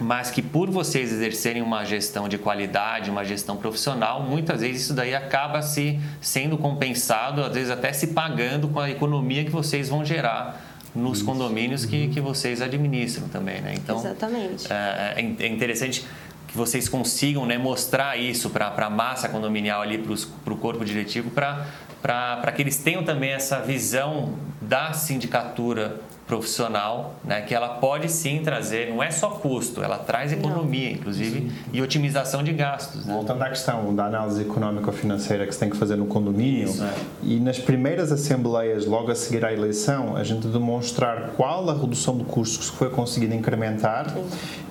mas 0.01 0.31
que 0.31 0.41
por 0.41 0.71
vocês 0.71 1.13
exercerem 1.13 1.61
uma 1.61 1.85
gestão 1.85 2.29
de 2.29 2.39
qualidade, 2.39 3.11
uma 3.11 3.25
gestão 3.25 3.57
profissional, 3.57 4.23
muitas 4.23 4.63
vezes 4.63 4.83
isso 4.83 4.95
daí 4.95 5.15
acaba 5.15 5.61
se 5.61 6.01
sendo 6.21 6.57
compensado, 6.57 7.45
às 7.45 7.53
vezes 7.53 7.71
até 7.71 7.93
se 7.93 8.09
pagando 8.09 8.69
com 8.69 8.81
a 8.81 8.91
economia 8.91 9.45
que 9.45 9.51
vocês 9.51 9.89
vão 9.91 10.05
gerar 10.05 10.69
nos 10.95 11.19
isso. 11.19 11.27
condomínios 11.27 11.85
que, 11.85 12.07
uhum. 12.07 12.11
que 12.11 12.21
vocês 12.21 12.63
administram 12.63 13.29
também, 13.29 13.61
né? 13.61 13.75
Então, 13.77 13.99
Exatamente. 13.99 14.73
É, 14.73 15.15
é, 15.17 15.45
é 15.45 15.47
interessante 15.47 16.05
que 16.49 16.57
vocês 16.57 16.89
consigam 16.89 17.47
né, 17.47 17.57
mostrar 17.59 18.19
isso 18.19 18.51
para 18.51 18.75
a 18.77 18.91
massa 18.91 19.29
condominial 19.29 19.83
ali, 19.83 19.99
para 19.99 20.53
o 20.53 20.57
corpo 20.57 20.85
diretivo, 20.85 21.31
para 21.31 22.53
que 22.53 22.63
eles 22.63 22.79
tenham 22.79 23.05
também 23.05 23.31
essa 23.31 23.61
visão 23.61 24.35
da 24.61 24.93
sindicatura 24.93 26.01
profissional, 26.31 27.16
né, 27.25 27.40
que 27.40 27.53
ela 27.53 27.71
pode 27.71 28.09
sim 28.09 28.40
trazer, 28.40 28.88
não 28.88 29.03
é 29.03 29.11
só 29.11 29.31
custo, 29.31 29.83
ela 29.83 29.99
traz 29.99 30.33
economia, 30.33 30.90
não. 30.90 30.97
inclusive, 30.97 31.40
sim. 31.40 31.53
e 31.73 31.83
otimização 31.83 32.45
de 32.45 32.53
gastos. 32.53 33.05
Né? 33.05 33.12
Voltando 33.12 33.43
à 33.43 33.49
questão 33.49 33.93
da 33.93 34.07
análise 34.07 34.40
económico-financeira 34.40 35.45
que 35.45 35.53
se 35.53 35.59
tem 35.59 35.69
que 35.69 35.77
fazer 35.77 35.97
no 35.97 36.07
condomínio, 36.07 36.69
Isso, 36.69 36.85
é. 36.85 36.95
e 37.25 37.40
nas 37.40 37.59
primeiras 37.59 38.12
assembleias, 38.12 38.87
logo 38.87 39.11
a 39.11 39.14
seguir 39.16 39.45
à 39.45 39.53
eleição, 39.53 40.16
a 40.16 40.23
gente 40.23 40.47
demonstrar 40.47 41.31
qual 41.37 41.69
a 41.69 41.75
redução 41.75 42.16
de 42.16 42.23
custos 42.23 42.71
que 42.71 42.77
foi 42.77 42.90
conseguida 42.90 43.35
incrementar, 43.35 44.14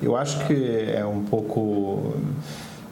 eu 0.02 0.16
acho 0.16 0.48
que 0.48 0.90
é 0.96 1.06
um 1.06 1.26
pouco 1.26 2.14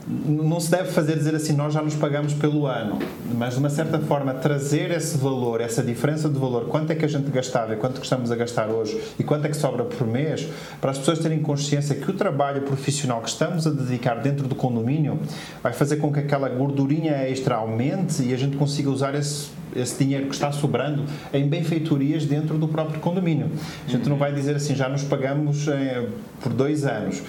não 0.08 0.60
se 0.60 0.72
deve 0.72 0.90
fazer 0.92 1.18
dizer 1.18 1.36
assim, 1.36 1.54
nós 1.54 1.74
já 1.74 1.82
nos 1.82 1.94
pagamos 1.94 2.34
pelo 2.34 2.66
ano, 2.66 2.98
mas 3.36 3.56
de 3.56 3.60
uma 3.60 3.70
certa 3.70 4.00
forma 4.00 4.34
trazer 4.34 4.90
esse 4.92 5.18
valor, 5.18 5.60
essa 5.60 5.84
diferença 5.84 6.30
de 6.30 6.40
valor, 6.40 6.68
quanto 6.68 6.92
é 6.92 6.96
que 6.96 7.04
a 7.04 7.08
gente 7.10 7.30
gastava 7.30 7.74
e 7.74 7.78
quanto 7.78 8.00
que 8.00 8.06
estamos 8.06 8.32
a 8.32 8.36
gastar 8.38 8.70
hoje 8.70 8.98
e 9.20 9.24
quanto 9.24 9.46
é 9.46 9.50
que 9.50 9.58
sobra 9.58 9.84
por 9.84 10.08
mês, 10.08 10.48
para 10.80 10.92
as 10.92 10.98
pessoas 10.98 11.20
terem 11.20 11.40
consciência 11.40 11.94
que 11.94 12.10
o 12.10 12.14
trabalho 12.14 12.62
profissional 12.62 13.22
que 13.22 13.30
estamos 13.30 13.68
a 13.68 13.70
dedicar 13.70 14.16
dentro 14.16 14.48
do 14.48 14.56
condomínio 14.56 15.20
vai 15.62 15.74
fazer 15.74 15.98
com 15.98 16.12
que 16.12 16.20
aquela 16.20 16.48
gordurinha 16.48 17.28
extra 17.28 17.56
aumente 17.56 18.24
e 18.24 18.34
a 18.34 18.38
gente 18.38 18.56
consiga 18.56 18.90
usar 18.90 19.14
esse 19.14 19.58
esse 19.76 20.04
dinheiro 20.04 20.28
que 20.28 20.34
está 20.34 20.52
sobrando 20.52 21.04
em 21.34 21.48
benfeitorias 21.48 22.26
dentro 22.26 22.58
do 22.58 22.68
próprio 22.68 23.00
condomínio. 23.00 23.52
A 23.88 23.90
gente 23.90 24.08
não 24.10 24.18
vai 24.18 24.34
dizer 24.34 24.56
assim, 24.56 24.76
já 24.76 24.90
nos 24.90 25.04
pagamos 25.04 25.68
eh, 25.68 26.08
por 26.42 26.54
dois 26.54 26.86
anos. 26.86 27.22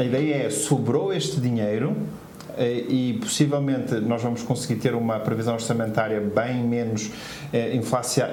A 0.00 0.02
ideia 0.02 0.46
é, 0.46 0.50
sobrou 0.50 1.12
este 1.12 1.38
dinheiro, 1.38 1.94
eh, 2.56 2.86
e 2.88 3.18
possivelmente 3.20 3.96
nós 3.96 4.22
vamos 4.22 4.42
conseguir 4.42 4.80
ter 4.80 4.94
uma 4.94 5.20
previsão 5.20 5.52
orçamentária 5.52 6.18
bem 6.18 6.62
menos 6.62 7.10
eh, 7.52 7.78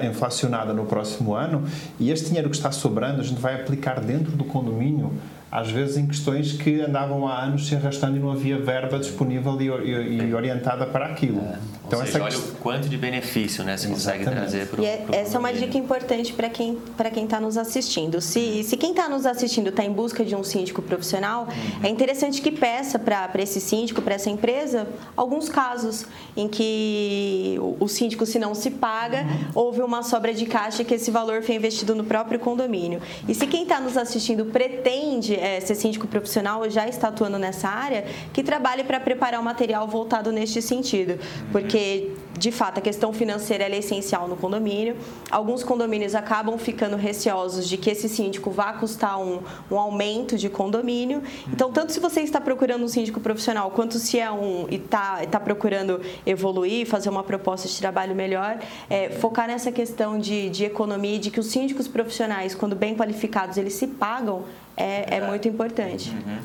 inflacionada 0.02 0.72
no 0.72 0.86
próximo 0.86 1.34
ano 1.34 1.64
e 2.00 2.10
este 2.10 2.28
dinheiro 2.28 2.48
que 2.48 2.56
está 2.56 2.72
sobrando 2.72 3.20
a 3.20 3.22
gente 3.22 3.38
vai 3.38 3.54
aplicar 3.54 4.00
dentro 4.00 4.32
do 4.32 4.44
condomínio 4.44 5.12
às 5.50 5.70
vezes 5.70 5.96
em 5.96 6.06
questões 6.06 6.52
que 6.52 6.80
andavam 6.80 7.26
há 7.26 7.42
anos 7.42 7.66
se 7.66 7.74
arrastando 7.74 8.16
e 8.16 8.20
não 8.20 8.30
havia 8.30 8.58
verba 8.58 8.98
disponível 8.98 9.60
e, 9.60 9.68
e, 9.68 10.28
e 10.28 10.34
orientada 10.34 10.86
para 10.86 11.06
aquilo. 11.06 11.40
É. 11.40 11.58
Então, 11.86 12.00
seja, 12.00 12.18
essa... 12.18 12.24
olha 12.24 12.38
o 12.38 12.52
quanto 12.56 12.88
de 12.88 12.98
benefício 12.98 13.64
né, 13.64 13.76
você 13.76 13.88
consegue 13.88 14.24
trazer 14.24 14.68
para 14.68 14.82
o 14.82 14.84
é, 14.84 15.06
Essa 15.10 15.36
é 15.36 15.38
uma 15.38 15.52
dica 15.52 15.78
importante 15.78 16.34
para 16.34 16.50
quem 16.50 16.76
para 16.96 17.10
quem 17.10 17.24
está 17.24 17.40
nos 17.40 17.56
assistindo. 17.56 18.20
Se, 18.20 18.62
se 18.62 18.76
quem 18.76 18.90
está 18.90 19.08
nos 19.08 19.24
assistindo 19.24 19.68
está 19.68 19.82
em 19.82 19.92
busca 19.92 20.22
de 20.22 20.36
um 20.36 20.44
síndico 20.44 20.82
profissional, 20.82 21.44
uhum. 21.48 21.86
é 21.86 21.88
interessante 21.88 22.42
que 22.42 22.50
peça 22.50 22.98
para 22.98 23.30
esse 23.38 23.60
síndico, 23.60 24.02
para 24.02 24.14
essa 24.14 24.28
empresa, 24.28 24.86
alguns 25.16 25.48
casos 25.48 26.04
em 26.36 26.46
que 26.46 27.56
o, 27.58 27.84
o 27.84 27.88
síndico, 27.88 28.26
se 28.26 28.38
não 28.38 28.54
se 28.54 28.70
paga, 28.70 29.22
uhum. 29.22 29.46
houve 29.54 29.80
uma 29.80 30.02
sobra 30.02 30.34
de 30.34 30.44
caixa 30.44 30.84
que 30.84 30.94
esse 30.94 31.10
valor 31.10 31.42
foi 31.42 31.54
investido 31.54 31.94
no 31.94 32.04
próprio 32.04 32.38
condomínio. 32.38 33.00
E 33.26 33.34
se 33.34 33.46
quem 33.46 33.62
está 33.62 33.80
nos 33.80 33.96
assistindo 33.96 34.44
pretende 34.44 35.37
é, 35.38 35.60
ser 35.60 35.74
síndico 35.74 36.06
profissional 36.06 36.60
ou 36.60 36.70
já 36.70 36.86
está 36.86 37.08
atuando 37.08 37.38
nessa 37.38 37.68
área, 37.68 38.04
que 38.32 38.42
trabalhe 38.42 38.84
para 38.84 39.00
preparar 39.00 39.40
o 39.40 39.44
material 39.44 39.86
voltado 39.86 40.32
neste 40.32 40.60
sentido. 40.60 41.18
Porque, 41.52 42.12
de 42.38 42.50
fato, 42.50 42.78
a 42.78 42.80
questão 42.80 43.12
financeira 43.12 43.64
é 43.64 43.78
essencial 43.78 44.28
no 44.28 44.36
condomínio. 44.36 44.96
Alguns 45.30 45.62
condomínios 45.62 46.14
acabam 46.14 46.58
ficando 46.58 46.96
receosos 46.96 47.68
de 47.68 47.76
que 47.76 47.90
esse 47.90 48.08
síndico 48.08 48.50
vá 48.50 48.72
custar 48.72 49.20
um, 49.20 49.40
um 49.70 49.78
aumento 49.78 50.36
de 50.36 50.48
condomínio. 50.48 51.22
Então, 51.52 51.72
tanto 51.72 51.92
se 51.92 52.00
você 52.00 52.20
está 52.20 52.40
procurando 52.40 52.84
um 52.84 52.88
síndico 52.88 53.20
profissional, 53.20 53.70
quanto 53.70 53.98
se 53.98 54.18
é 54.18 54.30
um 54.30 54.66
e 54.70 54.76
está 54.76 55.24
tá 55.26 55.40
procurando 55.40 56.00
evoluir, 56.26 56.86
fazer 56.86 57.08
uma 57.08 57.22
proposta 57.22 57.68
de 57.68 57.78
trabalho 57.78 58.14
melhor, 58.14 58.58
é, 58.88 59.10
focar 59.10 59.46
nessa 59.46 59.70
questão 59.70 60.18
de, 60.18 60.50
de 60.50 60.64
economia, 60.64 61.18
de 61.18 61.30
que 61.30 61.40
os 61.40 61.46
síndicos 61.46 61.86
profissionais, 61.86 62.54
quando 62.54 62.74
bem 62.74 62.94
qualificados, 62.94 63.56
eles 63.56 63.74
se 63.74 63.86
pagam, 63.86 64.44
é, 64.78 65.16
é 65.16 65.26
muito 65.26 65.48
importante. 65.48 66.10
Uhum. 66.10 66.38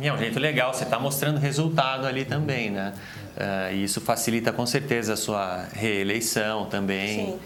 E 0.00 0.06
é 0.06 0.12
um 0.12 0.18
jeito 0.18 0.38
legal, 0.38 0.72
você 0.72 0.84
está 0.84 0.98
mostrando 0.98 1.38
resultado 1.38 2.06
ali 2.06 2.24
também, 2.24 2.70
né? 2.70 2.92
Uh, 3.36 3.74
e 3.74 3.84
isso 3.84 4.00
facilita 4.00 4.52
com 4.52 4.64
certeza 4.64 5.14
a 5.14 5.16
sua 5.16 5.66
reeleição 5.72 6.66
também. 6.66 7.26
Sim. 7.26 7.38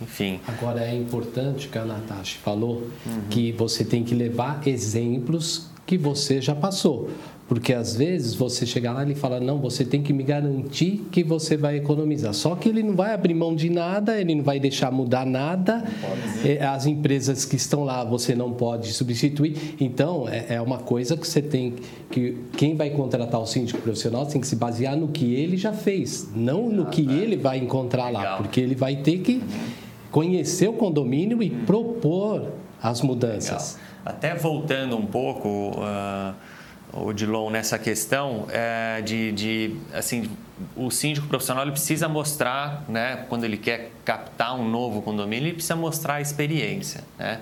Enfim. 0.00 0.40
Agora 0.46 0.84
é 0.84 0.94
importante 0.94 1.68
que 1.68 1.76
a 1.76 1.84
Natasha 1.84 2.38
falou 2.42 2.88
uhum. 3.04 3.22
que 3.28 3.52
você 3.52 3.84
tem 3.84 4.04
que 4.04 4.14
levar 4.14 4.60
exemplos 4.66 5.70
que 5.84 5.98
você 5.98 6.40
já 6.40 6.54
passou. 6.54 7.10
Porque 7.48 7.72
às 7.72 7.96
vezes 7.96 8.34
você 8.34 8.66
chega 8.66 8.92
lá 8.92 9.00
e 9.00 9.06
ele 9.06 9.14
fala: 9.14 9.40
não, 9.40 9.58
você 9.58 9.82
tem 9.82 10.02
que 10.02 10.12
me 10.12 10.22
garantir 10.22 11.06
que 11.10 11.24
você 11.24 11.56
vai 11.56 11.78
economizar. 11.78 12.34
Só 12.34 12.54
que 12.54 12.68
ele 12.68 12.82
não 12.82 12.94
vai 12.94 13.14
abrir 13.14 13.32
mão 13.32 13.56
de 13.56 13.70
nada, 13.70 14.20
ele 14.20 14.34
não 14.34 14.44
vai 14.44 14.60
deixar 14.60 14.92
mudar 14.92 15.24
nada. 15.24 15.82
É, 16.44 16.62
as 16.64 16.84
empresas 16.84 17.46
que 17.46 17.56
estão 17.56 17.84
lá 17.84 18.04
você 18.04 18.34
não 18.34 18.52
pode 18.52 18.92
substituir. 18.92 19.76
Então 19.80 20.28
é, 20.28 20.56
é 20.56 20.60
uma 20.60 20.76
coisa 20.76 21.16
que 21.16 21.26
você 21.26 21.40
tem 21.40 21.76
que. 22.10 22.36
Quem 22.54 22.76
vai 22.76 22.90
contratar 22.90 23.40
o 23.40 23.46
síndico 23.46 23.80
profissional 23.80 24.26
tem 24.26 24.42
que 24.42 24.46
se 24.46 24.54
basear 24.54 24.94
no 24.94 25.08
que 25.08 25.34
ele 25.34 25.56
já 25.56 25.72
fez, 25.72 26.28
não 26.36 26.68
no 26.68 26.86
que 26.86 27.00
ele 27.00 27.36
vai 27.36 27.56
encontrar 27.56 28.10
lá. 28.10 28.36
Porque 28.36 28.60
ele 28.60 28.74
vai 28.74 28.96
ter 28.96 29.20
que 29.20 29.42
conhecer 30.10 30.68
o 30.68 30.74
condomínio 30.74 31.42
e 31.42 31.48
propor 31.48 32.52
as 32.82 33.00
mudanças. 33.00 33.76
Legal. 33.76 33.88
Até 34.04 34.34
voltando 34.34 34.98
um 34.98 35.06
pouco. 35.06 35.48
Uh 35.78 36.47
Odilon, 36.92 37.50
nessa 37.50 37.78
questão 37.78 38.46
é, 38.50 39.00
de, 39.02 39.32
de, 39.32 39.76
assim, 39.92 40.30
o 40.74 40.90
síndico 40.90 41.26
profissional 41.26 41.64
ele 41.64 41.72
precisa 41.72 42.08
mostrar, 42.08 42.84
né, 42.88 43.24
quando 43.28 43.44
ele 43.44 43.56
quer 43.56 43.92
captar 44.04 44.54
um 44.54 44.68
novo 44.68 45.02
condomínio, 45.02 45.46
ele 45.46 45.54
precisa 45.54 45.76
mostrar 45.76 46.14
a 46.14 46.20
experiência, 46.20 47.04
né? 47.18 47.40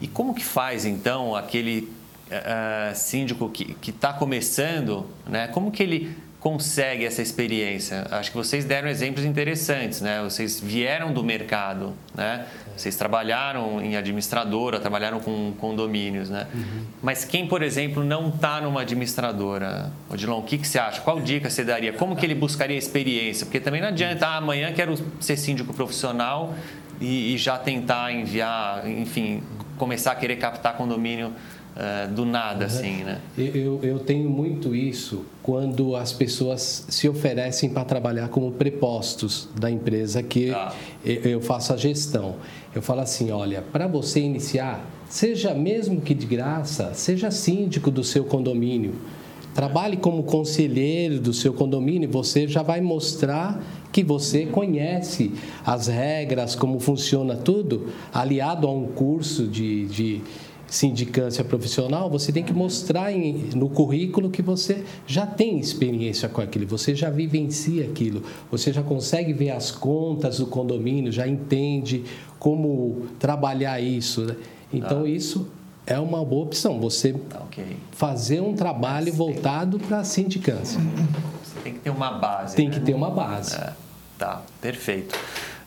E 0.00 0.06
como 0.06 0.34
que 0.34 0.44
faz, 0.44 0.84
então, 0.84 1.34
aquele 1.34 1.92
uh, 2.28 2.94
síndico 2.94 3.48
que 3.48 3.90
está 3.90 4.12
começando, 4.12 5.06
né, 5.26 5.48
como 5.48 5.70
que 5.70 5.82
ele 5.82 6.16
consegue 6.46 7.04
essa 7.04 7.20
experiência? 7.20 8.06
Acho 8.08 8.30
que 8.30 8.36
vocês 8.36 8.64
deram 8.64 8.88
exemplos 8.88 9.24
interessantes, 9.24 10.00
né? 10.00 10.22
Vocês 10.22 10.60
vieram 10.60 11.12
do 11.12 11.24
mercado, 11.24 11.92
né? 12.14 12.46
Vocês 12.76 12.94
trabalharam 12.94 13.80
em 13.82 13.96
administradora, 13.96 14.78
trabalharam 14.78 15.18
com 15.18 15.52
condomínios, 15.58 16.30
né? 16.30 16.46
Uhum. 16.54 16.84
Mas 17.02 17.24
quem, 17.24 17.48
por 17.48 17.64
exemplo, 17.64 18.04
não 18.04 18.28
está 18.28 18.60
numa 18.60 18.82
administradora, 18.82 19.90
Odilon, 20.08 20.38
o 20.38 20.44
que, 20.44 20.56
que 20.56 20.68
você 20.68 20.78
acha? 20.78 21.00
Qual 21.00 21.18
dica 21.20 21.50
você 21.50 21.64
daria? 21.64 21.92
Como 21.92 22.14
que 22.14 22.24
ele 22.24 22.36
buscaria 22.36 22.78
experiência? 22.78 23.44
Porque 23.44 23.58
também 23.58 23.80
não 23.80 23.88
adianta, 23.88 24.28
ah, 24.28 24.36
amanhã 24.36 24.72
quero 24.72 24.94
ser 25.18 25.36
síndico 25.36 25.74
profissional 25.74 26.54
e, 27.00 27.34
e 27.34 27.38
já 27.38 27.58
tentar 27.58 28.12
enviar, 28.12 28.88
enfim, 28.88 29.42
começar 29.76 30.12
a 30.12 30.14
querer 30.14 30.36
captar 30.36 30.76
condomínio 30.76 31.32
uh, 31.76 32.12
do 32.12 32.24
nada, 32.24 32.60
uhum. 32.60 32.66
assim, 32.66 33.04
né? 33.04 33.20
Eu, 33.36 33.80
eu 33.82 33.98
tenho 33.98 34.28
muito 34.28 34.74
isso 34.74 35.24
quando 35.42 35.94
as 35.94 36.12
pessoas 36.12 36.86
se 36.88 37.08
oferecem 37.08 37.70
para 37.70 37.84
trabalhar 37.84 38.28
como 38.28 38.52
prepostos 38.52 39.48
da 39.58 39.70
empresa 39.70 40.22
que 40.22 40.50
ah. 40.50 40.72
eu 41.04 41.40
faço 41.40 41.72
a 41.72 41.76
gestão. 41.76 42.36
Eu 42.74 42.82
falo 42.82 43.00
assim, 43.00 43.30
olha, 43.30 43.62
para 43.72 43.86
você 43.86 44.20
iniciar, 44.20 44.84
seja 45.08 45.54
mesmo 45.54 46.00
que 46.00 46.14
de 46.14 46.26
graça, 46.26 46.92
seja 46.94 47.30
síndico 47.30 47.90
do 47.90 48.02
seu 48.02 48.24
condomínio. 48.24 48.94
Trabalhe 49.54 49.96
como 49.96 50.22
conselheiro 50.22 51.18
do 51.18 51.32
seu 51.32 51.54
condomínio, 51.54 52.10
você 52.10 52.46
já 52.46 52.62
vai 52.62 52.82
mostrar 52.82 53.62
que 53.90 54.04
você 54.04 54.44
conhece 54.44 55.32
as 55.64 55.86
regras, 55.86 56.54
como 56.54 56.78
funciona 56.78 57.34
tudo, 57.34 57.86
aliado 58.12 58.66
a 58.66 58.70
um 58.70 58.88
curso 58.88 59.46
de, 59.46 59.86
de 59.86 60.20
sindicância 60.66 61.44
profissional, 61.44 62.10
você 62.10 62.32
tem 62.32 62.42
que 62.42 62.52
mostrar 62.52 63.12
em, 63.12 63.50
no 63.54 63.68
currículo 63.68 64.30
que 64.30 64.42
você 64.42 64.84
já 65.06 65.26
tem 65.26 65.58
experiência 65.58 66.28
com 66.28 66.40
aquilo, 66.40 66.66
você 66.66 66.94
já 66.94 67.08
vivencia 67.10 67.84
aquilo, 67.84 68.22
você 68.50 68.72
já 68.72 68.82
consegue 68.82 69.32
ver 69.32 69.50
as 69.50 69.70
contas 69.70 70.38
do 70.38 70.46
condomínio, 70.46 71.12
já 71.12 71.26
entende 71.26 72.04
como 72.38 73.06
trabalhar 73.18 73.80
isso. 73.80 74.24
Né? 74.24 74.36
Então, 74.72 75.04
ah. 75.04 75.08
isso 75.08 75.48
é 75.86 75.98
uma 75.98 76.24
boa 76.24 76.44
opção, 76.44 76.80
você 76.80 77.14
okay. 77.46 77.76
fazer 77.92 78.40
um 78.40 78.54
trabalho 78.54 79.12
voltado 79.12 79.78
para 79.78 80.00
a 80.00 80.04
sindicância. 80.04 80.80
Você 80.80 81.60
tem 81.62 81.74
que 81.74 81.78
ter 81.78 81.90
uma 81.90 82.10
base. 82.10 82.56
Tem 82.56 82.68
né? 82.68 82.74
que 82.74 82.80
ter 82.80 82.94
uma 82.94 83.10
base. 83.10 83.54
É, 83.54 83.72
tá, 84.18 84.42
perfeito. 84.60 85.16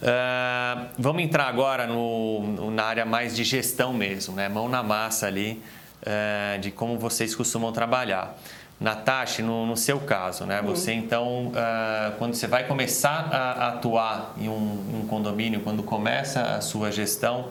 Uh, 0.02 0.88
vamos 0.98 1.22
entrar 1.22 1.48
agora 1.48 1.86
no, 1.86 2.72
na 2.72 2.84
área 2.84 3.06
mais 3.06 3.36
de 3.36 3.44
gestão 3.44 3.92
mesmo, 3.92 4.34
né? 4.34 4.48
mão 4.48 4.70
na 4.70 4.82
massa 4.82 5.28
ali, 5.28 5.62
uh, 6.04 6.60
de 6.60 6.72
como 6.72 6.98
vocês 6.98 7.36
costumam 7.36 7.72
trabalhar. 7.72 8.38
Natasha, 8.80 9.44
no, 9.44 9.66
no 9.66 9.76
seu 9.76 10.00
caso, 10.00 10.46
né? 10.46 10.62
você 10.62 10.94
então, 10.94 11.48
uh, 11.48 12.18
quando 12.18 12.34
você 12.34 12.48
vai 12.48 12.66
começar 12.66 13.28
a, 13.30 13.38
a 13.38 13.68
atuar 13.70 14.34
em 14.38 14.48
um, 14.48 15.02
um 15.02 15.06
condomínio, 15.06 15.60
quando 15.60 15.84
começa 15.84 16.42
a 16.44 16.62
sua 16.62 16.90
gestão, 16.90 17.50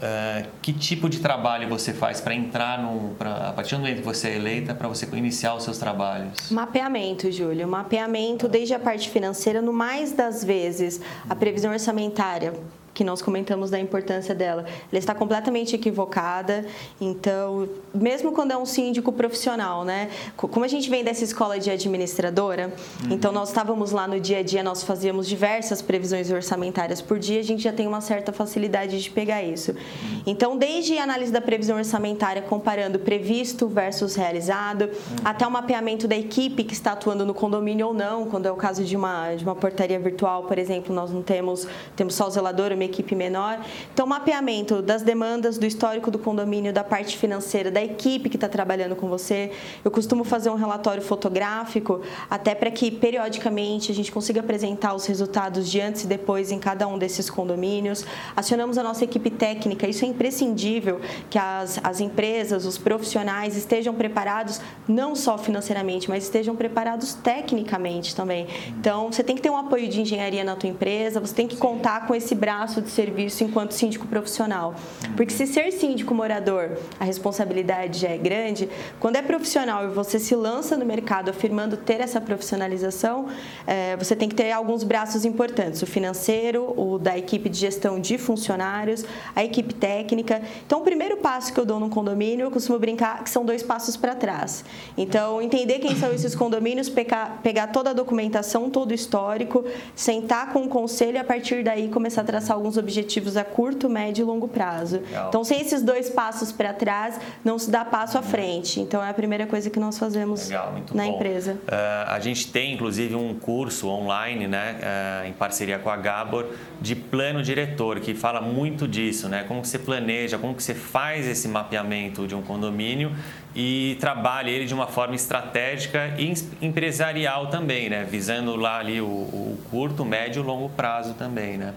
Uh, 0.00 0.48
que 0.62 0.72
tipo 0.72 1.10
de 1.10 1.20
trabalho 1.20 1.68
você 1.68 1.92
faz 1.92 2.22
para 2.22 2.34
entrar 2.34 2.82
no. 2.82 3.14
Pra, 3.16 3.48
a 3.48 3.52
partir 3.52 3.74
do 3.74 3.82
momento 3.82 3.98
que 3.98 4.04
você 4.04 4.28
é 4.28 4.36
eleita, 4.36 4.74
para 4.74 4.88
você 4.88 5.06
iniciar 5.12 5.54
os 5.54 5.62
seus 5.62 5.76
trabalhos? 5.76 6.50
Mapeamento, 6.50 7.30
Júlio. 7.30 7.68
Mapeamento 7.68 8.48
desde 8.48 8.72
a 8.72 8.78
parte 8.78 9.10
financeira, 9.10 9.60
no 9.60 9.74
mais 9.74 10.12
das 10.12 10.42
vezes, 10.42 11.02
a 11.28 11.34
previsão 11.34 11.70
orçamentária 11.70 12.54
que 13.00 13.04
nós 13.04 13.22
comentamos 13.22 13.70
da 13.70 13.80
importância 13.80 14.34
dela, 14.34 14.66
ela 14.92 14.98
está 14.98 15.14
completamente 15.14 15.74
equivocada. 15.74 16.66
Então, 17.00 17.66
mesmo 17.94 18.30
quando 18.30 18.50
é 18.50 18.58
um 18.58 18.66
síndico 18.66 19.10
profissional, 19.10 19.86
né? 19.86 20.10
Como 20.36 20.62
a 20.66 20.68
gente 20.68 20.90
vem 20.90 21.02
dessa 21.02 21.24
escola 21.24 21.58
de 21.58 21.70
administradora, 21.70 22.70
uhum. 23.02 23.14
então 23.14 23.32
nós 23.32 23.48
estávamos 23.48 23.90
lá 23.90 24.06
no 24.06 24.20
dia 24.20 24.40
a 24.40 24.42
dia, 24.42 24.62
nós 24.62 24.82
fazíamos 24.82 25.26
diversas 25.26 25.80
previsões 25.80 26.30
orçamentárias 26.30 27.00
por 27.00 27.18
dia, 27.18 27.40
a 27.40 27.42
gente 27.42 27.62
já 27.62 27.72
tem 27.72 27.86
uma 27.86 28.02
certa 28.02 28.34
facilidade 28.34 29.02
de 29.02 29.10
pegar 29.10 29.42
isso. 29.42 29.70
Uhum. 29.70 30.22
Então, 30.26 30.58
desde 30.58 30.98
a 30.98 31.02
análise 31.02 31.32
da 31.32 31.40
previsão 31.40 31.78
orçamentária, 31.78 32.42
comparando 32.42 32.98
previsto 32.98 33.66
versus 33.66 34.14
realizado, 34.14 34.82
uhum. 34.82 35.16
até 35.24 35.46
o 35.46 35.50
mapeamento 35.50 36.06
da 36.06 36.16
equipe 36.16 36.64
que 36.64 36.74
está 36.74 36.92
atuando 36.92 37.24
no 37.24 37.32
condomínio 37.32 37.86
ou 37.86 37.94
não, 37.94 38.26
quando 38.26 38.44
é 38.44 38.52
o 38.52 38.56
caso 38.56 38.84
de 38.84 38.94
uma, 38.94 39.34
de 39.34 39.42
uma 39.42 39.54
portaria 39.54 39.98
virtual, 39.98 40.42
por 40.42 40.58
exemplo, 40.58 40.94
nós 40.94 41.10
não 41.10 41.22
temos, 41.22 41.66
temos 41.96 42.14
só 42.14 42.26
o 42.26 42.30
zelador, 42.30 42.72
uma 42.72 42.89
equipe 42.90 43.14
menor. 43.14 43.60
Então, 43.92 44.06
mapeamento 44.06 44.82
das 44.82 45.02
demandas, 45.02 45.56
do 45.56 45.66
histórico 45.66 46.10
do 46.10 46.18
condomínio, 46.18 46.72
da 46.72 46.84
parte 46.84 47.16
financeira, 47.16 47.70
da 47.70 47.82
equipe 47.82 48.28
que 48.28 48.36
está 48.36 48.48
trabalhando 48.48 48.94
com 48.94 49.08
você. 49.08 49.52
Eu 49.84 49.90
costumo 49.90 50.24
fazer 50.24 50.50
um 50.50 50.54
relatório 50.54 51.02
fotográfico, 51.02 52.02
até 52.28 52.54
para 52.54 52.70
que 52.70 52.90
periodicamente 52.90 53.90
a 53.90 53.94
gente 53.94 54.12
consiga 54.12 54.40
apresentar 54.40 54.94
os 54.94 55.06
resultados 55.06 55.70
de 55.70 55.80
antes 55.80 56.04
e 56.04 56.06
depois 56.06 56.52
em 56.52 56.58
cada 56.58 56.86
um 56.86 56.98
desses 56.98 57.30
condomínios. 57.30 58.04
Acionamos 58.36 58.76
a 58.76 58.82
nossa 58.82 59.04
equipe 59.04 59.30
técnica, 59.30 59.88
isso 59.88 60.04
é 60.04 60.08
imprescindível 60.08 61.00
que 61.30 61.38
as, 61.38 61.80
as 61.82 62.00
empresas, 62.00 62.66
os 62.66 62.76
profissionais 62.76 63.56
estejam 63.56 63.94
preparados, 63.94 64.60
não 64.86 65.14
só 65.16 65.38
financeiramente, 65.38 66.08
mas 66.08 66.24
estejam 66.24 66.54
preparados 66.54 67.14
tecnicamente 67.14 68.14
também. 68.14 68.46
Então, 68.78 69.10
você 69.10 69.22
tem 69.22 69.36
que 69.36 69.42
ter 69.42 69.50
um 69.50 69.56
apoio 69.56 69.88
de 69.88 70.00
engenharia 70.00 70.44
na 70.44 70.56
tua 70.56 70.68
empresa, 70.68 71.20
você 71.20 71.34
tem 71.34 71.48
que 71.48 71.56
contar 71.56 72.06
com 72.06 72.14
esse 72.14 72.34
braço 72.34 72.69
de 72.78 72.90
serviço 72.90 73.42
enquanto 73.42 73.72
síndico 73.72 74.06
profissional. 74.06 74.74
Porque 75.16 75.32
se 75.32 75.46
ser 75.46 75.72
síndico 75.72 76.14
morador, 76.14 76.76
a 76.98 77.04
responsabilidade 77.04 78.00
já 78.00 78.10
é 78.10 78.18
grande, 78.18 78.68
quando 78.98 79.16
é 79.16 79.22
profissional 79.22 79.86
e 79.86 79.88
você 79.88 80.18
se 80.18 80.34
lança 80.34 80.76
no 80.76 80.84
mercado 80.84 81.30
afirmando 81.30 81.78
ter 81.78 82.02
essa 82.02 82.20
profissionalização, 82.20 83.28
é, 83.66 83.96
você 83.96 84.14
tem 84.14 84.28
que 84.28 84.34
ter 84.34 84.52
alguns 84.52 84.84
braços 84.84 85.24
importantes: 85.24 85.80
o 85.80 85.86
financeiro, 85.86 86.74
o 86.76 86.98
da 86.98 87.16
equipe 87.16 87.48
de 87.48 87.56
gestão 87.56 87.98
de 87.98 88.18
funcionários, 88.18 89.04
a 89.34 89.42
equipe 89.42 89.72
técnica. 89.72 90.42
Então, 90.66 90.80
o 90.80 90.82
primeiro 90.82 91.16
passo 91.16 91.52
que 91.52 91.58
eu 91.58 91.64
dou 91.64 91.80
no 91.80 91.88
condomínio, 91.88 92.44
eu 92.44 92.50
costumo 92.50 92.78
brincar 92.78 93.24
que 93.24 93.30
são 93.30 93.44
dois 93.44 93.62
passos 93.62 93.96
para 93.96 94.14
trás. 94.14 94.64
Então, 94.96 95.40
entender 95.40 95.78
quem 95.78 95.96
são 95.96 96.12
esses 96.12 96.34
condomínios, 96.34 96.88
pegar, 96.88 97.40
pegar 97.42 97.68
toda 97.68 97.90
a 97.90 97.92
documentação, 97.92 98.68
todo 98.68 98.90
o 98.90 98.94
histórico, 98.94 99.64
sentar 99.94 100.52
com 100.52 100.64
o 100.64 100.68
conselho 100.68 101.14
e 101.14 101.18
a 101.18 101.24
partir 101.24 101.62
daí 101.62 101.88
começar 101.88 102.22
a 102.22 102.24
traçar 102.24 102.56
alguns 102.60 102.76
objetivos 102.76 103.36
a 103.36 103.44
curto, 103.44 103.88
médio 103.88 104.22
e 104.22 104.24
longo 104.24 104.46
prazo. 104.46 104.98
Legal. 104.98 105.28
Então, 105.28 105.42
sem 105.42 105.60
esses 105.60 105.82
dois 105.82 106.10
passos 106.10 106.52
para 106.52 106.72
trás, 106.72 107.18
não 107.44 107.58
se 107.58 107.70
dá 107.70 107.84
passo 107.84 108.18
à 108.18 108.22
frente. 108.22 108.80
Então, 108.80 109.02
é 109.02 109.08
a 109.08 109.14
primeira 109.14 109.46
coisa 109.46 109.70
que 109.70 109.80
nós 109.80 109.98
fazemos 109.98 110.48
Legal, 110.48 110.74
na 110.94 111.04
bom. 111.04 111.14
empresa. 111.14 111.52
Uh, 111.52 112.08
a 112.08 112.20
gente 112.20 112.52
tem, 112.52 112.74
inclusive, 112.74 113.14
um 113.14 113.34
curso 113.34 113.88
online, 113.88 114.46
né, 114.46 114.76
uh, 115.24 115.26
em 115.26 115.32
parceria 115.32 115.78
com 115.78 115.88
a 115.88 115.96
Gabor, 115.96 116.46
de 116.80 116.94
plano 116.94 117.42
diretor, 117.42 117.98
que 118.00 118.14
fala 118.14 118.40
muito 118.40 118.86
disso, 118.86 119.28
né? 119.28 119.44
Como 119.48 119.62
que 119.62 119.68
você 119.68 119.78
planeja, 119.78 120.38
como 120.38 120.54
que 120.54 120.62
você 120.62 120.74
faz 120.74 121.26
esse 121.26 121.48
mapeamento 121.48 122.26
de 122.26 122.34
um 122.34 122.42
condomínio 122.42 123.12
e 123.54 123.96
trabalha 124.00 124.50
ele 124.50 124.64
de 124.64 124.74
uma 124.74 124.86
forma 124.86 125.14
estratégica 125.14 126.14
e 126.18 126.32
empresarial 126.62 127.48
também, 127.48 127.88
né? 127.88 128.04
Visando 128.04 128.54
lá 128.56 128.78
ali 128.78 129.00
o, 129.00 129.06
o 129.06 129.58
curto, 129.70 130.04
médio 130.04 130.42
e 130.42 130.46
longo 130.46 130.68
prazo 130.70 131.14
também, 131.14 131.56
né? 131.58 131.74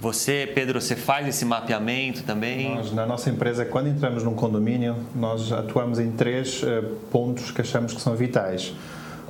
Você, 0.00 0.50
Pedro, 0.54 0.80
você 0.80 0.96
faz 0.96 1.28
esse 1.28 1.44
mapeamento 1.44 2.22
também? 2.22 2.74
Nós, 2.74 2.90
na 2.90 3.04
nossa 3.04 3.28
empresa, 3.28 3.66
quando 3.66 3.88
entramos 3.88 4.24
num 4.24 4.32
condomínio, 4.32 4.96
nós 5.14 5.52
atuamos 5.52 5.98
em 5.98 6.10
três 6.10 6.62
uh, 6.62 6.82
pontos 7.10 7.50
que 7.50 7.60
achamos 7.60 7.92
que 7.92 8.00
são 8.00 8.16
vitais. 8.16 8.72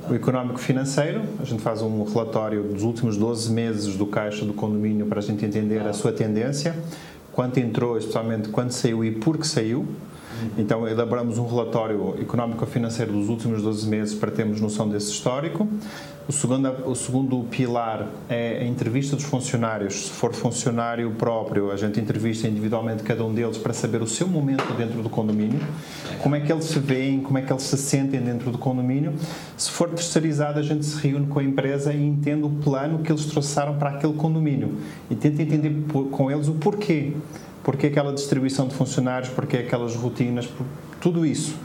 O 0.09 0.15
económico 0.15 0.59
financeiro, 0.59 1.23
a 1.41 1.43
gente 1.43 1.61
faz 1.61 1.81
um 1.81 2.05
relatório 2.05 2.63
dos 2.63 2.83
últimos 2.83 3.17
12 3.17 3.51
meses 3.51 3.97
do 3.97 4.05
caixa 4.05 4.45
do 4.45 4.53
condomínio 4.53 5.05
para 5.07 5.19
a 5.19 5.21
gente 5.21 5.43
entender 5.43 5.81
a 5.81 5.91
sua 5.91 6.13
tendência, 6.13 6.73
quanto 7.33 7.59
entrou, 7.59 7.97
especialmente 7.97 8.47
quando 8.47 8.71
saiu 8.71 9.03
e 9.03 9.11
por 9.11 9.37
que 9.37 9.45
saiu. 9.45 9.85
Então, 10.57 10.87
elaboramos 10.87 11.37
um 11.37 11.45
relatório 11.45 12.15
económico-financeiro 12.19 13.11
dos 13.11 13.27
últimos 13.27 13.61
12 13.61 13.87
meses 13.87 14.15
para 14.15 14.31
termos 14.31 14.61
noção 14.61 14.87
desse 14.87 15.11
histórico. 15.11 15.67
O 16.27 16.31
segundo, 16.31 16.69
o 16.87 16.95
segundo 16.95 17.43
pilar 17.49 18.07
é 18.29 18.59
a 18.59 18.65
entrevista 18.65 19.15
dos 19.15 19.25
funcionários. 19.25 20.05
Se 20.05 20.11
for 20.11 20.33
funcionário 20.33 21.09
próprio, 21.11 21.71
a 21.71 21.75
gente 21.75 21.99
entrevista 21.99 22.47
individualmente 22.47 23.01
cada 23.01 23.25
um 23.25 23.33
deles 23.33 23.57
para 23.57 23.73
saber 23.73 24.01
o 24.03 24.07
seu 24.07 24.27
momento 24.27 24.71
dentro 24.75 25.01
do 25.01 25.09
condomínio, 25.09 25.59
como 26.21 26.35
é 26.35 26.39
que 26.39 26.51
eles 26.51 26.65
se 26.65 26.79
veem, 26.79 27.21
como 27.21 27.39
é 27.39 27.41
que 27.41 27.51
eles 27.51 27.63
se 27.63 27.75
sentem 27.75 28.21
dentro 28.21 28.51
do 28.51 28.57
condomínio. 28.57 29.13
Se 29.57 29.71
for 29.71 29.89
terceirizado, 29.89 30.59
a 30.59 30.61
gente 30.61 30.85
se 30.85 30.95
reúne 31.01 31.25
com 31.25 31.39
a 31.39 31.43
empresa 31.43 31.91
e 31.91 32.05
entende 32.05 32.45
o 32.45 32.49
plano 32.49 32.99
que 32.99 33.11
eles 33.11 33.25
trouxeram 33.25 33.77
para 33.77 33.89
aquele 33.89 34.13
condomínio 34.13 34.77
e 35.09 35.15
tenta 35.15 35.41
entender 35.41 35.75
com 36.11 36.29
eles 36.29 36.47
o 36.47 36.53
porquê. 36.53 37.13
Porquê 37.63 37.87
aquela 37.87 38.13
distribuição 38.13 38.67
de 38.67 38.75
funcionários, 38.75 39.29
porquê 39.29 39.57
aquelas 39.57 39.95
rotinas, 39.95 40.47
tudo 41.01 41.25
isso. 41.25 41.55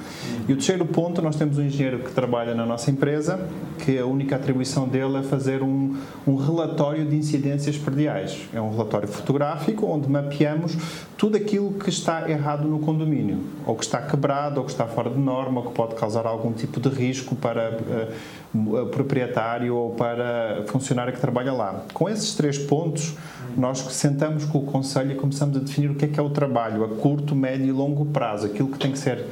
E 0.49 0.53
o 0.53 0.57
terceiro 0.57 0.85
ponto, 0.87 1.21
nós 1.21 1.37
temos 1.37 1.59
um 1.59 1.63
engenheiro 1.63 1.99
que 1.99 2.13
trabalha 2.13 2.55
na 2.55 2.65
nossa 2.65 2.91
empresa, 2.91 3.49
que 3.85 3.99
a 3.99 4.07
única 4.07 4.37
atribuição 4.37 4.89
dele 4.89 5.19
é 5.19 5.23
fazer 5.23 5.63
um, 5.63 5.97
um 6.27 6.37
relatório 6.37 7.05
de 7.05 7.17
incidências 7.17 7.77
perdiais. 7.77 8.49
É 8.55 8.61
um 8.61 8.71
relatório 8.71 9.09
fotográfico 9.09 9.87
onde 9.87 10.09
mapeamos 10.09 10.77
tudo 11.17 11.37
aquilo 11.37 11.73
que 11.73 11.89
está 11.89 12.31
errado 12.31 12.67
no 12.69 12.79
condomínio, 12.79 13.41
ou 13.67 13.75
que 13.75 13.85
está 13.85 14.01
quebrado, 14.01 14.61
ou 14.61 14.67
que 14.67 14.71
está 14.71 14.87
fora 14.87 15.11
de 15.11 15.19
norma, 15.19 15.61
ou 15.61 15.67
que 15.69 15.75
pode 15.75 15.95
causar 15.97 16.27
algum 16.27 16.53
tipo 16.53 16.81
de 16.81 16.89
risco 16.89 17.35
para 17.35 17.71
uh, 17.71 18.13
proprietário 18.91 19.75
ou 19.75 19.91
para 19.91 20.65
funcionário 20.67 21.13
que 21.13 21.21
trabalha 21.21 21.53
lá. 21.53 21.85
Com 21.93 22.09
esses 22.09 22.35
três 22.35 22.59
pontos, 22.59 23.15
nós 23.57 23.79
sentamos 23.79 24.45
com 24.45 24.59
o 24.59 24.63
Conselho 24.63 25.13
e 25.13 25.15
começamos 25.15 25.57
a 25.57 25.61
definir 25.61 25.91
o 25.91 25.95
que 25.95 26.05
é 26.05 26.09
que 26.09 26.21
é 26.21 26.23
o 26.23 26.31
trabalho 26.31 26.85
a 26.85 26.89
curto, 26.89 27.35
médio 27.35 27.67
e 27.67 27.73
longo 27.73 28.05
prazo, 28.07 28.47
aquilo 28.47 28.69
que 28.69 28.79
tem 28.79 28.93
que 28.93 28.99
ser 28.99 29.25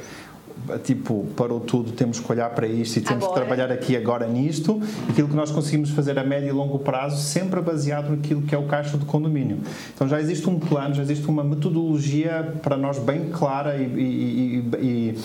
tipo, 0.83 1.27
parou 1.35 1.59
tudo, 1.59 1.91
temos 1.91 2.19
que 2.19 2.31
olhar 2.31 2.49
para 2.49 2.67
isto 2.67 2.97
e 2.97 3.01
temos 3.01 3.23
agora. 3.25 3.41
que 3.41 3.45
trabalhar 3.45 3.71
aqui 3.71 3.95
agora 3.95 4.27
nisto, 4.27 4.81
aquilo 5.09 5.27
que 5.27 5.35
nós 5.35 5.51
conseguimos 5.51 5.91
fazer 5.91 6.17
a 6.17 6.23
médio 6.23 6.49
e 6.49 6.51
longo 6.51 6.79
prazo, 6.79 7.21
sempre 7.21 7.61
baseado 7.61 8.09
naquilo 8.09 8.41
que 8.41 8.55
é 8.55 8.57
o 8.57 8.63
caixa 8.63 8.97
do 8.97 9.05
condomínio. 9.05 9.59
Então 9.93 10.07
já 10.07 10.19
existe 10.19 10.49
um 10.49 10.59
plano, 10.59 10.95
já 10.95 11.03
existe 11.03 11.27
uma 11.27 11.43
metodologia 11.43 12.53
para 12.63 12.77
nós 12.77 12.97
bem 12.97 13.29
clara 13.29 13.77
e, 13.77 13.83
e, 13.83 14.75
e, 14.81 14.85
e 14.85 15.17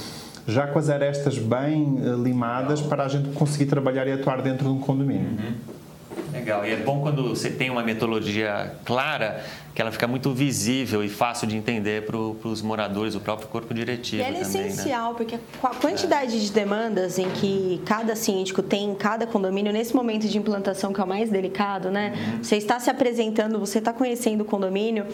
já 0.50 0.66
com 0.66 0.78
as 0.78 0.90
arestas 0.90 1.38
bem 1.38 1.98
eh, 2.02 2.22
limadas 2.22 2.80
para 2.80 3.04
a 3.04 3.08
gente 3.08 3.30
conseguir 3.30 3.66
trabalhar 3.66 4.06
e 4.06 4.12
atuar 4.12 4.42
dentro 4.42 4.64
de 4.64 4.70
um 4.70 4.78
condomínio. 4.78 5.30
Uhum. 5.30 5.79
Legal. 6.32 6.64
E 6.64 6.72
é 6.72 6.76
bom 6.76 7.00
quando 7.00 7.28
você 7.28 7.50
tem 7.50 7.70
uma 7.70 7.82
metodologia 7.82 8.74
clara, 8.84 9.44
que 9.74 9.80
ela 9.80 9.92
fica 9.92 10.06
muito 10.06 10.32
visível 10.32 11.02
e 11.02 11.08
fácil 11.08 11.46
de 11.46 11.56
entender 11.56 12.04
para 12.04 12.16
os 12.16 12.62
moradores, 12.62 13.14
o 13.14 13.20
próprio 13.20 13.48
corpo 13.48 13.72
diretivo. 13.72 14.22
E 14.22 14.24
ela 14.24 14.38
é 14.38 14.42
também, 14.42 14.62
né? 14.62 14.68
essencial, 14.68 15.10
né? 15.12 15.16
porque 15.16 15.38
a 15.62 15.74
quantidade 15.74 16.36
é. 16.36 16.40
de 16.40 16.50
demandas 16.52 17.18
em 17.18 17.28
que 17.30 17.80
cada 17.86 18.16
síndico 18.16 18.62
tem 18.62 18.90
em 18.90 18.94
cada 18.94 19.26
condomínio, 19.26 19.72
nesse 19.72 19.94
momento 19.94 20.28
de 20.28 20.38
implantação 20.38 20.92
que 20.92 21.00
é 21.00 21.04
o 21.04 21.06
mais 21.06 21.30
delicado, 21.30 21.90
né? 21.90 22.12
Uhum. 22.14 22.42
Você 22.42 22.56
está 22.56 22.78
se 22.78 22.90
apresentando, 22.90 23.58
você 23.58 23.78
está 23.78 23.92
conhecendo 23.92 24.42
o 24.42 24.44
condomínio. 24.44 25.06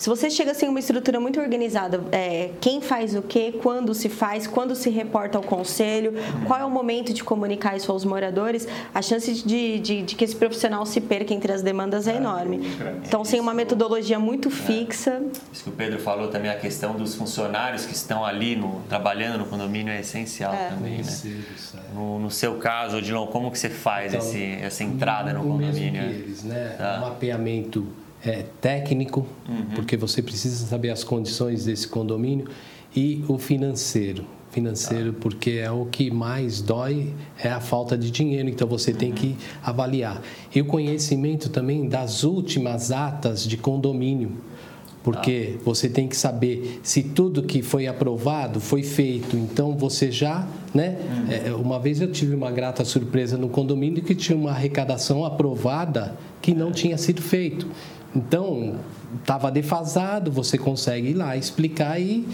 Se 0.00 0.08
você 0.08 0.30
chega 0.30 0.54
sem 0.54 0.66
uma 0.66 0.78
estrutura 0.78 1.20
muito 1.20 1.38
organizada, 1.38 2.02
é, 2.10 2.52
quem 2.58 2.80
faz 2.80 3.14
o 3.14 3.20
quê, 3.20 3.54
quando 3.62 3.92
se 3.92 4.08
faz, 4.08 4.46
quando 4.46 4.74
se 4.74 4.88
reporta 4.88 5.36
ao 5.36 5.44
conselho, 5.44 6.14
qual 6.46 6.58
é 6.58 6.64
o 6.64 6.70
momento 6.70 7.12
de 7.12 7.22
comunicar 7.22 7.76
isso 7.76 7.92
aos 7.92 8.02
moradores, 8.02 8.66
a 8.94 9.02
chance 9.02 9.42
de, 9.42 9.78
de, 9.78 10.00
de 10.00 10.14
que 10.14 10.24
esse 10.24 10.34
profissional 10.34 10.59
se 10.84 11.00
perca 11.00 11.32
entre 11.32 11.52
as 11.52 11.62
demandas 11.62 12.06
é 12.06 12.16
enorme. 12.16 12.60
Então, 13.06 13.24
sem 13.24 13.40
uma 13.40 13.54
metodologia 13.54 14.18
muito 14.18 14.48
é. 14.48 14.50
fixa. 14.50 15.22
Isso 15.52 15.64
que 15.64 15.70
o 15.70 15.72
Pedro 15.72 15.98
falou 15.98 16.28
também, 16.28 16.50
a 16.50 16.56
questão 16.56 16.94
dos 16.94 17.14
funcionários 17.14 17.86
que 17.86 17.94
estão 17.94 18.24
ali 18.24 18.56
no, 18.56 18.80
trabalhando 18.88 19.38
no 19.38 19.46
condomínio 19.46 19.92
é 19.92 20.00
essencial 20.00 20.52
é. 20.52 20.68
também, 20.68 20.98
né? 20.98 21.44
No, 21.94 22.18
no, 22.18 22.30
seu 22.30 22.56
caso, 22.56 22.98
Odilon, 22.98 23.26
como 23.26 23.50
que 23.50 23.58
você 23.58 23.70
faz 23.70 24.14
então, 24.14 24.26
esse, 24.26 24.58
essa 24.60 24.84
entrada 24.84 25.32
no 25.32 25.42
condomínio? 25.42 26.02
Eles, 26.02 26.44
né? 26.44 26.74
Tá. 26.78 26.98
mapeamento 27.00 27.86
é, 28.24 28.44
técnico, 28.60 29.26
uhum. 29.48 29.66
porque 29.74 29.96
você 29.96 30.22
precisa 30.22 30.66
saber 30.66 30.90
as 30.90 31.04
condições 31.04 31.64
desse 31.64 31.88
condomínio, 31.88 32.48
e 32.94 33.24
o 33.28 33.38
financeiro. 33.38 34.26
Financeiro, 34.50 35.12
porque 35.12 35.50
é 35.62 35.70
o 35.70 35.86
que 35.86 36.10
mais 36.10 36.60
dói 36.60 37.14
é 37.38 37.48
a 37.48 37.60
falta 37.60 37.96
de 37.96 38.10
dinheiro, 38.10 38.48
então 38.48 38.66
você 38.66 38.92
tem 38.92 39.12
que 39.12 39.36
avaliar. 39.62 40.20
E 40.52 40.60
o 40.60 40.64
conhecimento 40.64 41.48
também 41.48 41.88
das 41.88 42.24
últimas 42.24 42.90
atas 42.90 43.46
de 43.46 43.56
condomínio, 43.56 44.32
porque 45.04 45.56
você 45.64 45.88
tem 45.88 46.08
que 46.08 46.16
saber 46.16 46.80
se 46.82 47.02
tudo 47.02 47.44
que 47.44 47.62
foi 47.62 47.86
aprovado 47.86 48.60
foi 48.60 48.82
feito. 48.82 49.36
Então 49.36 49.76
você 49.76 50.10
já, 50.10 50.46
né? 50.74 50.98
Uhum. 51.00 51.26
É, 51.30 51.54
uma 51.54 51.78
vez 51.78 52.00
eu 52.00 52.10
tive 52.10 52.34
uma 52.34 52.50
grata 52.50 52.84
surpresa 52.84 53.38
no 53.38 53.48
condomínio 53.48 54.02
que 54.02 54.14
tinha 54.14 54.36
uma 54.36 54.50
arrecadação 54.50 55.24
aprovada 55.24 56.16
que 56.42 56.52
não 56.52 56.72
tinha 56.72 56.98
sido 56.98 57.22
feito. 57.22 57.68
Então, 58.14 58.80
estava 59.20 59.50
defasado, 59.50 60.30
você 60.30 60.58
consegue 60.58 61.10
ir 61.10 61.14
lá 61.14 61.36
explicar 61.36 62.00
e 62.00 62.26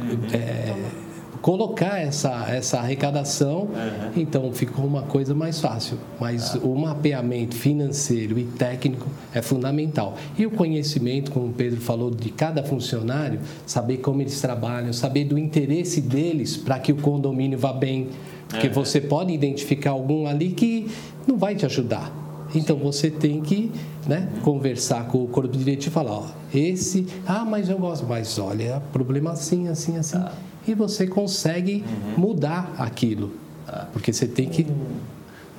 uhum. 0.00 0.18
é, 0.32 1.03
colocar 1.44 2.00
essa, 2.00 2.46
essa 2.48 2.78
arrecadação, 2.78 3.64
uhum. 3.64 4.12
então 4.16 4.50
ficou 4.50 4.82
uma 4.82 5.02
coisa 5.02 5.34
mais 5.34 5.60
fácil. 5.60 5.98
Mas 6.18 6.56
ah. 6.56 6.60
o 6.62 6.74
mapeamento 6.74 7.54
financeiro 7.54 8.38
e 8.38 8.44
técnico 8.44 9.06
é 9.30 9.42
fundamental. 9.42 10.16
E 10.38 10.46
o 10.46 10.50
conhecimento, 10.50 11.30
como 11.30 11.48
o 11.48 11.52
Pedro 11.52 11.82
falou, 11.82 12.10
de 12.10 12.30
cada 12.30 12.62
funcionário, 12.62 13.40
saber 13.66 13.98
como 13.98 14.22
eles 14.22 14.40
trabalham, 14.40 14.90
saber 14.94 15.24
do 15.26 15.38
interesse 15.38 16.00
deles 16.00 16.56
para 16.56 16.78
que 16.78 16.92
o 16.92 16.96
condomínio 16.96 17.58
vá 17.58 17.74
bem. 17.74 18.08
Porque 18.48 18.68
uhum. 18.68 18.72
você 18.72 18.98
pode 18.98 19.30
identificar 19.30 19.90
algum 19.90 20.26
ali 20.26 20.48
que 20.52 20.90
não 21.26 21.36
vai 21.36 21.54
te 21.54 21.66
ajudar 21.66 22.24
então 22.54 22.76
você 22.76 23.10
tem 23.10 23.40
que 23.40 23.72
né, 24.06 24.28
conversar 24.42 25.08
com 25.08 25.24
o 25.24 25.26
corpo 25.26 25.56
diretivo 25.56 25.90
e 25.90 25.92
falar, 25.92 26.12
ó, 26.12 26.26
esse, 26.54 27.04
ah, 27.26 27.44
mas 27.44 27.68
eu 27.68 27.76
gosto, 27.76 28.06
mas 28.06 28.38
olha, 28.38 28.80
problema 28.92 29.32
assim, 29.32 29.66
assim, 29.66 29.96
assim. 29.96 30.18
Ah. 30.18 30.32
E 30.66 30.74
você 30.74 31.06
consegue 31.06 31.84
uhum. 31.86 32.26
mudar 32.26 32.74
aquilo. 32.78 33.32
Ah. 33.68 33.86
Porque 33.92 34.12
você 34.12 34.26
tem 34.26 34.48
que. 34.48 34.66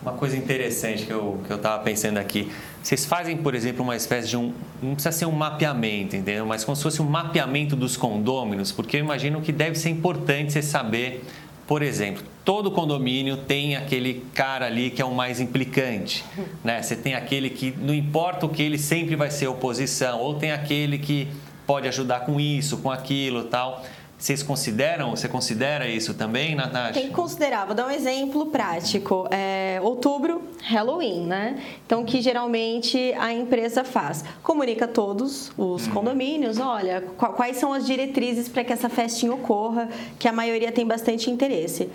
Uma 0.01 0.13
coisa 0.13 0.37
interessante 0.37 1.05
que 1.05 1.11
eu 1.11 1.39
que 1.47 1.51
eu 1.51 1.57
estava 1.57 1.81
pensando 1.83 2.17
aqui, 2.17 2.51
vocês 2.81 3.05
fazem, 3.05 3.37
por 3.37 3.55
exemplo, 3.55 3.83
uma 3.83 3.95
espécie 3.95 4.27
de 4.27 4.37
um, 4.37 4.53
não 4.81 4.93
precisa 4.93 5.11
ser 5.11 5.25
um 5.25 5.31
mapeamento, 5.31 6.15
entendeu? 6.15 6.45
Mas 6.45 6.63
como 6.63 6.75
se 6.75 6.83
fosse 6.83 7.01
um 7.01 7.09
mapeamento 7.09 7.75
dos 7.75 7.97
condôminos, 7.97 8.71
porque 8.71 8.97
eu 8.97 9.01
imagino 9.01 9.41
que 9.41 9.51
deve 9.51 9.75
ser 9.75 9.89
importante 9.89 10.53
você 10.53 10.61
saber 10.61 11.23
por 11.67 11.81
exemplo, 11.81 12.23
todo 12.43 12.69
condomínio 12.69 13.37
tem 13.37 13.75
aquele 13.75 14.23
cara 14.33 14.67
ali 14.67 14.91
que 14.91 15.01
é 15.01 15.05
o 15.05 15.13
mais 15.13 15.39
implicante, 15.39 16.23
né? 16.63 16.81
Você 16.81 16.95
tem 16.95 17.15
aquele 17.15 17.49
que 17.49 17.73
não 17.79 17.93
importa 17.93 18.45
o 18.45 18.49
que 18.49 18.61
ele 18.61 18.77
sempre 18.77 19.15
vai 19.15 19.31
ser 19.31 19.47
oposição, 19.47 20.19
ou 20.19 20.35
tem 20.35 20.51
aquele 20.51 20.99
que 20.99 21.27
pode 21.65 21.87
ajudar 21.87 22.21
com 22.21 22.39
isso, 22.39 22.77
com 22.77 22.91
aquilo, 22.91 23.45
tal. 23.45 23.83
Vocês 24.25 24.41
consideram, 24.41 25.11
você 25.11 25.29
considera 25.29 25.87
isso 25.87 26.15
também, 26.15 26.55
Natasha? 26.55 26.93
Tem 26.93 27.09
que 27.09 27.13
considerar. 27.13 27.67
Vou 27.67 27.75
dar 27.75 27.85
um 27.85 27.91
exemplo 27.91 28.47
prático. 28.47 29.27
É, 29.29 29.79
outubro, 29.83 30.41
Halloween, 30.63 31.27
né? 31.27 31.61
Então, 31.85 32.03
que 32.03 32.19
geralmente 32.21 33.13
a 33.19 33.31
empresa 33.31 33.83
faz? 33.83 34.25
Comunica 34.41 34.87
todos 34.87 35.51
os 35.55 35.85
uhum. 35.85 35.93
condomínios, 35.93 36.59
olha, 36.59 37.01
quais 37.01 37.57
são 37.57 37.71
as 37.71 37.85
diretrizes 37.85 38.49
para 38.49 38.63
que 38.63 38.73
essa 38.73 38.89
festinha 38.89 39.31
ocorra, 39.31 39.87
que 40.17 40.27
a 40.27 40.33
maioria 40.33 40.71
tem 40.71 40.87
bastante 40.87 41.29
interesse. 41.29 41.87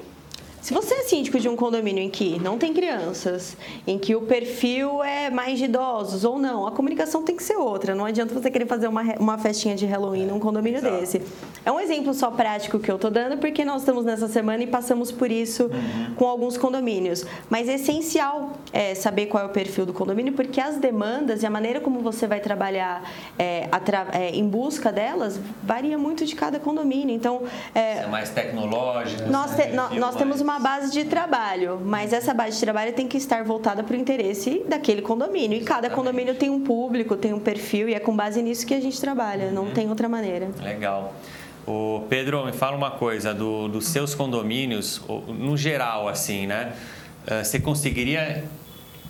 Se 0.60 0.74
você 0.74 0.94
é 0.94 1.02
síndico 1.04 1.40
de 1.40 1.48
um 1.48 1.56
condomínio 1.56 2.02
em 2.02 2.10
que 2.10 2.38
não 2.38 2.58
tem 2.58 2.74
crianças, 2.74 3.56
em 3.86 3.98
que 3.98 4.14
o 4.14 4.20
perfil 4.22 5.02
é 5.02 5.30
mais 5.30 5.58
de 5.58 5.64
idosos 5.64 6.22
ou 6.22 6.38
não, 6.38 6.66
a 6.66 6.70
comunicação 6.70 7.22
tem 7.22 7.34
que 7.34 7.42
ser 7.42 7.56
outra. 7.56 7.94
Não 7.94 8.04
adianta 8.04 8.34
você 8.34 8.50
querer 8.50 8.66
fazer 8.66 8.86
uma, 8.86 9.02
uma 9.18 9.38
festinha 9.38 9.74
de 9.74 9.86
Halloween 9.86 10.26
num 10.26 10.38
condomínio 10.38 10.78
Exato. 10.78 11.00
desse. 11.00 11.22
É 11.64 11.72
um 11.72 11.80
exemplo 11.80 12.12
só 12.12 12.30
prático 12.30 12.78
que 12.78 12.90
eu 12.90 12.96
estou 12.96 13.10
dando, 13.10 13.38
porque 13.38 13.64
nós 13.64 13.82
estamos 13.82 14.04
nessa 14.04 14.28
semana 14.28 14.62
e 14.62 14.66
passamos 14.66 15.10
por 15.10 15.30
isso 15.30 15.64
uhum. 15.64 16.14
com 16.14 16.26
alguns 16.26 16.58
condomínios. 16.58 17.24
Mas 17.48 17.66
é 17.66 17.74
essencial 17.74 18.52
é, 18.70 18.94
saber 18.94 19.26
qual 19.26 19.42
é 19.42 19.46
o 19.46 19.50
perfil 19.50 19.86
do 19.86 19.94
condomínio, 19.94 20.34
porque 20.34 20.60
as 20.60 20.76
demandas 20.76 21.42
e 21.42 21.46
a 21.46 21.50
maneira 21.50 21.80
como 21.80 22.00
você 22.00 22.26
vai 22.26 22.40
trabalhar 22.40 23.10
é, 23.38 23.66
é, 24.12 24.30
em 24.30 24.46
busca 24.46 24.92
delas 24.92 25.40
varia 25.62 25.96
muito 25.96 26.26
de 26.26 26.34
cada 26.34 26.58
condomínio. 26.58 27.14
Então, 27.14 27.42
é, 27.74 27.98
é 27.98 28.06
mais 28.06 28.28
tecnológico. 28.28 29.30
Nós, 29.30 29.54
te, 29.54 29.68
nós, 29.68 29.96
nós 29.96 30.16
temos 30.16 30.40
uma 30.40 30.49
uma 30.50 30.58
base 30.58 30.90
de 30.90 31.04
trabalho, 31.04 31.80
mas 31.84 32.12
essa 32.12 32.34
base 32.34 32.56
de 32.56 32.60
trabalho 32.60 32.92
tem 32.92 33.06
que 33.06 33.16
estar 33.16 33.44
voltada 33.44 33.84
para 33.84 33.94
o 33.94 33.96
interesse 33.96 34.64
daquele 34.68 35.00
condomínio. 35.00 35.56
E 35.56 35.64
cada 35.64 35.88
condomínio 35.88 36.34
tem 36.34 36.50
um 36.50 36.60
público, 36.60 37.16
tem 37.16 37.32
um 37.32 37.38
perfil, 37.38 37.88
e 37.88 37.94
é 37.94 38.00
com 38.00 38.14
base 38.14 38.42
nisso 38.42 38.66
que 38.66 38.74
a 38.74 38.80
gente 38.80 39.00
trabalha, 39.00 39.46
uhum. 39.46 39.52
não 39.52 39.70
tem 39.70 39.88
outra 39.88 40.08
maneira. 40.08 40.50
Legal. 40.60 41.14
O 41.66 42.04
Pedro, 42.08 42.44
me 42.44 42.52
fala 42.52 42.76
uma 42.76 42.90
coisa, 42.90 43.32
do, 43.32 43.68
dos 43.68 43.86
seus 43.86 44.14
condomínios, 44.14 45.00
no 45.28 45.56
geral, 45.56 46.08
assim, 46.08 46.46
né? 46.46 46.72
Eh, 47.26 47.44
você 47.44 47.60
conseguiria 47.60 48.44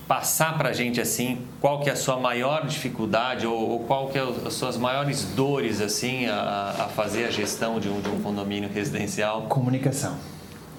passar 0.06 0.58
para 0.58 0.70
a 0.70 0.72
gente 0.72 1.00
assim 1.00 1.38
qual 1.60 1.80
que 1.80 1.88
é 1.88 1.92
a 1.92 1.96
sua 1.96 2.18
maior 2.18 2.66
dificuldade 2.66 3.46
ou, 3.46 3.70
ou 3.70 3.78
qual 3.84 4.08
que 4.08 4.18
é 4.18 4.22
as 4.44 4.54
suas 4.54 4.76
maiores 4.76 5.22
dores 5.36 5.80
assim 5.80 6.26
a, 6.26 6.74
a 6.80 6.88
fazer 6.88 7.26
a 7.26 7.30
gestão 7.30 7.78
de 7.78 7.88
um, 7.88 8.00
de 8.00 8.08
um 8.08 8.20
condomínio 8.20 8.68
residencial? 8.68 9.42
Comunicação. 9.42 10.18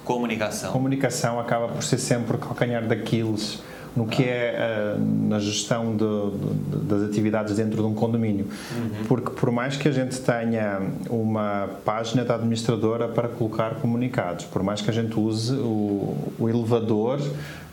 Comunicação. 0.05 0.71
Comunicação 0.71 1.39
acaba 1.39 1.67
por 1.67 1.83
ser 1.83 1.97
sempre 1.97 2.35
o 2.35 2.39
calcanhar 2.39 2.85
daqueles 2.87 3.61
no 3.95 4.07
que 4.07 4.23
é 4.23 4.95
uh, 4.95 5.27
na 5.27 5.39
gestão 5.39 5.95
de, 5.95 6.77
de, 6.77 6.85
das 6.85 7.03
atividades 7.03 7.55
dentro 7.55 7.81
de 7.81 7.87
um 7.87 7.93
condomínio. 7.93 8.47
Uhum. 8.75 9.05
Porque 9.07 9.31
por 9.31 9.51
mais 9.51 9.75
que 9.75 9.87
a 9.87 9.91
gente 9.91 10.19
tenha 10.19 10.81
uma 11.09 11.69
página 11.83 12.23
da 12.23 12.35
administradora 12.35 13.07
para 13.07 13.27
colocar 13.27 13.75
comunicados, 13.75 14.45
por 14.45 14.63
mais 14.63 14.81
que 14.81 14.89
a 14.89 14.93
gente 14.93 15.19
use 15.19 15.53
o, 15.53 16.15
o 16.39 16.49
elevador 16.49 17.19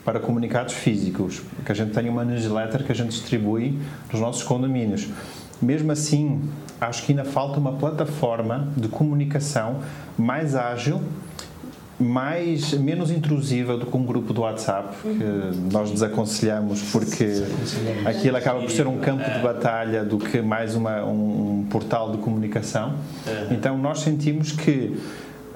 para 0.03 0.19
comunicados 0.19 0.73
físicos, 0.73 1.41
que 1.65 1.71
a 1.71 1.75
gente 1.75 1.93
tenha 1.93 2.11
uma 2.11 2.25
newsletter 2.25 2.83
que 2.83 2.91
a 2.91 2.95
gente 2.95 3.11
distribui 3.11 3.79
nos 4.11 4.19
nossos 4.19 4.43
condomínios, 4.43 5.07
mesmo 5.61 5.91
assim 5.91 6.41
acho 6.81 7.05
que 7.05 7.11
ainda 7.11 7.25
falta 7.25 7.59
uma 7.59 7.73
plataforma 7.73 8.69
de 8.75 8.87
comunicação 8.87 9.77
mais 10.17 10.55
ágil 10.55 11.01
mais 11.99 12.73
menos 12.73 13.11
intrusiva 13.11 13.75
do 13.75 13.85
que 13.85 13.97
um 13.97 14.05
grupo 14.05 14.33
do 14.33 14.41
WhatsApp 14.41 14.95
que 15.01 15.73
nós 15.73 15.91
desaconselhamos 15.91 16.81
porque 16.91 17.43
aquilo 18.05 18.37
acaba 18.37 18.61
por 18.61 18.71
ser 18.71 18.87
um 18.87 18.97
campo 18.99 19.29
de 19.29 19.39
batalha 19.39 20.05
do 20.05 20.17
que 20.17 20.41
mais 20.41 20.75
uma, 20.75 21.03
um, 21.03 21.59
um 21.59 21.67
portal 21.69 22.11
de 22.11 22.17
comunicação. 22.19 22.95
Então 23.51 23.77
nós 23.77 23.99
sentimos 23.99 24.51
que 24.51 24.97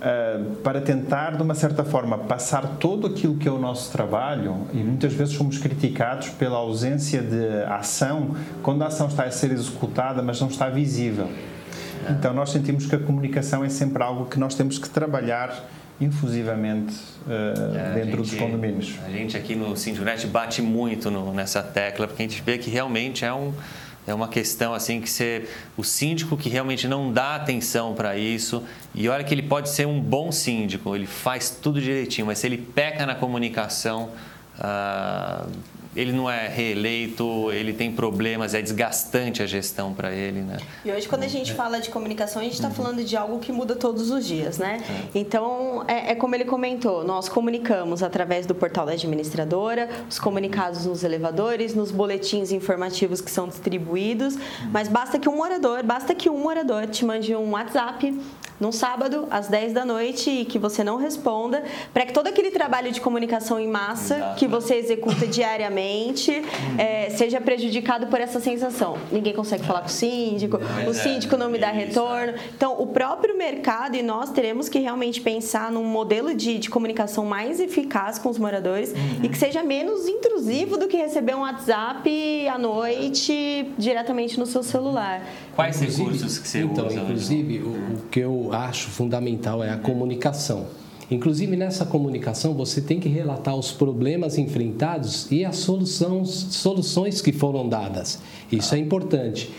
Uh, 0.04 0.56
para 0.58 0.82
tentar, 0.82 1.38
de 1.38 1.42
uma 1.42 1.56
certa 1.56 1.82
forma, 1.82 2.18
passar 2.18 2.76
todo 2.78 3.08
aquilo 3.08 3.38
que 3.38 3.48
é 3.48 3.52
o 3.52 3.58
nosso 3.58 3.90
trabalho, 3.90 4.68
e 4.74 4.78
muitas 4.80 5.14
vezes 5.14 5.34
somos 5.34 5.58
criticados 5.58 6.28
pela 6.28 6.58
ausência 6.58 7.22
de 7.22 7.64
ação, 7.70 8.36
quando 8.62 8.82
a 8.82 8.88
ação 8.88 9.08
está 9.08 9.24
a 9.24 9.32
ser 9.32 9.54
executada, 9.54 10.22
mas 10.22 10.42
não 10.42 10.50
está 10.50 10.68
visível. 10.68 11.30
Então, 12.10 12.34
nós 12.34 12.50
sentimos 12.50 12.86
que 12.86 12.94
a 12.96 13.00
comunicação 13.00 13.64
é 13.64 13.70
sempre 13.70 14.04
algo 14.04 14.26
que 14.26 14.38
nós 14.38 14.56
temos 14.56 14.78
que 14.78 14.90
trabalhar 14.90 15.70
infusivamente 16.02 16.96
uh, 17.26 17.94
dentro 17.94 18.24
gente, 18.24 18.32
dos 18.32 18.34
condomínios. 18.34 18.96
A 19.06 19.10
gente 19.10 19.38
aqui 19.38 19.56
no 19.56 19.76
Sindionet 19.78 20.26
bate 20.28 20.62
muito 20.62 21.10
no, 21.12 21.34
nessa 21.34 21.62
tecla, 21.62 22.08
porque 22.08 22.24
a 22.24 22.28
gente 22.28 22.42
vê 22.42 22.58
que 22.58 22.70
realmente 22.70 23.24
é 23.24 23.34
um 23.34 23.54
é 24.06 24.14
uma 24.14 24.28
questão 24.28 24.74
assim 24.74 25.00
que 25.00 25.10
você, 25.10 25.48
o 25.78 25.84
síndico 25.84 26.36
que 26.36 26.50
realmente 26.50 26.88
não 26.90 27.12
dá 27.12 27.36
atenção 27.36 27.94
para 27.94 28.18
isso 28.18 28.62
e 28.94 29.08
olha 29.08 29.24
que 29.24 29.34
ele 29.34 29.44
pode 29.44 29.70
ser 29.70 29.88
um 29.88 30.02
bom 30.02 30.30
síndico, 30.30 30.94
ele 30.94 31.06
faz 31.06 31.50
tudo 31.50 31.80
direitinho, 31.80 32.28
mas 32.28 32.40
se 32.40 32.48
ele 32.48 32.58
peca 32.58 33.06
na 33.06 33.16
comunicação, 33.16 34.10
uh, 34.60 35.50
ele 35.96 36.12
não 36.12 36.30
é 36.30 36.48
reeleito, 36.48 37.52
ele 37.52 37.74
tem 37.74 37.92
problemas, 37.92 38.54
é 38.54 38.62
desgastante 38.62 39.42
a 39.44 39.46
gestão 39.46 39.94
para 39.94 40.12
ele, 40.12 40.42
né? 40.42 40.58
E 40.84 40.92
hoje 40.92 41.08
quando 41.08 41.24
a 41.24 41.28
gente 41.28 41.52
é. 41.52 41.56
fala 41.56 41.80
de 41.80 41.90
comunicação, 41.90 42.42
a 42.42 42.46
gente 42.46 42.56
está 42.56 42.68
uhum. 42.68 42.74
falando 42.74 43.04
de 43.04 43.16
algo 43.16 43.40
que 43.40 43.52
muda 43.52 43.76
todos 43.76 44.10
os 44.10 44.26
dias, 44.26 44.58
né? 44.58 44.82
É. 44.90 45.20
Então, 45.20 45.84
é, 45.88 46.12
é, 46.12 46.16
como 46.16 46.36
ele 46.36 46.46
comentou, 46.46 47.04
nós 47.04 47.30
comunicamos 47.30 48.02
através 48.04 48.46
do 48.46 48.56
portal 48.56 48.86
da 48.86 48.94
administradora, 48.94 49.90
os 50.10 50.20
comunicados 50.20 50.86
nos 50.86 51.04
elevadores, 51.04 51.74
nos 51.74 51.92
boletins 51.92 52.52
informativos 52.52 53.22
que 53.22 53.32
são 53.32 53.48
distribuídos, 53.48 54.38
mas 54.72 54.88
basta 54.88 55.20
que 55.20 55.30
um 55.30 55.36
morador, 55.36 55.84
basta 55.84 56.16
que 56.16 56.30
um 56.30 56.38
morador 56.38 56.88
te 56.88 57.06
mande 57.06 57.36
um 57.36 57.52
WhatsApp 57.52 58.14
num 58.60 58.72
sábado, 58.72 59.28
às 59.30 59.48
10 59.48 59.74
da 59.74 59.86
noite, 59.86 60.30
e 60.30 60.46
que 60.46 60.60
você 60.60 60.84
não 60.84 60.98
responda, 60.98 61.64
para 61.94 62.06
que 62.06 62.14
todo 62.14 62.28
aquele 62.28 62.52
trabalho 62.52 62.92
de 62.92 63.02
comunicação 63.02 63.60
em 63.60 63.68
massa 63.68 64.16
Exato. 64.16 64.36
que 64.36 64.48
você 64.48 64.76
executa 64.76 65.26
diariamente 65.28 66.44
é, 66.78 67.10
seja 67.10 67.42
prejudicado 67.42 68.08
por 68.08 68.20
essa 68.22 68.40
sensação. 68.40 68.98
Ninguém 69.12 69.34
consegue 69.34 69.64
falar 69.64 69.82
com 69.82 69.88
o 69.88 69.92
síndico, 69.92 70.58
o 70.58 70.90
é, 70.90 70.94
síndico 70.94 71.38
não 71.38 71.50
me 71.50 71.58
dá 71.58 71.72
retorno. 71.72 72.34
Então, 72.56 72.82
o 72.82 72.88
próprio 72.88 73.38
mercado 73.38 73.96
e 73.96 74.04
nós 74.04 74.30
teremos 74.32 74.70
que 74.70 74.80
realmente 74.80 75.22
pensar 75.22 75.72
num 75.72 75.84
modelo 75.84 76.34
de, 76.34 76.58
de 76.58 76.70
comunicação 76.70 77.26
mais 77.26 77.60
eficaz 77.60 78.18
com 78.18 78.30
os 78.30 78.38
moradores 78.38 78.92
uhum. 78.92 79.24
e 79.24 79.30
que 79.30 79.38
seja 79.38 79.64
menos 79.64 80.08
intrusivo 80.08 80.78
do 80.78 80.88
que 80.88 80.98
receber 80.98 81.36
um 81.36 81.42
WhatsApp 81.42 82.48
à 82.48 82.58
noite 82.58 83.72
diretamente 83.78 84.40
no 84.40 84.46
seu 84.46 84.64
celular. 84.64 85.22
Quais 85.56 85.80
recursos 85.80 86.38
que 86.38 86.48
você 86.48 86.62
então, 86.62 86.88
usa? 86.88 87.00
Inclusive, 87.00 87.60
o, 87.60 87.70
o 87.70 88.02
que 88.10 88.20
eu 88.20 88.52
acho 88.52 88.90
fundamental 88.90 89.64
é 89.64 89.70
a 89.70 89.78
comunicação. 89.78 90.66
Inclusive 91.12 91.56
nessa 91.56 91.86
comunicação 91.86 92.54
você 92.54 92.82
tem 92.82 93.00
que 93.00 93.10
relatar 93.10 93.56
os 93.56 93.72
problemas 93.72 94.38
enfrentados 94.38 95.30
e 95.32 95.46
as 95.46 95.58
soluções, 95.58 96.30
soluções 96.30 97.22
que 97.22 97.32
foram 97.32 97.68
dadas. 97.68 98.20
Isso 98.52 98.74
é 98.74 98.80
importante. 98.80 99.52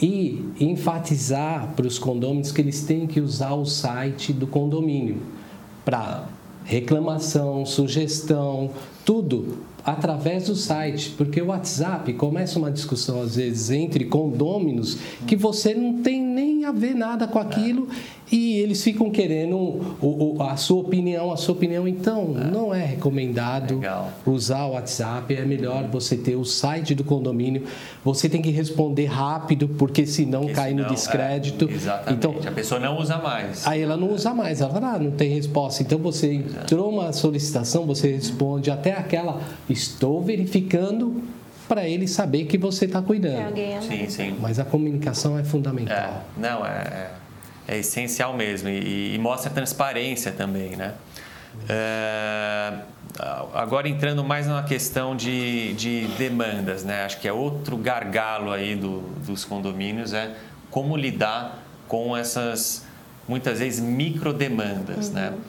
E 0.00 0.44
enfatizar 0.58 1.72
para 1.74 1.86
os 1.86 1.98
condôminos 1.98 2.52
que 2.52 2.60
eles 2.60 2.82
têm 2.84 3.06
que 3.06 3.20
usar 3.20 3.54
o 3.54 3.66
site 3.66 4.32
do 4.32 4.46
condomínio 4.46 5.20
para 5.84 6.26
reclamação, 6.64 7.66
sugestão, 7.66 8.70
tudo 9.04 9.58
através 9.84 10.46
do 10.46 10.54
site, 10.54 11.10
porque 11.16 11.40
o 11.40 11.46
WhatsApp 11.46 12.12
começa 12.14 12.58
uma 12.58 12.70
discussão 12.70 13.22
às 13.22 13.36
vezes 13.36 13.70
entre 13.70 14.04
condôminos 14.04 14.98
que 15.26 15.36
você 15.36 15.74
não 15.74 16.02
tem 16.02 16.20
nem 16.20 16.64
a 16.64 16.72
ver 16.72 16.94
nada 16.94 17.26
com 17.26 17.38
aquilo 17.38 17.88
e 18.32 18.58
eles 18.58 18.82
ficam 18.82 19.10
querendo 19.10 19.56
o, 19.56 20.36
o, 20.36 20.42
a 20.42 20.56
sua 20.56 20.80
opinião, 20.80 21.32
a 21.32 21.36
sua 21.36 21.54
opinião. 21.54 21.88
Então, 21.88 22.36
é. 22.40 22.44
não 22.50 22.72
é 22.72 22.84
recomendado 22.84 23.74
Legal. 23.74 24.12
usar 24.24 24.66
o 24.66 24.72
WhatsApp. 24.72 25.34
É 25.34 25.44
melhor 25.44 25.88
você 25.88 26.16
ter 26.16 26.36
o 26.36 26.44
site 26.44 26.94
do 26.94 27.02
condomínio. 27.02 27.64
Você 28.04 28.28
tem 28.28 28.40
que 28.40 28.50
responder 28.50 29.06
rápido, 29.06 29.68
porque 29.68 30.06
senão 30.06 30.42
porque 30.42 30.54
cai 30.54 30.70
senão, 30.70 30.84
no 30.84 30.94
descrédito. 30.94 31.68
É, 31.68 31.72
exatamente. 31.72 32.12
Então, 32.12 32.36
a 32.46 32.52
pessoa 32.52 32.78
não 32.78 32.98
usa 32.98 33.18
mais. 33.18 33.66
Aí 33.66 33.82
ela 33.82 33.96
não 33.96 34.12
usa 34.12 34.32
mais. 34.32 34.60
Ela 34.60 34.72
fala, 34.72 34.94
ah, 34.94 34.98
não 34.98 35.10
tem 35.10 35.30
resposta. 35.30 35.82
Então, 35.82 35.98
você 35.98 36.34
entrou 36.34 36.88
uma 36.88 37.12
solicitação, 37.12 37.84
você 37.84 38.12
responde 38.12 38.70
até 38.70 38.92
aquela, 38.92 39.40
estou 39.72 40.22
verificando 40.22 41.22
para 41.68 41.88
ele 41.88 42.08
saber 42.08 42.46
que 42.46 42.58
você 42.58 42.84
está 42.84 43.00
cuidando. 43.00 43.54
Sim, 43.82 44.08
sim. 44.08 44.36
Mas 44.40 44.58
a 44.58 44.64
comunicação 44.64 45.38
é 45.38 45.44
fundamental. 45.44 45.96
É, 45.96 46.40
não, 46.40 46.66
é, 46.66 46.70
é 46.70 47.10
é 47.70 47.78
essencial 47.78 48.36
mesmo 48.36 48.68
e, 48.68 49.14
e 49.14 49.18
mostra 49.18 49.48
transparência 49.48 50.32
também, 50.32 50.70
né? 50.76 50.94
É, 51.68 52.72
agora 53.54 53.88
entrando 53.88 54.24
mais 54.24 54.48
na 54.48 54.64
questão 54.64 55.14
de, 55.14 55.72
de, 55.74 56.06
demandas, 56.18 56.82
né? 56.82 57.04
Acho 57.04 57.20
que 57.20 57.28
é 57.28 57.32
outro 57.32 57.76
gargalo 57.76 58.50
aí 58.50 58.74
do, 58.74 59.00
dos 59.24 59.44
condomínios 59.44 60.12
é 60.12 60.34
como 60.68 60.96
lidar 60.96 61.62
com 61.86 62.16
essas 62.16 62.84
muitas 63.28 63.60
vezes 63.60 63.78
micro 63.78 64.32
demandas, 64.32 65.10
né? 65.10 65.28
uhum. 65.28 65.36
né? 65.36 65.42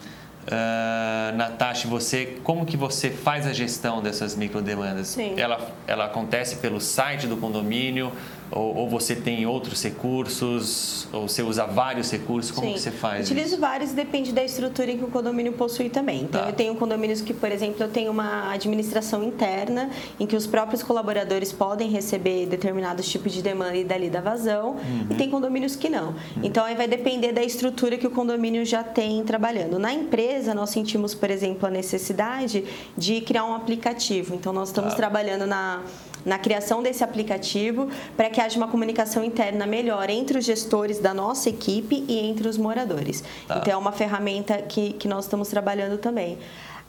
Uh, 0.43 1.35
Natasha, 1.37 1.87
você, 1.87 2.37
como 2.43 2.65
que 2.65 2.75
você 2.75 3.09
faz 3.09 3.45
a 3.45 3.53
gestão 3.53 4.01
dessas 4.01 4.35
microdemandas? 4.35 5.07
Sim. 5.07 5.35
Ela, 5.37 5.71
ela 5.85 6.05
acontece 6.05 6.55
pelo 6.57 6.81
site 6.81 7.27
do 7.27 7.37
condomínio 7.37 8.11
ou, 8.51 8.75
ou, 8.75 8.89
você 8.89 9.15
tem 9.15 9.45
outros 9.45 9.81
recursos 9.81 11.07
ou 11.13 11.27
você 11.27 11.41
usa 11.41 11.65
vários 11.65 12.11
recursos? 12.11 12.51
Como 12.51 12.67
Sim. 12.67 12.73
que 12.73 12.79
você 12.79 12.91
faz? 12.91 13.25
Utilizo 13.25 13.47
isso? 13.47 13.59
vários, 13.59 13.91
depende 13.91 14.33
da 14.33 14.43
estrutura 14.43 14.93
que 14.93 15.03
o 15.03 15.07
condomínio 15.07 15.53
possui 15.53 15.89
também. 15.89 16.23
Então, 16.23 16.41
tá. 16.41 16.49
eu 16.49 16.53
tenho 16.53 16.75
condomínios 16.75 17.21
que, 17.21 17.33
por 17.33 17.49
exemplo, 17.51 17.83
eu 17.83 17.87
tenho 17.87 18.11
uma 18.11 18.51
administração 18.51 19.23
interna 19.23 19.89
em 20.19 20.27
que 20.27 20.35
os 20.35 20.45
próprios 20.45 20.83
colaboradores 20.83 21.53
podem 21.53 21.89
receber 21.89 22.45
determinados 22.45 23.07
tipos 23.07 23.31
de 23.31 23.41
demanda 23.41 23.77
e 23.77 23.85
dali 23.85 24.09
da 24.09 24.19
vazão 24.19 24.71
uhum. 24.71 25.07
e 25.09 25.15
tem 25.15 25.29
condomínios 25.29 25.75
que 25.75 25.89
não. 25.89 26.09
Uhum. 26.09 26.15
Então, 26.43 26.65
aí 26.65 26.75
vai 26.75 26.87
depender 26.87 27.31
da 27.31 27.43
estrutura 27.43 27.97
que 27.97 28.05
o 28.05 28.11
condomínio 28.11 28.65
já 28.65 28.83
tem 28.83 29.23
trabalhando. 29.23 29.79
Na 29.79 29.93
empresa 29.93 30.53
nós 30.53 30.71
sentimos, 30.71 31.15
por 31.15 31.31
exemplo, 31.31 31.67
a 31.67 31.71
necessidade 31.71 32.65
de 32.97 33.21
criar 33.21 33.45
um 33.45 33.55
aplicativo. 33.55 34.35
Então, 34.35 34.51
nós 34.51 34.69
estamos 34.69 34.91
tá. 34.91 34.97
trabalhando 34.97 35.45
na, 35.45 35.81
na 36.25 36.37
criação 36.37 36.81
desse 36.83 37.03
aplicativo 37.03 37.89
para 38.15 38.29
que 38.29 38.39
haja 38.39 38.57
uma 38.57 38.67
comunicação 38.67 39.23
interna 39.23 39.65
melhor 39.65 40.09
entre 40.09 40.37
os 40.37 40.45
gestores 40.45 40.99
da 40.99 41.13
nossa 41.13 41.49
equipe 41.49 42.03
e 42.07 42.19
entre 42.19 42.47
os 42.47 42.57
moradores. 42.57 43.23
Tá. 43.47 43.59
Então, 43.61 43.73
é 43.73 43.77
uma 43.77 43.91
ferramenta 43.91 44.57
que, 44.57 44.93
que 44.93 45.07
nós 45.07 45.25
estamos 45.25 45.49
trabalhando 45.49 45.97
também. 45.97 46.37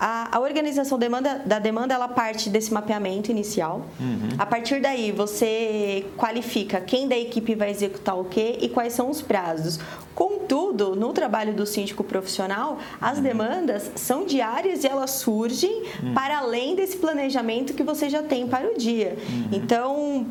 A, 0.05 0.37
a 0.37 0.41
organização 0.41 0.99
demanda, 0.99 1.41
da 1.47 1.61
demanda 1.61 1.95
ela 1.95 2.09
parte 2.09 2.51
desse 2.51 2.75
mapeamento 2.75 3.31
inicial. 3.31 3.87
Uhum. 4.01 4.31
A 4.37 4.45
partir 4.45 4.81
daí, 4.81 5.13
você 5.13 6.05
qualifica 6.17 6.81
quem 6.81 7.07
da 7.07 7.17
equipe 7.17 7.55
vai 7.55 7.71
executar 7.71 8.19
o 8.19 8.25
quê 8.25 8.59
e 8.61 8.69
quais 8.69 8.95
são 8.95 9.09
os 9.09 9.23
prazos. 9.23 9.79
Contudo, 10.13 10.97
no 10.97 11.13
trabalho 11.13 11.55
do 11.55 11.65
síndico 11.65 12.03
profissional, 12.03 12.79
as 13.01 13.19
uhum. 13.19 13.23
demandas 13.23 13.93
são 13.95 14.27
diárias 14.27 14.83
e 14.83 14.89
elas 14.89 15.13
surgem 15.13 15.85
uhum. 16.03 16.15
para 16.15 16.39
além 16.39 16.75
desse 16.75 16.97
planejamento 16.97 17.73
que 17.73 17.85
você 17.85 18.11
já 18.11 18.25
tem 18.25 18.49
para 18.49 18.73
o 18.73 18.77
dia. 18.77 19.17
Uhum. 19.29 19.49
Então, 19.53 20.27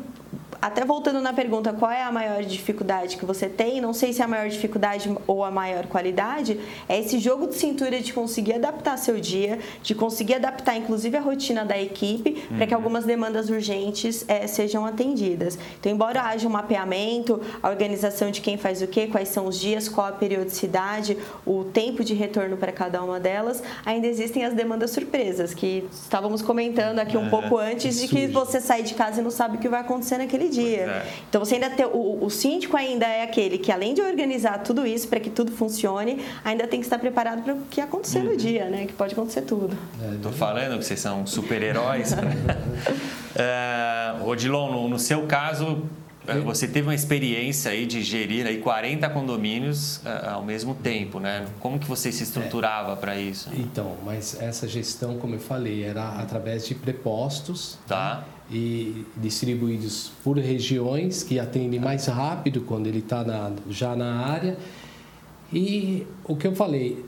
até 0.62 0.84
voltando 0.84 1.20
na 1.20 1.32
pergunta, 1.32 1.72
qual 1.72 1.90
é 1.90 2.04
a 2.04 2.12
maior 2.12 2.44
dificuldade 2.44 3.16
que 3.16 3.26
você 3.26 3.48
tem? 3.48 3.80
Não 3.80 3.92
sei 3.92 4.12
se 4.12 4.22
é 4.22 4.24
a 4.24 4.28
maior 4.28 4.48
dificuldade 4.48 5.12
ou 5.26 5.42
a 5.42 5.50
maior 5.50 5.88
qualidade, 5.88 6.60
é 6.88 7.00
esse 7.00 7.18
jogo 7.18 7.48
de 7.48 7.56
cintura 7.56 8.00
de 8.00 8.12
conseguir 8.12 8.52
adaptar 8.54 8.96
seu 8.96 9.18
dia, 9.18 9.58
de 9.82 9.92
conseguir 9.92 10.34
adaptar 10.34 10.76
inclusive 10.76 11.16
a 11.16 11.20
rotina 11.20 11.64
da 11.64 11.76
equipe 11.76 12.46
uhum. 12.48 12.58
para 12.58 12.66
que 12.68 12.74
algumas 12.74 13.04
demandas 13.04 13.50
urgentes 13.50 14.24
é, 14.28 14.46
sejam 14.46 14.86
atendidas. 14.86 15.58
Então, 15.80 15.90
embora 15.90 16.22
haja 16.22 16.46
um 16.46 16.52
mapeamento, 16.52 17.40
a 17.60 17.68
organização 17.68 18.30
de 18.30 18.40
quem 18.40 18.56
faz 18.56 18.80
o 18.82 18.86
quê, 18.86 19.08
quais 19.08 19.30
são 19.30 19.46
os 19.46 19.58
dias, 19.58 19.88
qual 19.88 20.06
a 20.06 20.12
periodicidade, 20.12 21.18
o 21.44 21.64
tempo 21.64 22.04
de 22.04 22.14
retorno 22.14 22.56
para 22.56 22.70
cada 22.70 23.02
uma 23.02 23.18
delas, 23.18 23.60
ainda 23.84 24.06
existem 24.06 24.44
as 24.44 24.54
demandas 24.54 24.92
surpresas 24.92 25.52
que 25.52 25.88
estávamos 25.92 26.40
comentando 26.40 27.00
aqui 27.00 27.16
um 27.16 27.26
é, 27.26 27.30
pouco 27.30 27.58
antes 27.58 27.98
de 27.98 28.06
que 28.06 28.28
você 28.28 28.60
sai 28.60 28.84
de 28.84 28.94
casa 28.94 29.20
e 29.20 29.24
não 29.24 29.30
sabe 29.32 29.56
o 29.56 29.60
que 29.60 29.68
vai 29.68 29.80
acontecer 29.80 30.18
naquele 30.18 30.51
dia. 30.52 30.82
É. 30.82 31.06
Então 31.28 31.44
você 31.44 31.54
ainda 31.54 31.70
tem 31.70 31.86
o, 31.86 32.24
o 32.24 32.30
síndico 32.30 32.76
ainda 32.76 33.06
é 33.06 33.22
aquele 33.22 33.58
que 33.58 33.72
além 33.72 33.94
de 33.94 34.00
organizar 34.00 34.58
tudo 34.62 34.86
isso 34.86 35.08
para 35.08 35.20
que 35.20 35.30
tudo 35.30 35.52
funcione, 35.52 36.24
ainda 36.44 36.66
tem 36.66 36.80
que 36.80 36.86
estar 36.86 36.98
preparado 36.98 37.42
para 37.42 37.54
o 37.54 37.62
que 37.70 37.80
acontecer 37.80 38.20
uhum. 38.20 38.30
no 38.32 38.36
dia, 38.36 38.66
né? 38.68 38.86
Que 38.86 38.92
pode 38.92 39.12
acontecer 39.12 39.42
tudo. 39.42 39.76
Estou 40.14 40.30
é, 40.30 40.34
falando 40.34 40.78
que 40.78 40.84
vocês 40.84 41.00
são 41.00 41.26
super-heróis. 41.26 42.12
é, 43.34 44.14
Odilon, 44.24 44.72
no, 44.72 44.88
no 44.88 44.98
seu 44.98 45.26
caso, 45.26 45.82
você 46.44 46.68
teve 46.68 46.86
uma 46.86 46.94
experiência 46.94 47.70
aí 47.70 47.84
de 47.84 48.02
gerir 48.02 48.46
aí 48.46 48.58
40 48.58 49.08
condomínios 49.10 49.96
uh, 49.98 50.30
ao 50.34 50.44
mesmo 50.44 50.74
tempo, 50.74 51.18
né? 51.18 51.46
Como 51.58 51.78
que 51.78 51.86
você 51.86 52.12
se 52.12 52.22
estruturava 52.22 52.92
é. 52.92 52.96
para 52.96 53.18
isso? 53.18 53.50
Então, 53.52 53.96
mas 54.04 54.40
essa 54.40 54.68
gestão, 54.68 55.18
como 55.18 55.34
eu 55.34 55.40
falei, 55.40 55.82
era 55.82 56.10
através 56.20 56.66
de 56.66 56.74
prepostos 56.74 57.78
tá. 57.86 58.16
Né? 58.16 58.24
e 58.50 59.06
distribuídos 59.16 60.12
por 60.22 60.36
regiões 60.36 61.22
que 61.22 61.38
atendem 61.38 61.80
mais 61.80 62.06
rápido 62.06 62.60
quando 62.60 62.86
ele 62.86 62.98
está 62.98 63.24
já 63.70 63.96
na 63.96 64.26
área. 64.26 64.58
E 65.50 66.06
o 66.24 66.36
que 66.36 66.46
eu 66.46 66.54
falei, 66.54 67.04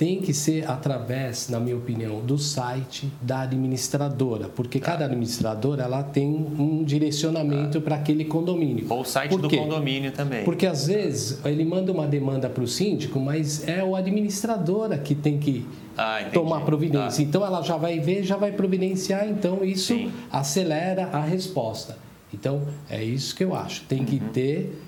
tem 0.00 0.18
que 0.18 0.32
ser 0.32 0.66
através, 0.66 1.50
na 1.50 1.60
minha 1.60 1.76
opinião, 1.76 2.22
do 2.22 2.38
site 2.38 3.12
da 3.20 3.42
administradora, 3.42 4.48
porque 4.48 4.80
tá. 4.80 4.92
cada 4.92 5.04
administradora 5.04 5.82
ela 5.82 6.02
tem 6.02 6.26
um 6.26 6.82
direcionamento 6.82 7.78
tá. 7.78 7.84
para 7.84 7.96
aquele 7.96 8.24
condomínio. 8.24 8.86
Ou 8.88 9.02
o 9.02 9.04
site 9.04 9.36
do 9.36 9.50
condomínio 9.50 10.10
também. 10.10 10.42
Porque 10.42 10.64
às 10.64 10.86
vezes 10.86 11.44
ele 11.44 11.66
manda 11.66 11.92
uma 11.92 12.06
demanda 12.06 12.48
para 12.48 12.64
o 12.64 12.66
síndico, 12.66 13.20
mas 13.20 13.68
é 13.68 13.84
o 13.84 13.94
administradora 13.94 14.96
que 14.96 15.14
tem 15.14 15.38
que 15.38 15.66
ah, 15.98 16.24
tomar 16.32 16.62
providência. 16.62 17.22
Ah. 17.22 17.28
Então 17.28 17.44
ela 17.44 17.60
já 17.60 17.76
vai 17.76 18.00
ver, 18.00 18.22
já 18.22 18.38
vai 18.38 18.52
providenciar, 18.52 19.28
então 19.28 19.62
isso 19.62 19.92
Sim. 19.92 20.10
acelera 20.32 21.10
a 21.12 21.20
resposta. 21.20 21.98
Então 22.32 22.62
é 22.88 23.04
isso 23.04 23.36
que 23.36 23.44
eu 23.44 23.54
acho. 23.54 23.84
Tem 23.84 24.02
que 24.02 24.16
uhum. 24.16 24.28
ter 24.32 24.82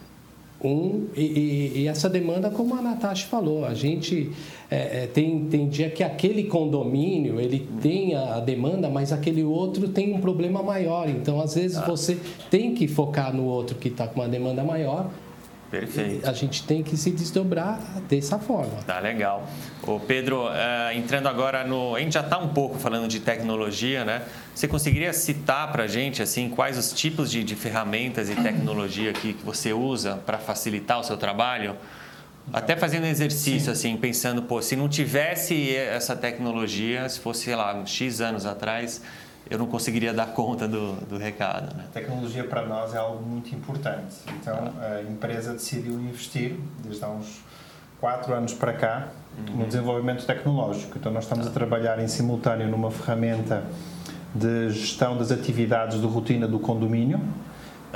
um 0.65 1.09
e, 1.15 1.23
e, 1.23 1.73
e, 1.81 1.89
essa 1.89 2.09
demanda, 2.09 2.51
como 2.51 2.75
a 2.75 2.83
Natasha 2.83 3.27
falou, 3.27 3.65
a 3.65 3.75
gente 3.75 4.31
é, 4.71 5.05
é, 5.05 5.07
tem, 5.07 5.47
tem 5.47 5.69
dia 5.69 5.91
que 5.91 6.03
aquele 6.03 6.45
condomínio 6.45 7.41
ele 7.41 7.69
tem 7.81 8.15
a 8.15 8.41
demanda, 8.41 8.89
mas 8.89 9.13
aquele 9.13 9.43
outro 9.43 9.89
tem 9.89 10.15
um 10.15 10.21
problema 10.21 10.63
maior. 10.63 11.09
Então, 11.09 11.41
às 11.41 11.55
vezes, 11.55 11.77
ah. 11.77 11.85
você 11.87 12.19
tem 12.51 12.75
que 12.75 12.87
focar 12.87 13.35
no 13.35 13.45
outro 13.45 13.77
que 13.77 13.89
está 13.89 14.07
com 14.07 14.21
uma 14.21 14.29
demanda 14.29 14.63
maior 14.63 15.11
Perfeito. 15.73 16.29
A 16.29 16.35
gente 16.35 16.65
tem 16.65 16.83
que 16.83 16.99
se 16.99 17.11
desdobrar 17.11 17.81
dessa 18.07 18.39
forma. 18.39 18.83
Tá 18.87 18.99
legal. 18.99 19.49
O 19.83 19.99
Pedro, 19.99 20.45
uh, 20.45 20.95
entrando 20.95 21.29
agora 21.29 21.65
no, 21.65 21.97
a 21.97 22.01
gente 22.01 22.13
já 22.13 22.21
está 22.21 22.37
um 22.37 22.49
pouco 22.49 22.79
falando 22.79 23.09
de 23.09 23.21
tecnologia, 23.21 24.05
né? 24.05 24.21
Você 24.55 24.69
conseguiria 24.69 25.15
citar 25.15 25.73
para 25.73 25.85
a 25.85 25.87
gente 25.87 26.21
assim 26.21 26.51
quais 26.51 26.77
os 26.77 26.93
tipos 26.93 27.31
de, 27.31 27.43
de 27.43 27.57
ferramentas 27.57 28.29
e 28.29 28.35
tecnologia 28.37 29.15
que, 29.15 29.33
que 29.33 29.43
você 29.43 29.73
usa 29.73 30.17
para 30.27 30.37
facilitar 30.37 31.01
o 31.01 31.03
seu 31.03 31.17
trabalho? 31.17 31.75
Até 32.53 32.77
fazendo 32.77 33.07
exercício, 33.07 33.67
Sim. 33.67 33.71
assim, 33.71 33.97
pensando, 33.97 34.43
pô, 34.43 34.61
se 34.61 34.77
não 34.77 34.91
tivesse 34.91 35.75
essa 35.75 36.15
tecnologia, 36.15 37.09
se 37.09 37.19
fosse, 37.19 37.45
sei 37.45 37.57
lá, 37.57 37.83
X 37.87 38.21
anos 38.21 38.45
atrás, 38.45 39.01
eu 39.51 39.59
não 39.59 39.67
conseguiria 39.67 40.13
dar 40.13 40.27
conta 40.27 40.67
do, 40.67 40.95
do 41.07 41.19
recado. 41.19 41.75
Né? 41.77 41.85
A 41.89 41.93
tecnologia 41.93 42.45
para 42.45 42.65
nós 42.65 42.95
é 42.95 42.99
algo 42.99 43.25
muito 43.25 43.55
importante. 43.55 44.17
Então, 44.41 44.73
a 44.81 45.03
empresa 45.03 45.53
decidiu 45.53 45.95
investir, 45.95 46.57
desde 46.83 47.05
há 47.05 47.09
uns 47.09 47.41
quatro 48.01 48.35
anos 48.35 48.55
para 48.55 48.73
cá, 48.73 49.09
uhum. 49.37 49.57
no 49.59 49.67
desenvolvimento 49.67 50.25
tecnológico. 50.25 50.99
Então, 50.99 51.13
nós 51.13 51.25
estamos 51.25 51.47
a 51.47 51.51
trabalhar 51.51 51.99
em 51.99 52.09
simultâneo 52.09 52.69
numa 52.69 52.91
ferramenta 52.91 53.65
de 54.35 54.71
gestão 54.71 55.17
das 55.17 55.31
atividades 55.31 56.01
de 56.01 56.07
rotina 56.07 56.49
do 56.49 56.59
condomínio, 56.59 57.21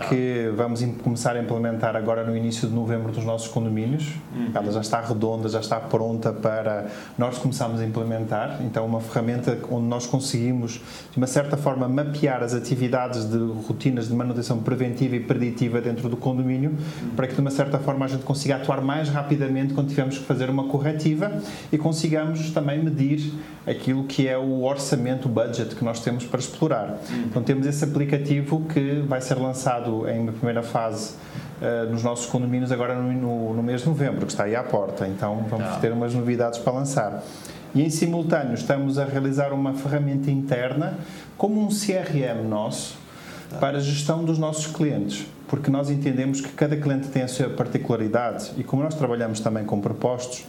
que 0.09 0.53
vamos 0.55 0.85
começar 1.03 1.37
a 1.37 1.41
implementar 1.41 1.97
agora 1.97 2.23
no 2.23 2.37
início 2.37 2.69
de 2.69 2.75
novembro 2.75 3.11
dos 3.13 3.25
nossos 3.25 3.49
condomínios. 3.49 4.13
Uhum. 4.35 4.51
Ela 4.55 4.71
já 4.71 4.81
está 4.81 5.01
redonda, 5.01 5.49
já 5.49 5.61
está 5.61 5.81
pronta 5.81 6.33
para 6.33 6.87
nós 7.17 7.39
começarmos 7.39 7.81
a 7.81 7.85
implementar. 7.85 8.59
Então, 8.61 8.85
uma 8.85 9.01
ferramenta 9.01 9.59
onde 9.71 9.87
nós 9.87 10.07
conseguimos, 10.07 10.83
de 11.11 11.17
uma 11.17 11.27
certa 11.27 11.57
forma, 11.57 11.89
mapear 11.89 12.43
as 12.43 12.53
atividades 12.53 13.25
de 13.25 13.39
rotinas 13.67 14.09
de 14.09 14.15
manutenção 14.15 14.59
preventiva 14.59 15.17
e 15.17 15.21
preditiva 15.21 15.81
dentro 15.81 16.09
do 16.09 16.17
condomínio, 16.17 16.71
uhum. 16.71 17.11
para 17.17 17.27
que, 17.27 17.35
de 17.35 17.41
uma 17.41 17.51
certa 17.51 17.79
forma, 17.79 18.05
a 18.05 18.09
gente 18.09 18.25
consiga 18.25 18.57
atuar 18.57 18.83
mais 18.83 19.09
rapidamente 19.09 19.73
quando 19.73 19.89
tivermos 19.89 20.19
que 20.19 20.25
fazer 20.25 20.51
uma 20.51 20.65
corretiva 20.65 21.33
e 21.73 21.79
consigamos 21.79 22.51
também 22.51 22.85
medir 22.85 23.33
aquilo 23.67 24.05
que 24.05 24.29
é 24.29 24.37
o 24.37 24.63
orçamento, 24.63 25.27
o 25.27 25.29
budget 25.31 25.75
que 25.75 25.85
nós 25.85 26.01
temos 26.01 26.25
para 26.25 26.39
explorar. 26.39 27.01
Uhum. 27.09 27.25
Então, 27.31 27.43
temos 27.43 27.67
esse 27.67 27.83
aplicativo 27.83 28.63
que 28.69 29.03
vai 29.09 29.23
ser 29.23 29.37
lançado 29.37 29.86
lançado 29.87 30.09
em 30.09 30.27
primeira 30.27 30.63
fase 30.63 31.15
uh, 31.61 31.91
nos 31.91 32.03
nossos 32.03 32.27
condomínios 32.27 32.73
agora 32.73 32.95
no, 32.95 33.13
no, 33.13 33.55
no, 33.55 33.63
mês 33.63 33.83
de 33.83 33.89
novembro, 33.89 34.27
que 34.27 34.33
está 34.33 34.45
aí 34.45 34.57
à 34.57 34.63
porta. 34.63 35.07
Então 35.07 35.47
vamos 35.49 35.67
Não. 35.67 35.81
ter 35.81 35.93
umas 35.93 36.15
novidades 36.15 36.59
para 36.59 36.73
lançar. 36.73 37.23
E 37.75 37.83
em 37.83 37.91
simultâneo 37.91 38.55
estamos 38.55 38.99
a 38.99 39.05
realizar 39.05 39.53
uma 39.53 39.75
ferramenta 39.75 40.31
interna, 40.31 40.99
como 41.37 41.61
um 41.61 41.69
CRM 41.69 42.43
nosso, 42.49 42.97
tá. 43.51 43.59
para 43.59 43.79
a 43.79 43.81
gestão 43.81 44.25
dos 44.25 44.39
nossos 44.39 44.67
clientes. 44.67 45.27
Porque 45.49 45.71
nós 45.71 45.91
entendemos 45.91 46.41
que 46.41 46.49
cada 46.49 46.77
cliente 46.77 47.09
tem 47.09 47.23
a 47.23 47.29
sua 47.29 47.49
particularidade 47.49 48.53
e 48.57 48.65
como 48.65 48.83
nós 48.83 48.95
trabalhamos 48.95 49.39
também 49.41 49.65
com 49.65 49.81
propostos, 49.81 50.45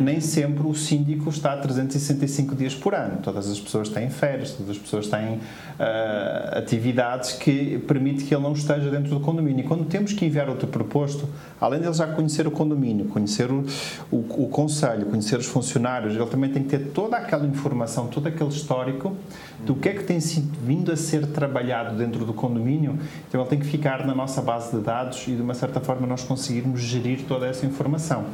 nem 0.00 0.20
sempre 0.20 0.66
o 0.66 0.74
síndico 0.74 1.28
está 1.30 1.56
365 1.56 2.54
dias 2.54 2.74
por 2.74 2.94
ano. 2.94 3.18
Todas 3.22 3.50
as 3.50 3.60
pessoas 3.60 3.88
têm 3.88 4.10
férias, 4.10 4.52
todas 4.52 4.70
as 4.70 4.78
pessoas 4.78 5.06
têm 5.06 5.34
uh, 5.34 6.58
atividades 6.58 7.32
que 7.32 7.78
permitem 7.86 8.26
que 8.26 8.34
ele 8.34 8.42
não 8.42 8.52
esteja 8.52 8.90
dentro 8.90 9.10
do 9.10 9.20
condomínio. 9.20 9.64
E 9.64 9.68
quando 9.68 9.84
temos 9.84 10.12
que 10.12 10.24
enviar 10.24 10.48
outro 10.48 10.68
proposto, 10.68 11.28
além 11.60 11.80
de 11.80 11.86
ele 11.86 11.94
já 11.94 12.06
conhecer 12.06 12.46
o 12.46 12.50
condomínio, 12.50 13.06
conhecer 13.06 13.50
o, 13.50 13.64
o, 14.10 14.44
o 14.44 14.48
conselho, 14.48 15.06
conhecer 15.06 15.38
os 15.38 15.46
funcionários, 15.46 16.14
ele 16.14 16.26
também 16.26 16.50
tem 16.50 16.62
que 16.62 16.68
ter 16.68 16.90
toda 16.92 17.16
aquela 17.16 17.46
informação, 17.46 18.06
todo 18.08 18.26
aquele 18.26 18.50
histórico 18.50 19.16
do 19.64 19.74
que 19.74 19.88
é 19.88 19.92
que 19.94 20.04
tem 20.04 20.20
sido, 20.20 20.50
vindo 20.62 20.92
a 20.92 20.96
ser 20.96 21.26
trabalhado 21.28 21.96
dentro 21.96 22.24
do 22.24 22.34
condomínio. 22.34 22.98
Então 23.28 23.40
ele 23.40 23.50
tem 23.50 23.58
que 23.58 23.66
ficar 23.66 24.06
na 24.06 24.14
nossa 24.14 24.42
base 24.42 24.76
de 24.76 24.82
dados 24.82 25.26
e 25.26 25.32
de 25.32 25.42
uma 25.42 25.54
certa 25.54 25.80
forma 25.80 26.06
nós 26.06 26.22
conseguirmos 26.22 26.80
gerir 26.80 27.24
toda 27.26 27.46
essa 27.46 27.64
informação. 27.64 28.24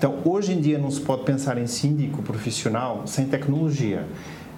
Então, 0.00 0.14
hoje 0.24 0.54
em 0.54 0.60
dia 0.62 0.78
não 0.78 0.90
se 0.90 0.98
pode 0.98 1.24
pensar 1.24 1.58
em 1.58 1.66
síndico 1.66 2.22
profissional 2.22 3.02
sem 3.04 3.26
tecnologia. 3.26 4.06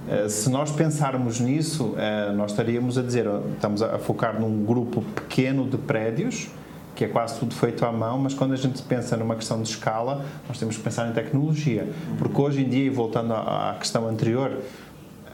Eh, 0.08 0.28
se 0.28 0.48
nós 0.48 0.70
pensarmos 0.70 1.40
nisso, 1.40 1.96
eh, 1.98 2.30
nós 2.30 2.52
estaríamos 2.52 2.96
a 2.96 3.02
dizer, 3.02 3.26
estamos 3.52 3.82
a 3.82 3.98
focar 3.98 4.40
num 4.40 4.64
grupo 4.64 5.02
pequeno 5.02 5.68
de 5.68 5.76
prédios, 5.76 6.48
que 6.94 7.06
é 7.06 7.08
quase 7.08 7.40
tudo 7.40 7.56
feito 7.56 7.84
à 7.84 7.90
mão, 7.90 8.18
mas 8.18 8.34
quando 8.34 8.52
a 8.52 8.56
gente 8.56 8.80
pensa 8.82 9.16
numa 9.16 9.34
questão 9.34 9.60
de 9.60 9.68
escala, 9.68 10.24
nós 10.46 10.60
temos 10.60 10.76
que 10.76 10.82
pensar 10.84 11.08
em 11.10 11.12
tecnologia. 11.12 11.90
Porque 12.18 12.40
hoje 12.40 12.62
em 12.64 12.68
dia, 12.68 12.84
e 12.84 12.90
voltando 12.90 13.34
à 13.34 13.74
questão 13.80 14.06
anterior, 14.06 14.60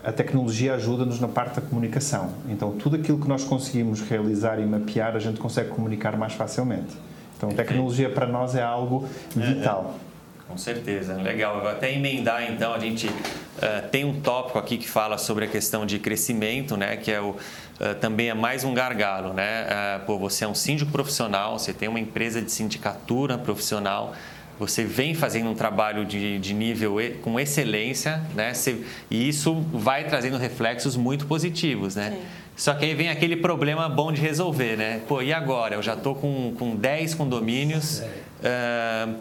a 0.03 0.11
tecnologia 0.11 0.73
ajuda-nos 0.73 1.21
na 1.21 1.29
parte 1.29 1.57
da 1.57 1.61
comunicação. 1.61 2.31
Então, 2.49 2.73
tudo 2.73 2.97
aquilo 2.97 3.19
que 3.19 3.29
nós 3.29 3.45
conseguimos 3.45 4.01
realizar 4.01 4.59
e 4.59 4.65
mapear, 4.65 5.15
a 5.15 5.19
gente 5.19 5.39
consegue 5.39 5.69
comunicar 5.69 6.17
mais 6.17 6.33
facilmente. 6.33 6.97
Então, 7.39 7.51
tecnologia 7.51 8.11
para 8.11 8.27
nós 8.27 8.57
é 8.57 8.63
algo 8.63 9.09
vital. 9.35 9.95
É, 9.95 10.05
é. 10.05 10.09
Com 10.49 10.59
certeza, 10.59 11.15
legal. 11.15 11.57
Eu 11.57 11.61
vou 11.61 11.71
até 11.71 11.93
emendar 11.93 12.51
então, 12.51 12.73
a 12.73 12.79
gente 12.79 13.07
uh, 13.07 13.89
tem 13.91 14.05
um 14.05 14.21
tópico 14.21 14.59
aqui 14.59 14.79
que 14.79 14.89
fala 14.89 15.19
sobre 15.19 15.45
a 15.45 15.49
questão 15.49 15.85
de 15.85 15.99
crescimento, 15.99 16.75
né? 16.75 16.97
Que 16.97 17.13
é 17.13 17.21
o, 17.21 17.31
uh, 17.31 17.95
também 18.01 18.31
é 18.31 18.35
mais 18.35 18.65
um 18.65 18.73
gargalo, 18.73 19.35
né? 19.35 19.67
Uh, 19.67 20.07
pô, 20.07 20.19
você 20.19 20.45
é 20.45 20.49
um 20.49 20.55
síndico 20.55 20.91
profissional, 20.91 21.59
você 21.59 21.75
tem 21.75 21.87
uma 21.87 22.01
empresa 22.01 22.41
de 22.41 22.51
sindicatura 22.51 23.37
profissional, 23.37 24.15
você 24.59 24.85
vem 24.85 25.15
fazendo 25.15 25.51
um 25.51 25.55
trabalho 25.55 26.05
de, 26.05 26.39
de 26.39 26.53
nível 26.53 26.97
com 27.23 27.39
excelência, 27.39 28.23
né? 28.35 28.53
Você, 28.53 28.83
e 29.11 29.29
isso 29.29 29.55
vai 29.73 30.05
trazendo 30.05 30.37
reflexos 30.37 30.97
muito 30.97 31.27
positivos, 31.27 31.95
né? 31.95 32.11
Sim. 32.11 32.23
Só 32.57 32.75
que 32.75 32.85
aí 32.85 32.93
vem 32.93 33.09
aquele 33.09 33.37
problema 33.37 33.89
bom 33.89 34.11
de 34.11 34.21
resolver, 34.21 34.77
né? 34.77 35.01
Pô, 35.07 35.23
e 35.23 35.33
agora? 35.33 35.77
Eu 35.77 35.83
já 35.83 35.95
estou 35.95 36.17
com, 36.17 36.53
com 36.59 36.75
10 36.75 37.15
condomínios, 37.15 38.01
uh, 38.01 39.15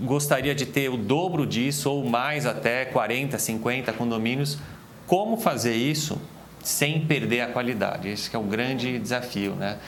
gostaria 0.00 0.52
de 0.52 0.66
ter 0.66 0.88
o 0.88 0.96
dobro 0.96 1.46
disso 1.46 1.88
ou 1.88 2.04
mais 2.04 2.44
até 2.44 2.84
40, 2.84 3.38
50 3.38 3.92
condomínios. 3.92 4.58
Como 5.06 5.36
fazer 5.36 5.74
isso 5.74 6.20
sem 6.60 7.02
perder 7.02 7.42
a 7.42 7.46
qualidade? 7.46 8.08
Esse 8.08 8.34
é 8.34 8.38
o 8.38 8.42
grande 8.42 8.98
desafio, 8.98 9.54
né? 9.54 9.78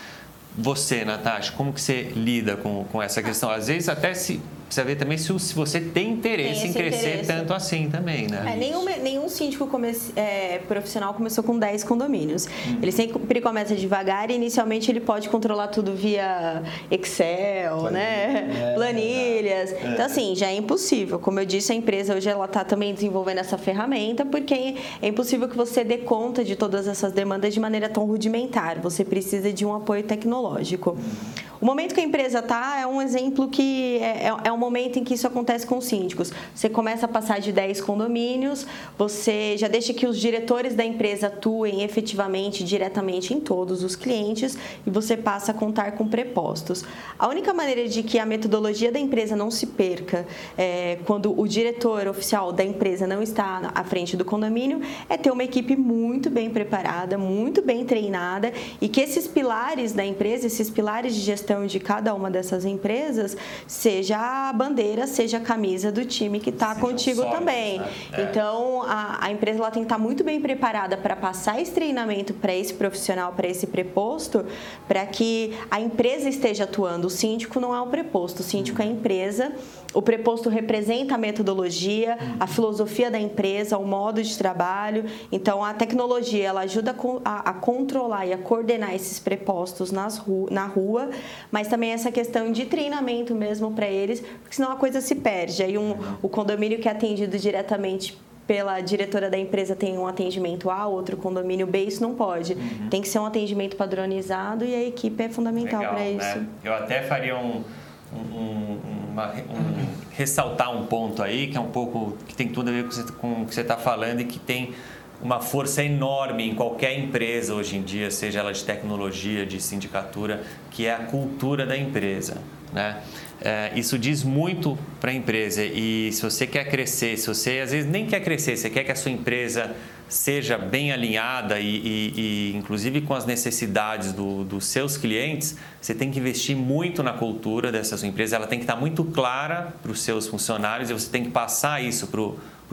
Você, 0.57 1.05
Natasha, 1.05 1.51
como 1.51 1.73
que 1.73 1.81
você 1.81 2.13
lida 2.15 2.57
com, 2.57 2.85
com 2.85 3.03
essa 3.03 3.21
questão? 3.21 3.51
Às 3.51 3.67
vezes 3.67 3.89
até 3.89 4.15
se 4.15 4.41
precisa 4.75 4.85
ver 4.85 4.97
também 4.97 5.16
se, 5.16 5.39
se 5.39 5.55
você 5.55 5.81
tem 5.81 6.11
interesse 6.11 6.62
tem 6.62 6.70
em 6.70 6.72
crescer 6.72 7.09
interesse. 7.09 7.33
tanto 7.33 7.53
assim 7.53 7.89
também, 7.89 8.27
né? 8.27 8.53
É, 8.53 8.57
nenhum, 8.57 8.85
nenhum 8.85 9.29
síndico 9.29 9.70
é, 10.16 10.59
profissional 10.66 11.14
começou 11.14 11.45
com 11.45 11.59
10 11.59 11.85
condomínios. 11.85 12.47
Hum. 12.47 12.79
Ele 12.83 12.91
sempre 12.91 13.41
começa 13.41 13.75
devagar 13.75 14.31
e 14.31 14.35
inicialmente 14.35 14.91
ele 14.91 15.01
pode 15.01 15.29
controlar 15.29 15.68
tudo 15.68 15.95
via 15.95 16.62
Excel, 16.91 17.79
Planilha. 17.79 17.91
né? 17.91 18.70
É, 18.70 18.75
Planilhas. 18.75 19.72
É. 19.72 19.93
Então, 19.93 20.07
assim, 20.07 20.35
já 20.35 20.49
é 20.49 20.57
impossível. 20.57 21.18
Como 21.18 21.39
eu 21.39 21.47
disse, 21.47 21.72
a 21.72 21.75
empresa 21.75 22.14
hoje 22.14 22.29
ela 22.29 22.45
está 22.45 22.64
também 22.64 22.93
desenvolvendo 22.93 23.39
essa 23.39 23.57
ferramenta 23.57 24.25
porque 24.25 24.77
é 25.01 25.09
impossível 25.09 25.49
que 25.49 25.57
você 25.57 25.85
dê 25.85 25.99
conta 25.99 26.43
de 26.43 26.57
todas 26.57 26.89
essas 26.89 27.12
demandas 27.12 27.55
de 27.55 27.61
maneira 27.61 27.89
tão 27.89 28.05
rudimentar. 28.05 28.81
Você 28.81 29.05
precisa 29.05 29.53
de 29.53 29.64
um 29.64 29.75
apoio 29.75 30.03
tecnológico. 30.03 30.99
Hum. 30.99 31.44
O 31.65 31.67
momento 31.67 31.95
que 31.95 32.01
a 32.03 32.05
empresa 32.05 32.41
está 32.41 32.79
é 32.79 32.87
um 32.87 33.01
exemplo 33.01 33.49
que 33.49 33.97
é, 33.97 34.27
é, 34.27 34.37
é 34.49 34.53
um 34.53 34.59
momento 34.59 34.99
em 34.99 35.03
que 35.03 35.15
isso 35.15 35.27
acontece 35.27 35.67
com 35.67 35.79
os 35.79 35.87
síndicos. 35.87 36.31
Você 36.55 36.69
começa 36.69 37.07
a 37.07 37.09
passar 37.09 37.41
de 37.41 37.53
10 37.53 37.81
condomínios, 37.81 38.67
você 38.99 39.57
já 39.57 39.67
deixa 39.67 39.95
que 39.95 40.07
os 40.07 40.21
diretores 40.21 40.75
da 40.75 40.85
empresa 40.85 41.29
atuem 41.29 41.83
efetivamente, 41.83 42.62
diretamente 42.62 43.33
em 43.33 43.41
todos 43.41 43.83
os 43.83 43.97
clientes 43.97 44.59
e 44.87 44.91
você 44.91 45.17
passa 45.17 45.53
a 45.53 45.55
contar 45.55 45.93
com 45.93 46.07
prepostos. 46.07 46.85
A 47.19 47.29
única 47.29 47.55
maneira 47.55 47.89
de 47.89 48.03
que 48.03 48.19
a 48.19 48.27
metodologia 48.27 48.93
da 48.93 49.01
empresa 49.01 49.35
não 49.35 49.51
se 49.51 49.69
perca 49.69 50.27
é, 50.59 50.99
quando 51.07 51.33
o 51.41 51.49
diretor 51.49 52.07
oficial 52.09 52.53
da 52.53 52.62
empresa 52.62 53.07
não 53.07 53.23
está 53.23 53.73
à 53.75 53.83
frente 53.85 54.19
do 54.19 54.25
condomínio 54.27 54.83
é 55.09 55.17
ter 55.17 55.31
uma 55.31 55.45
equipe 55.45 55.77
muito 55.77 56.29
bem 56.29 56.51
preparada, 56.51 57.17
muito 57.17 57.62
bem 57.62 57.87
treinada 57.87 58.53
e 58.83 58.87
que 58.87 59.01
esses 59.01 59.27
pilares 59.27 59.95
da 59.95 60.05
empresa, 60.05 60.47
esses 60.47 60.69
pilares 60.69 61.15
de 61.15 61.23
gestão 61.23 61.54
de 61.67 61.79
cada 61.79 62.15
uma 62.15 62.31
dessas 62.31 62.65
empresas, 62.65 63.37
seja 63.67 64.49
a 64.49 64.53
bandeira, 64.53 65.07
seja 65.07 65.39
a 65.39 65.41
camisa 65.41 65.93
do 65.93 66.05
time 66.05 66.41
que 66.41 66.51
está 66.51 66.75
contigo 66.75 67.23
sólidos, 67.23 67.39
também. 67.39 67.79
Né? 67.79 67.89
É. 68.13 68.23
Então, 68.23 68.83
a, 68.83 69.27
a, 69.27 69.31
empresa 69.31 69.59
ela 69.59 69.71
tem 69.71 69.83
que 69.83 69.87
estar 69.87 69.97
tá 69.97 70.03
muito 70.03 70.25
bem 70.25 70.41
preparada 70.41 70.97
para 70.97 71.15
passar 71.15 71.61
esse 71.61 71.73
treinamento 71.73 72.35
para 72.35 72.55
esse 72.55 72.75
profissional, 72.75 73.33
para 73.33 73.47
esse 73.47 73.67
preposto, 73.67 74.45
para 74.89 75.07
que 75.07 75.57
a 75.71 75.81
empresa 75.81 76.29
esteja 76.29 76.65
atuando. 76.65 77.07
O 77.07 77.11
síndico 77.11 77.61
não 77.61 77.75
é 77.75 77.81
o 77.81 77.87
preposto, 77.87 78.41
o 78.41 78.43
síndico 78.43 78.83
é 78.83 78.85
a 78.85 78.89
empresa. 78.89 79.53
O 79.95 80.03
preposto 80.03 80.49
representa 80.49 81.15
a 81.15 81.19
metodologia, 81.19 82.19
a 82.41 82.49
filosofia 82.49 83.11
da 83.11 83.19
empresa, 83.19 83.79
o 83.79 83.87
modo 83.87 84.21
de 84.21 84.37
trabalho. 84.37 85.05
Então, 85.31 85.65
a 85.65 85.73
tecnologia 85.73 86.49
ela 86.49 86.63
ajuda 86.63 86.95
a, 87.25 87.51
a 87.51 87.55
controlar 87.55 88.27
e 88.27 88.33
a 88.33 88.39
coordenar 88.39 88.93
esses 88.93 89.21
prepostos 89.21 89.93
nas 89.93 90.19
ru 90.19 90.49
na 90.51 90.67
rua, 90.67 91.11
mas 91.51 91.69
também 91.69 91.91
essa 91.91 92.11
questão 92.11 92.51
de 92.51 92.67
treinamento 92.67 93.35
mesmo 93.35 93.73
para 93.73 93.87
eles, 93.87 94.21
porque 94.21 94.57
senão 94.57 94.73
a 94.73 94.77
coisa 94.77 95.01
se 95.01 95.15
perde. 95.15 95.63
Aí 95.63 95.79
um, 95.79 95.97
o 96.23 96.29
condomínio 96.29 96.79
que 96.79 96.89
é 96.89 96.93
atendido 96.93 97.39
diretamente 97.39 98.19
pela 98.47 98.81
diretora 98.81 99.31
da 99.31 99.39
empresa 99.39 99.75
tem 99.75 99.97
um 99.99 100.07
atendimento 100.07 100.71
A, 100.71 100.87
outro 100.87 101.17
condomínio 101.17 101.67
B, 101.67 101.85
isso 101.85 102.03
não 102.03 102.15
pode. 102.15 102.55
Uhum. 102.55 102.89
Tem 102.91 103.01
que 103.01 103.09
ser 103.09 103.19
um 103.19 103.27
atendimento 103.27 103.77
padronizado 103.77 104.65
e 104.65 104.75
a 104.75 104.83
equipe 104.83 105.23
é 105.23 105.29
fundamental 105.29 105.81
para 105.81 106.09
isso. 106.09 106.39
Né? 106.39 106.47
Eu 106.63 106.75
até 106.75 107.03
faria 107.03 107.37
um, 107.37 107.65
um, 108.13 108.79
uma, 109.11 109.33
um, 109.33 109.87
ressaltar 110.11 110.77
um 110.77 110.87
ponto 110.87 111.23
aí 111.23 111.47
que 111.47 111.57
é 111.57 111.61
um 111.61 111.71
pouco 111.71 112.17
que 112.29 112.35
tem 112.35 112.49
tudo 112.49 112.69
a 112.69 112.73
ver 112.73 112.87
com 113.19 113.43
o 113.43 113.47
que 113.47 113.55
você 113.55 113.63
está 113.63 113.77
falando 113.77 114.21
e 114.21 114.25
que 114.25 114.39
tem 114.39 114.75
uma 115.23 115.41
força 115.41 115.83
enorme 115.83 116.49
em 116.49 116.55
qualquer 116.55 116.99
empresa 116.99 117.55
hoje 117.55 117.77
em 117.77 117.83
dia, 117.83 118.11
seja 118.11 118.41
ela 118.41 118.53
de 118.53 118.65
tecnologia, 118.65 119.47
de 119.47 119.61
sindicatura, 119.61 120.43
que 120.71 120.87
é 120.87 120.95
a 120.95 120.99
cultura 120.99 121.65
da 121.65 121.77
empresa. 121.77 122.39
Né? 122.73 123.01
É, 123.41 123.73
isso 123.77 123.99
diz 123.99 124.25
muito 124.25 124.77
para 125.01 125.11
a 125.11 125.15
empresa 125.15 125.65
e 125.65 126.11
se 126.12 126.23
você 126.23 126.47
quer 126.47 126.69
crescer, 126.69 127.17
se 127.17 127.27
você 127.27 127.61
às 127.61 127.71
vezes 127.71 127.89
nem 127.89 128.07
quer 128.07 128.21
crescer, 128.21 128.57
você 128.57 128.69
quer 128.69 128.83
que 128.83 128.91
a 128.91 128.97
sua 128.97 129.12
empresa 129.12 129.75
seja 130.09 130.59
bem 130.59 130.93
alinhada 130.93 131.61
e, 131.61 131.67
e, 131.67 132.12
e 132.17 132.57
inclusive 132.57 133.01
com 133.01 133.15
as 133.15 133.25
necessidades 133.25 134.12
do, 134.12 134.45
dos 134.45 134.67
seus 134.67 134.97
clientes, 134.97 135.57
você 135.81 135.95
tem 135.95 136.11
que 136.11 136.19
investir 136.19 136.57
muito 136.57 137.03
na 137.03 137.12
cultura 137.12 137.71
dessa 137.71 137.97
sua 137.97 138.09
empresa, 138.09 138.37
ela 138.37 138.47
tem 138.47 138.59
que 138.59 138.65
estar 138.65 138.77
muito 138.77 139.05
clara 139.05 139.75
para 139.83 139.91
os 139.91 140.03
seus 140.03 140.27
funcionários 140.27 140.91
e 140.91 140.93
você 140.93 141.11
tem 141.11 141.25
que 141.25 141.31
passar 141.31 141.83
isso 141.83 142.09
para 142.09 142.21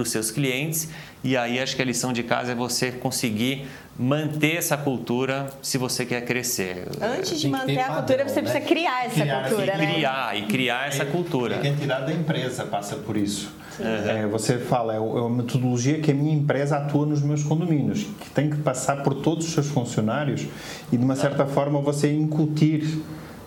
os 0.01 0.09
seus 0.09 0.31
clientes. 0.31 0.89
E 1.23 1.37
aí 1.37 1.59
acho 1.59 1.75
que 1.75 1.81
a 1.81 1.85
lição 1.85 2.11
de 2.11 2.23
casa 2.23 2.53
é 2.53 2.55
você 2.55 2.91
conseguir 2.91 3.67
manter 3.97 4.55
essa 4.55 4.75
cultura 4.75 5.47
se 5.61 5.77
você 5.77 6.05
quer 6.05 6.25
crescer. 6.25 6.87
Antes 6.99 7.39
de 7.39 7.47
manter 7.47 7.77
a 7.79 7.83
padrão, 7.83 7.97
cultura, 7.97 8.27
você 8.27 8.41
né? 8.41 8.41
precisa 8.41 8.65
criar 8.65 9.05
essa 9.05 9.21
criar, 9.21 9.47
cultura, 9.47 9.77
né? 9.77 9.93
Criar 9.93 10.37
e 10.37 10.41
criar 10.47 10.87
essa 10.87 11.05
cultura. 11.05 11.59
a 11.61 11.67
entidade 11.67 12.05
da 12.07 12.13
empresa 12.13 12.65
passa 12.65 12.95
por 12.95 13.15
isso. 13.15 13.53
É, 13.79 14.27
você 14.27 14.57
fala, 14.57 14.93
é, 14.93 14.97
é 14.97 14.99
uma 14.99 15.29
metodologia 15.29 15.99
que 15.99 16.11
a 16.11 16.13
minha 16.13 16.33
empresa 16.33 16.77
atua 16.77 17.05
nos 17.05 17.21
meus 17.21 17.43
condomínios, 17.43 18.03
que 18.19 18.29
tem 18.29 18.49
que 18.49 18.57
passar 18.57 19.03
por 19.03 19.15
todos 19.15 19.47
os 19.47 19.53
seus 19.53 19.67
funcionários 19.67 20.47
e 20.91 20.97
de 20.97 21.03
uma 21.03 21.15
certa 21.15 21.45
forma 21.45 21.79
você 21.79 22.11
incutir 22.11 23.01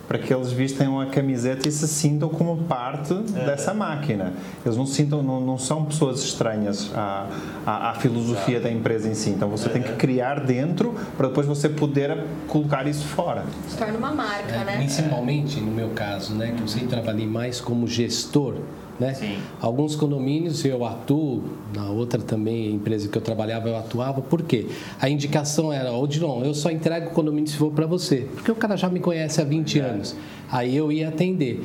para 0.07 0.17
que 0.19 0.33
eles 0.33 0.51
vistam 0.51 0.99
a 0.99 1.07
camiseta 1.07 1.67
e 1.67 1.71
se 1.71 1.87
sintam 1.87 2.29
como 2.29 2.63
parte 2.63 3.13
é. 3.13 3.45
dessa 3.45 3.73
máquina. 3.73 4.33
Eles 4.65 4.77
não 4.77 4.85
sintam, 4.85 5.23
não, 5.23 5.41
não 5.41 5.57
são 5.57 5.85
pessoas 5.85 6.23
estranhas 6.23 6.91
à, 6.93 7.27
à, 7.65 7.89
à 7.91 7.93
filosofia 7.95 8.57
Exato. 8.57 8.63
da 8.63 8.71
empresa 8.71 9.09
em 9.09 9.15
si. 9.15 9.31
Então 9.31 9.49
você 9.49 9.67
é. 9.67 9.71
tem 9.71 9.81
que 9.81 9.91
é. 9.91 9.95
criar 9.95 10.39
dentro 10.39 10.95
para 11.17 11.27
depois 11.27 11.47
você 11.47 11.69
poder 11.69 12.23
colocar 12.47 12.87
isso 12.87 13.05
fora. 13.05 13.43
Se 13.67 13.77
torna 13.77 13.97
uma 13.97 14.13
marca, 14.13 14.55
é, 14.55 14.63
né? 14.63 14.77
Principalmente 14.77 15.59
no 15.59 15.71
meu 15.71 15.89
caso, 15.89 16.33
né, 16.33 16.53
que 16.55 16.61
eu 16.61 16.67
sempre 16.67 16.87
trabalhei 16.87 17.27
mais 17.27 17.59
como 17.59 17.87
gestor 17.87 18.55
né? 18.99 19.13
Sim. 19.13 19.37
Alguns 19.61 19.95
condomínios 19.95 20.63
eu 20.65 20.85
atuo, 20.85 21.43
na 21.73 21.89
outra 21.89 22.21
também, 22.21 22.73
empresa 22.73 23.07
que 23.07 23.17
eu 23.17 23.21
trabalhava, 23.21 23.67
eu 23.67 23.75
atuava. 23.75 24.21
Por 24.21 24.41
quê? 24.43 24.67
A 24.99 25.09
indicação 25.09 25.71
era, 25.71 25.91
Odilon, 25.91 26.43
eu 26.43 26.53
só 26.53 26.69
entrego 26.69 27.07
o 27.07 27.11
condomínio 27.11 27.49
se 27.49 27.57
for 27.57 27.71
para 27.71 27.85
você. 27.85 28.27
Porque 28.33 28.51
o 28.51 28.55
cara 28.55 28.75
já 28.75 28.89
me 28.89 28.99
conhece 28.99 29.41
há 29.41 29.43
20 29.43 29.79
é. 29.79 29.83
anos. 29.83 30.15
Aí 30.49 30.75
eu 30.75 30.91
ia 30.91 31.09
atender. 31.09 31.63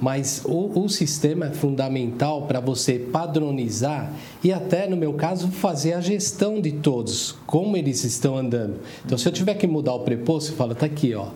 Mas 0.00 0.42
o, 0.44 0.80
o 0.80 0.88
sistema 0.88 1.46
é 1.46 1.50
fundamental 1.50 2.42
para 2.42 2.58
você 2.58 2.98
padronizar 2.98 4.12
e 4.42 4.52
até, 4.52 4.88
no 4.88 4.96
meu 4.96 5.12
caso, 5.12 5.46
fazer 5.48 5.92
a 5.92 6.00
gestão 6.00 6.60
de 6.60 6.72
todos, 6.72 7.36
como 7.46 7.76
eles 7.76 8.02
estão 8.02 8.36
andando. 8.36 8.80
Então, 9.06 9.16
se 9.16 9.28
eu 9.28 9.32
tiver 9.32 9.54
que 9.54 9.66
mudar 9.66 9.94
o 9.94 10.00
preposto, 10.00 10.54
fala, 10.54 10.74
tá 10.74 10.86
aqui, 10.86 11.14
ó 11.14 11.28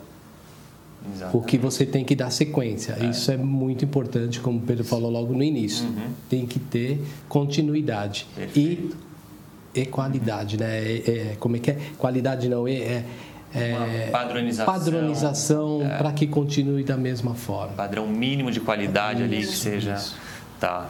Exatamente. 1.15 1.33
Porque 1.33 1.59
você 1.59 1.87
tem 1.87 2.05
que 2.05 2.15
dar 2.15 2.31
sequência. 2.31 2.97
É. 3.01 3.07
Isso 3.07 3.31
é 3.31 3.37
muito 3.37 3.85
importante, 3.85 4.41
como 4.41 4.59
o 4.59 4.63
Pedro 4.63 4.85
falou 4.85 5.11
logo 5.11 5.33
no 5.33 5.43
início. 5.43 5.87
Uhum. 5.87 6.11
Tem 6.29 6.47
que 6.47 6.59
ter 6.59 7.01
continuidade. 7.29 8.27
Perfeito. 8.35 8.97
E, 9.75 9.81
e 9.81 9.87
qualidade, 9.87 10.59
né? 10.59 10.81
É, 10.81 11.03
é, 11.07 11.37
como 11.39 11.57
é 11.57 11.59
que 11.59 11.71
é? 11.71 11.79
Qualidade 11.99 12.49
não, 12.49 12.67
é, 12.67 13.05
é 13.55 14.09
padronização, 14.11 14.75
padronização 14.75 15.83
é. 15.83 15.99
para 15.99 16.13
que 16.13 16.27
continue 16.27 16.83
da 16.83 16.97
mesma 16.97 17.35
forma. 17.35 17.75
Padrão 17.75 18.07
mínimo 18.07 18.51
de 18.51 18.61
qualidade 18.61 19.23
isso, 19.23 19.35
ali 19.35 19.47
que 19.47 19.57
seja. 19.57 19.95
Isso. 19.95 20.17
Tá. 20.61 20.89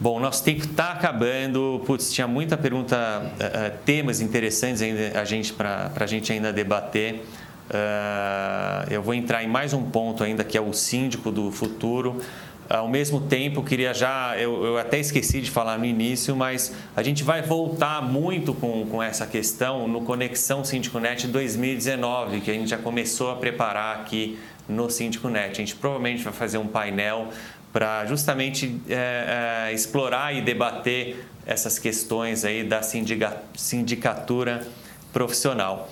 Bom, 0.00 0.18
nosso 0.18 0.42
tempo 0.42 0.64
está 0.64 0.92
acabando. 0.92 1.80
Putz, 1.86 2.12
tinha 2.12 2.26
muita 2.26 2.56
pergunta, 2.56 2.96
uh, 2.96 3.78
temas 3.84 4.20
interessantes 4.20 4.82
ainda 4.82 5.20
a 5.20 5.24
gente 5.24 5.52
para 5.52 5.92
a 5.94 6.06
gente 6.06 6.32
ainda 6.32 6.52
debater. 6.52 7.24
Uh, 7.72 8.92
eu 8.92 9.02
vou 9.02 9.14
entrar 9.14 9.42
em 9.42 9.48
mais 9.48 9.72
um 9.72 9.82
ponto 9.82 10.22
ainda 10.22 10.44
que 10.44 10.58
é 10.58 10.60
o 10.60 10.74
síndico 10.74 11.30
do 11.30 11.50
futuro. 11.50 12.20
Ao 12.68 12.88
mesmo 12.88 13.20
tempo, 13.20 13.62
queria 13.62 13.92
já, 13.92 14.36
eu, 14.38 14.64
eu, 14.64 14.78
até 14.78 14.98
esqueci 14.98 15.40
de 15.40 15.50
falar 15.50 15.78
no 15.78 15.84
início, 15.84 16.36
mas 16.36 16.74
a 16.94 17.02
gente 17.02 17.22
vai 17.22 17.42
voltar 17.42 18.02
muito 18.02 18.54
com, 18.54 18.86
com 18.86 19.02
essa 19.02 19.26
questão 19.26 19.88
no 19.88 20.02
Conexão 20.02 20.64
Síndico 20.64 20.98
Net 20.98 21.26
2019, 21.26 22.40
que 22.40 22.50
a 22.50 22.54
gente 22.54 22.68
já 22.68 22.78
começou 22.78 23.30
a 23.30 23.36
preparar 23.36 23.96
aqui 24.00 24.38
no 24.68 24.88
Síndico 24.90 25.28
Net. 25.28 25.50
A 25.50 25.54
gente 25.54 25.74
provavelmente 25.74 26.22
vai 26.22 26.32
fazer 26.32 26.58
um 26.58 26.66
painel 26.66 27.28
para 27.72 28.04
justamente 28.06 28.80
é, 28.88 29.68
é, 29.68 29.72
explorar 29.72 30.34
e 30.34 30.42
debater 30.42 31.26
essas 31.46 31.78
questões 31.78 32.44
aí 32.44 32.62
da 32.62 32.80
sindicatura 32.82 34.66
profissional. 35.12 35.90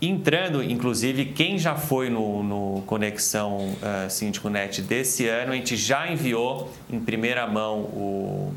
Entrando, 0.00 0.62
inclusive, 0.62 1.24
quem 1.24 1.58
já 1.58 1.74
foi 1.74 2.08
no, 2.08 2.40
no 2.44 2.82
Conexão 2.82 3.58
uh, 3.58 4.08
Síndico 4.08 4.48
Net 4.48 4.80
desse 4.80 5.26
ano, 5.26 5.50
a 5.50 5.56
gente 5.56 5.76
já 5.76 6.08
enviou 6.08 6.72
em 6.88 7.00
primeira 7.00 7.44
mão 7.48 7.80
o, 7.80 8.54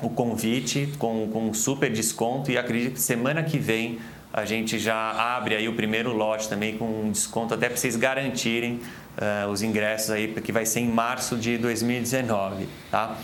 o 0.00 0.08
convite 0.08 0.92
com, 0.96 1.28
com 1.32 1.48
um 1.48 1.52
super 1.52 1.90
desconto 1.90 2.52
e 2.52 2.56
acredito 2.56 2.94
que 2.94 3.00
semana 3.00 3.42
que 3.42 3.58
vem 3.58 3.98
a 4.32 4.44
gente 4.44 4.78
já 4.78 5.34
abre 5.34 5.56
aí 5.56 5.68
o 5.68 5.72
primeiro 5.72 6.12
lote 6.12 6.48
também 6.48 6.76
com 6.76 6.84
um 6.84 7.10
desconto 7.10 7.54
até 7.54 7.68
para 7.68 7.76
vocês 7.76 7.96
garantirem 7.96 8.80
uh, 9.16 9.48
os 9.50 9.62
ingressos 9.62 10.10
aí, 10.10 10.28
que 10.28 10.52
vai 10.52 10.66
ser 10.66 10.80
em 10.80 10.88
março 10.88 11.36
de 11.36 11.58
2019, 11.58 12.68
tá? 12.92 13.16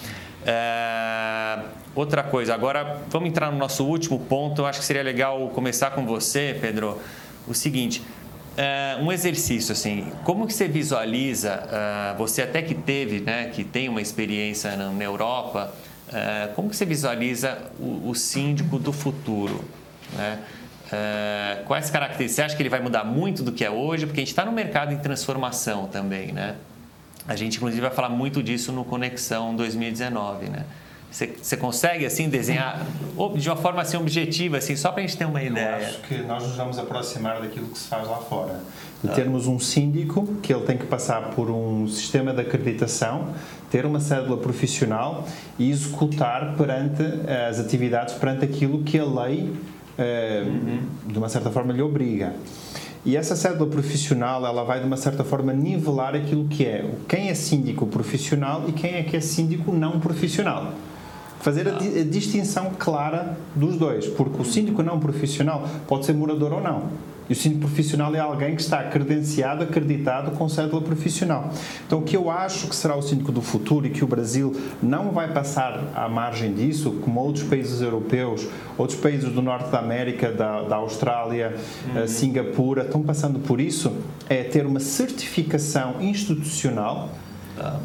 Uh, 0.42 1.68
outra 1.94 2.24
coisa, 2.24 2.54
agora 2.54 3.02
vamos 3.08 3.28
entrar 3.28 3.52
no 3.52 3.58
nosso 3.58 3.84
último 3.84 4.18
ponto. 4.18 4.62
Eu 4.62 4.66
acho 4.66 4.80
que 4.80 4.84
seria 4.84 5.02
legal 5.02 5.48
começar 5.50 5.90
com 5.92 6.04
você, 6.04 6.56
Pedro 6.60 6.98
o 7.52 7.54
seguinte, 7.54 8.02
é, 8.56 8.98
um 9.00 9.10
exercício 9.10 9.72
assim, 9.72 10.12
como 10.24 10.46
que 10.46 10.52
você 10.52 10.68
visualiza, 10.68 11.62
uh, 11.64 12.18
você 12.18 12.42
até 12.42 12.60
que 12.60 12.74
teve, 12.74 13.20
né, 13.20 13.46
que 13.46 13.64
tem 13.64 13.88
uma 13.88 14.00
experiência 14.00 14.76
na, 14.76 14.90
na 14.90 15.04
Europa, 15.04 15.72
uh, 16.08 16.54
como 16.54 16.68
que 16.68 16.76
você 16.76 16.84
visualiza 16.84 17.58
o, 17.80 18.10
o 18.10 18.14
síndico 18.14 18.78
do 18.78 18.92
futuro? 18.92 19.64
Né? 20.12 20.38
Uh, 20.92 21.64
quais 21.64 21.88
características? 21.88 22.34
Você 22.34 22.42
acha 22.42 22.56
que 22.56 22.62
ele 22.62 22.68
vai 22.68 22.80
mudar 22.80 23.04
muito 23.04 23.42
do 23.42 23.52
que 23.52 23.64
é 23.64 23.70
hoje? 23.70 24.04
Porque 24.04 24.20
a 24.20 24.22
gente 24.22 24.32
está 24.32 24.44
no 24.44 24.52
mercado 24.52 24.92
em 24.92 24.98
transformação 24.98 25.86
também, 25.86 26.32
né? 26.32 26.56
A 27.26 27.34
gente, 27.34 27.56
inclusive, 27.56 27.80
vai 27.80 27.90
falar 27.90 28.10
muito 28.10 28.42
disso 28.42 28.72
no 28.72 28.84
Conexão 28.84 29.56
2019, 29.56 30.50
né? 30.50 30.66
Você, 31.12 31.58
consegue 31.58 32.06
assim 32.06 32.30
desenhar 32.30 32.86
de 33.36 33.50
uma 33.50 33.56
forma 33.56 33.82
assim 33.82 33.98
objetiva, 33.98 34.56
assim, 34.56 34.74
só 34.74 34.90
para 34.90 35.02
a 35.02 35.06
gente 35.06 35.18
ter 35.18 35.26
uma 35.26 35.42
ideia? 35.42 35.82
Eu 35.82 35.86
acho 35.86 36.00
que 36.00 36.14
nós 36.22 36.42
nos 36.42 36.56
vamos 36.56 36.78
aproximar 36.78 37.42
daquilo 37.42 37.66
que 37.68 37.78
se 37.78 37.86
faz 37.86 38.08
lá 38.08 38.16
fora. 38.16 38.60
De 39.04 39.10
ah. 39.10 39.12
termos 39.12 39.46
um 39.46 39.58
síndico 39.58 40.26
que 40.42 40.54
ele 40.54 40.64
tem 40.64 40.78
que 40.78 40.86
passar 40.86 41.30
por 41.32 41.50
um 41.50 41.86
sistema 41.86 42.32
de 42.32 42.40
acreditação, 42.40 43.34
ter 43.70 43.84
uma 43.84 44.00
cédula 44.00 44.38
profissional 44.38 45.26
e 45.58 45.70
executar 45.70 46.54
perante 46.56 47.02
eh, 47.02 47.46
as 47.50 47.60
atividades 47.60 48.14
perante 48.14 48.46
aquilo 48.46 48.82
que 48.82 48.98
a 48.98 49.04
lei, 49.04 49.52
eh, 49.98 50.44
uhum. 50.46 50.80
de 51.08 51.18
uma 51.18 51.28
certa 51.28 51.50
forma, 51.50 51.74
lhe 51.74 51.82
obriga. 51.82 52.32
E 53.04 53.18
essa 53.18 53.36
cédula 53.36 53.68
profissional, 53.68 54.46
ela 54.46 54.64
vai 54.64 54.80
de 54.80 54.86
uma 54.86 54.96
certa 54.96 55.24
forma 55.24 55.52
nivelar 55.52 56.14
aquilo 56.14 56.46
que 56.46 56.64
é 56.64 56.88
quem 57.06 57.28
é 57.28 57.34
síndico 57.34 57.86
profissional 57.86 58.64
e 58.66 58.72
quem 58.72 58.94
é 58.94 59.02
que 59.02 59.14
é 59.14 59.20
síndico 59.20 59.72
não 59.72 60.00
profissional 60.00 60.72
fazer 61.42 61.68
a, 61.68 61.76
a, 61.76 62.04
distinção 62.04 62.72
clara 62.78 63.36
dos 63.54 63.76
dois, 63.76 64.06
porque 64.06 64.40
o 64.40 64.44
síndico 64.44 64.82
não 64.82 64.98
profissional 64.98 65.68
pode 65.86 66.06
ser 66.06 66.14
morador 66.14 66.54
ou 66.54 66.62
não. 66.62 67.12
E 67.28 67.32
o 67.32 67.36
síndico 67.36 67.62
profissional 67.62 68.14
é 68.14 68.18
alguém 68.18 68.54
que 68.54 68.62
está 68.62 68.82
credenciado, 68.84 69.62
acreditado 69.62 70.32
com 70.32 70.48
cédula 70.48 70.82
profissional. 70.82 71.50
Então, 71.86 72.00
o 72.00 72.02
que 72.02 72.16
eu 72.16 72.30
acho 72.30 72.68
que 72.68 72.76
será 72.76 72.96
o 72.96 73.02
síndico 73.02 73.30
do 73.30 73.40
futuro 73.40 73.86
e 73.86 73.90
que 73.90 74.04
o 74.04 74.06
Brasil 74.06 74.54
não 74.82 75.10
vai 75.12 75.32
passar 75.32 75.92
à 75.94 76.08
margem 76.08 76.52
disso, 76.52 76.92
como 77.00 77.20
outros 77.20 77.44
países 77.44 77.80
europeus, 77.80 78.46
outros 78.76 78.98
países 78.98 79.32
do 79.32 79.40
norte 79.40 79.70
da 79.70 79.78
América, 79.78 80.30
da, 80.32 80.62
da 80.62 80.76
Austrália, 80.76 81.56
uhum. 81.94 82.06
Singapura, 82.06 82.82
estão 82.82 83.02
passando 83.02 83.38
por 83.38 83.60
isso, 83.60 83.92
é 84.28 84.42
ter 84.42 84.66
uma 84.66 84.80
certificação 84.80 86.00
institucional 86.00 87.08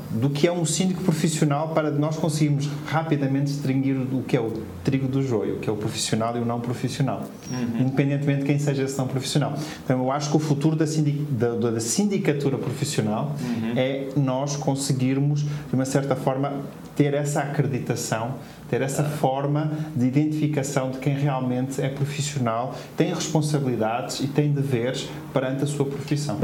do 0.09 0.30
que 0.30 0.47
é 0.47 0.51
um 0.51 0.65
síndico 0.65 1.03
profissional 1.03 1.70
para 1.70 1.91
nós 1.91 2.18
conseguirmos 2.18 2.70
rapidamente 2.86 3.51
distinguir 3.51 3.95
o 3.97 4.24
que 4.24 4.36
é 4.36 4.41
o 4.41 4.63
trigo 4.84 5.07
do 5.07 5.22
joio, 5.22 5.57
o 5.57 5.59
que 5.59 5.70
é 5.70 5.74
o 5.74 5.76
profissional 5.76 6.36
e 6.38 6.39
o 6.39 6.45
não 6.45 6.59
profissional, 6.59 7.24
uhum. 7.51 7.82
independentemente 7.82 8.39
de 8.39 8.45
quem 8.45 8.59
seja 8.59 8.84
esse 8.84 8.97
não 8.97 9.07
profissional. 9.07 9.53
Então, 9.84 9.99
eu 9.99 10.11
acho 10.11 10.30
que 10.30 10.38
o 10.38 10.39
futuro 10.39 10.76
da, 10.76 10.88
sindic, 10.88 11.20
da, 11.32 11.55
da 11.55 11.80
sindicatura 11.80 12.57
profissional 12.57 13.36
uhum. 13.41 13.74
é 13.76 14.07
nós 14.15 14.55
conseguirmos, 14.55 15.41
de 15.41 15.74
uma 15.74 15.86
certa 15.86 16.15
forma, 16.15 16.53
ter 16.95 17.13
essa 17.13 17.41
acreditação, 17.41 18.36
ter 18.70 18.82
essa 18.82 19.03
forma 19.03 19.72
de 19.95 20.07
identificação 20.07 20.89
de 20.91 20.97
quem 20.97 21.15
realmente 21.15 21.82
é 21.82 21.89
profissional, 21.89 22.74
tem 22.95 23.13
responsabilidades 23.13 24.22
e 24.22 24.28
tem 24.28 24.51
deveres 24.51 25.07
perante 25.32 25.63
a 25.63 25.68
sua 25.68 25.86
profissão. 25.86 26.39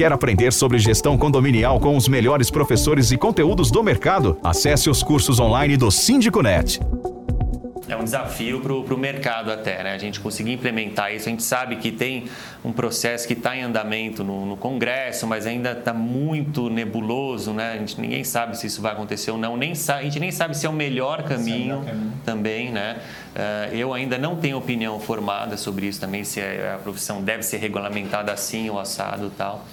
Quer 0.00 0.14
aprender 0.14 0.50
sobre 0.50 0.78
gestão 0.78 1.18
condominial 1.18 1.78
com 1.78 1.94
os 1.94 2.08
melhores 2.08 2.50
professores 2.50 3.10
e 3.10 3.18
conteúdos 3.18 3.70
do 3.70 3.82
mercado? 3.82 4.38
Acesse 4.42 4.88
os 4.88 5.02
cursos 5.02 5.38
online 5.38 5.76
do 5.76 5.90
Síndico 5.90 6.40
Net 6.40 6.80
é 7.92 7.96
um 7.96 8.04
desafio 8.04 8.60
para 8.60 8.94
o 8.94 8.98
mercado 8.98 9.50
até, 9.50 9.82
né? 9.82 9.92
A 9.92 9.98
gente 9.98 10.20
conseguir 10.20 10.52
implementar 10.52 11.12
isso. 11.12 11.28
A 11.28 11.30
gente 11.30 11.42
sabe 11.42 11.76
que 11.76 11.90
tem 11.90 12.26
um 12.64 12.72
processo 12.72 13.26
que 13.26 13.32
está 13.32 13.56
em 13.56 13.62
andamento 13.62 14.22
no, 14.22 14.46
no, 14.46 14.56
Congresso, 14.56 15.26
mas 15.26 15.44
ainda 15.44 15.72
está 15.72 15.92
muito 15.92 16.70
nebuloso, 16.70 17.52
né? 17.52 17.72
A 17.72 17.78
gente, 17.78 18.00
ninguém 18.00 18.22
sabe 18.22 18.56
se 18.56 18.68
isso 18.68 18.80
vai 18.80 18.92
acontecer 18.92 19.32
ou 19.32 19.38
não. 19.38 19.56
Nem 19.56 19.72
a 19.72 20.02
gente 20.02 20.20
nem 20.20 20.30
sabe 20.30 20.56
se 20.56 20.66
é 20.66 20.68
o 20.68 20.72
melhor 20.72 21.24
caminho, 21.24 21.74
é 21.74 21.76
o 21.76 21.80
melhor 21.80 21.84
caminho. 21.84 22.12
também, 22.24 22.70
né? 22.70 22.98
Uh, 23.34 23.74
eu 23.74 23.92
ainda 23.92 24.16
não 24.18 24.36
tenho 24.36 24.56
opinião 24.56 25.00
formada 25.00 25.56
sobre 25.56 25.86
isso 25.86 26.00
também, 26.00 26.22
se 26.22 26.40
a 26.40 26.78
profissão 26.82 27.20
deve 27.20 27.42
ser 27.42 27.56
regulamentada 27.56 28.32
assim 28.32 28.70
ou 28.70 28.78
assado 28.78 29.26
e 29.26 29.30
tal. 29.30 29.64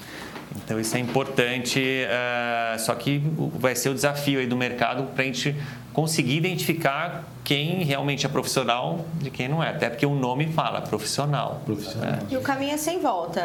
Então 0.55 0.79
isso 0.79 0.95
é 0.95 0.99
importante, 0.99 1.79
uh, 1.79 2.79
só 2.79 2.95
que 2.95 3.21
vai 3.53 3.75
ser 3.75 3.89
o 3.89 3.93
desafio 3.93 4.39
aí 4.39 4.47
do 4.47 4.55
mercado 4.55 5.03
para 5.13 5.23
a 5.23 5.25
gente 5.25 5.55
conseguir 5.97 6.37
identificar 6.37 7.25
quem 7.43 7.81
realmente 7.81 8.25
é 8.25 8.29
profissional 8.29 9.05
de 9.21 9.31
quem 9.31 9.47
não 9.47 9.63
é. 9.63 9.69
Até 9.69 9.89
porque 9.89 10.05
o 10.05 10.13
nome 10.13 10.47
fala 10.47 10.81
profissional. 10.81 11.61
profissional. 11.65 12.15
É. 12.15 12.19
E 12.29 12.35
o 12.35 12.41
caminho 12.41 12.73
é 12.73 12.77
sem 12.77 12.99
volta. 12.99 13.41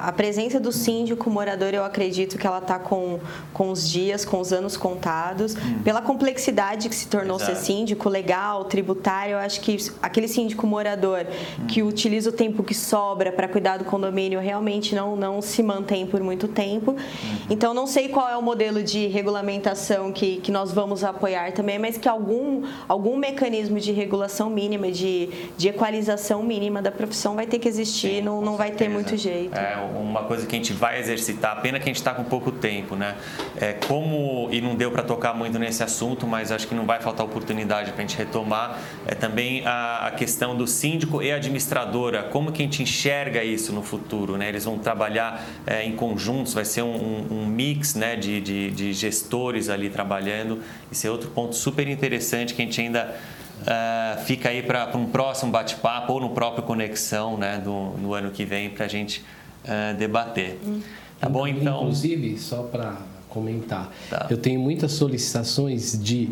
A 0.00 0.10
presença 0.10 0.58
do 0.58 0.72
síndico 0.72 1.30
morador, 1.30 1.72
eu 1.72 1.84
acredito 1.84 2.36
que 2.36 2.44
ela 2.46 2.58
está 2.58 2.80
com, 2.80 3.20
com 3.52 3.70
os 3.70 3.88
dias, 3.88 4.24
com 4.24 4.40
os 4.40 4.52
anos 4.52 4.76
contados. 4.76 5.54
Hum. 5.54 5.78
Pela 5.84 6.02
complexidade 6.02 6.88
que 6.88 6.94
se 6.96 7.06
tornou 7.06 7.36
Exato. 7.36 7.54
ser 7.54 7.64
síndico, 7.64 8.08
legal, 8.08 8.64
tributário, 8.64 9.34
eu 9.34 9.38
acho 9.38 9.60
que 9.60 9.76
aquele 10.02 10.26
síndico 10.26 10.66
morador 10.66 11.24
hum. 11.60 11.66
que 11.68 11.80
utiliza 11.80 12.30
o 12.30 12.32
tempo 12.32 12.64
que 12.64 12.74
sobra 12.74 13.30
para 13.30 13.46
cuidar 13.46 13.76
do 13.76 13.84
condomínio 13.84 14.40
realmente 14.40 14.96
não, 14.96 15.14
não 15.14 15.40
se 15.40 15.62
mantém 15.62 16.06
por 16.06 16.20
muito 16.20 16.48
tempo. 16.48 16.90
Hum. 16.90 17.46
Então, 17.48 17.72
não 17.72 17.86
sei 17.86 18.08
qual 18.08 18.28
é 18.28 18.36
o 18.36 18.42
modelo 18.42 18.82
de 18.82 19.06
regulamentação 19.06 20.12
que, 20.12 20.38
que 20.38 20.50
nós 20.50 20.72
vamos 20.72 21.04
apoiar 21.04 21.52
também, 21.52 21.78
mas 21.78 21.93
que 21.98 22.08
algum, 22.08 22.62
algum 22.88 23.16
mecanismo 23.16 23.44
mecanismo 23.44 23.80
de 23.80 23.92
regulação 23.92 24.50
mínima, 24.50 24.90
de, 24.90 25.28
de 25.56 25.68
equalização 25.68 26.42
mínima 26.42 26.80
da 26.82 26.90
profissão 26.90 27.34
vai 27.34 27.46
ter 27.46 27.58
que 27.58 27.68
existir, 27.68 28.16
Sim, 28.16 28.20
não, 28.22 28.40
não 28.40 28.56
vai 28.56 28.72
ter 28.72 28.88
muito 28.88 29.16
jeito. 29.16 29.54
É 29.54 29.76
uma 29.76 30.24
coisa 30.24 30.46
que 30.46 30.54
a 30.54 30.58
gente 30.58 30.72
vai 30.72 30.98
exercitar, 30.98 31.60
pena 31.60 31.78
que 31.78 31.84
a 31.84 31.86
gente 31.86 31.96
está 31.96 32.14
com 32.14 32.24
pouco 32.24 32.50
tempo, 32.50 32.96
né? 32.96 33.16
É, 33.60 33.74
como, 33.86 34.48
e 34.50 34.60
não 34.60 34.74
deu 34.74 34.90
para 34.90 35.02
tocar 35.02 35.34
muito 35.34 35.58
nesse 35.58 35.82
assunto, 35.82 36.26
mas 36.26 36.50
acho 36.50 36.66
que 36.66 36.74
não 36.74 36.86
vai 36.86 37.00
faltar 37.00 37.24
oportunidade 37.26 37.92
para 37.92 38.02
a 38.02 38.06
gente 38.06 38.16
retomar, 38.16 38.78
é 39.06 39.14
também 39.14 39.64
a, 39.66 40.08
a, 40.08 40.10
questão 40.10 40.56
do 40.56 40.66
síndico 40.66 41.22
e 41.22 41.32
administradora, 41.32 42.24
como 42.24 42.52
que 42.52 42.62
a 42.62 42.64
gente 42.64 42.82
enxerga 42.82 43.42
isso 43.42 43.72
no 43.72 43.82
futuro, 43.82 44.36
né? 44.36 44.48
Eles 44.48 44.64
vão 44.64 44.78
trabalhar 44.78 45.44
é, 45.66 45.84
em 45.84 45.94
conjuntos, 45.96 46.54
vai 46.54 46.64
ser 46.64 46.82
um, 46.82 46.94
um, 46.94 47.26
um 47.30 47.46
mix 47.46 47.94
né, 47.94 48.16
de, 48.16 48.40
de, 48.40 48.70
de 48.70 48.92
gestores 48.92 49.68
ali 49.68 49.90
trabalhando, 49.90 50.60
isso 50.90 51.06
é 51.06 51.10
outro 51.10 51.30
ponto 51.30 51.54
super 51.54 51.83
interessante 51.88 52.54
que 52.54 52.62
a 52.62 52.64
gente 52.64 52.80
ainda 52.80 53.14
Uh, 53.54 54.20
fica 54.24 54.48
aí 54.50 54.62
para 54.62 54.90
um 54.96 55.06
próximo 55.06 55.50
bate-papo 55.50 56.12
ou 56.12 56.20
no 56.20 56.30
próprio 56.30 56.64
Conexão 56.64 57.38
né, 57.38 57.56
do, 57.56 57.90
no 57.98 58.12
ano 58.12 58.30
que 58.30 58.44
vem 58.44 58.68
para 58.68 58.84
a 58.84 58.88
gente 58.88 59.24
uh, 59.64 59.96
debater. 59.96 60.58
Hum. 60.66 60.80
Tá 61.20 61.28
bom, 61.28 61.46
então? 61.46 61.78
Inclusive, 61.78 62.36
só 62.36 62.64
para 62.64 62.98
comentar, 63.28 63.90
tá. 64.10 64.26
eu 64.28 64.36
tenho 64.36 64.60
muitas 64.60 64.92
solicitações 64.92 65.98
de 65.98 66.28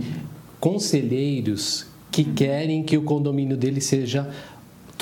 conselheiros 0.61 1.87
que 2.11 2.23
querem 2.23 2.83
que 2.83 2.99
o 2.99 3.03
condomínio 3.03 3.57
dele 3.57 3.81
seja 3.81 4.29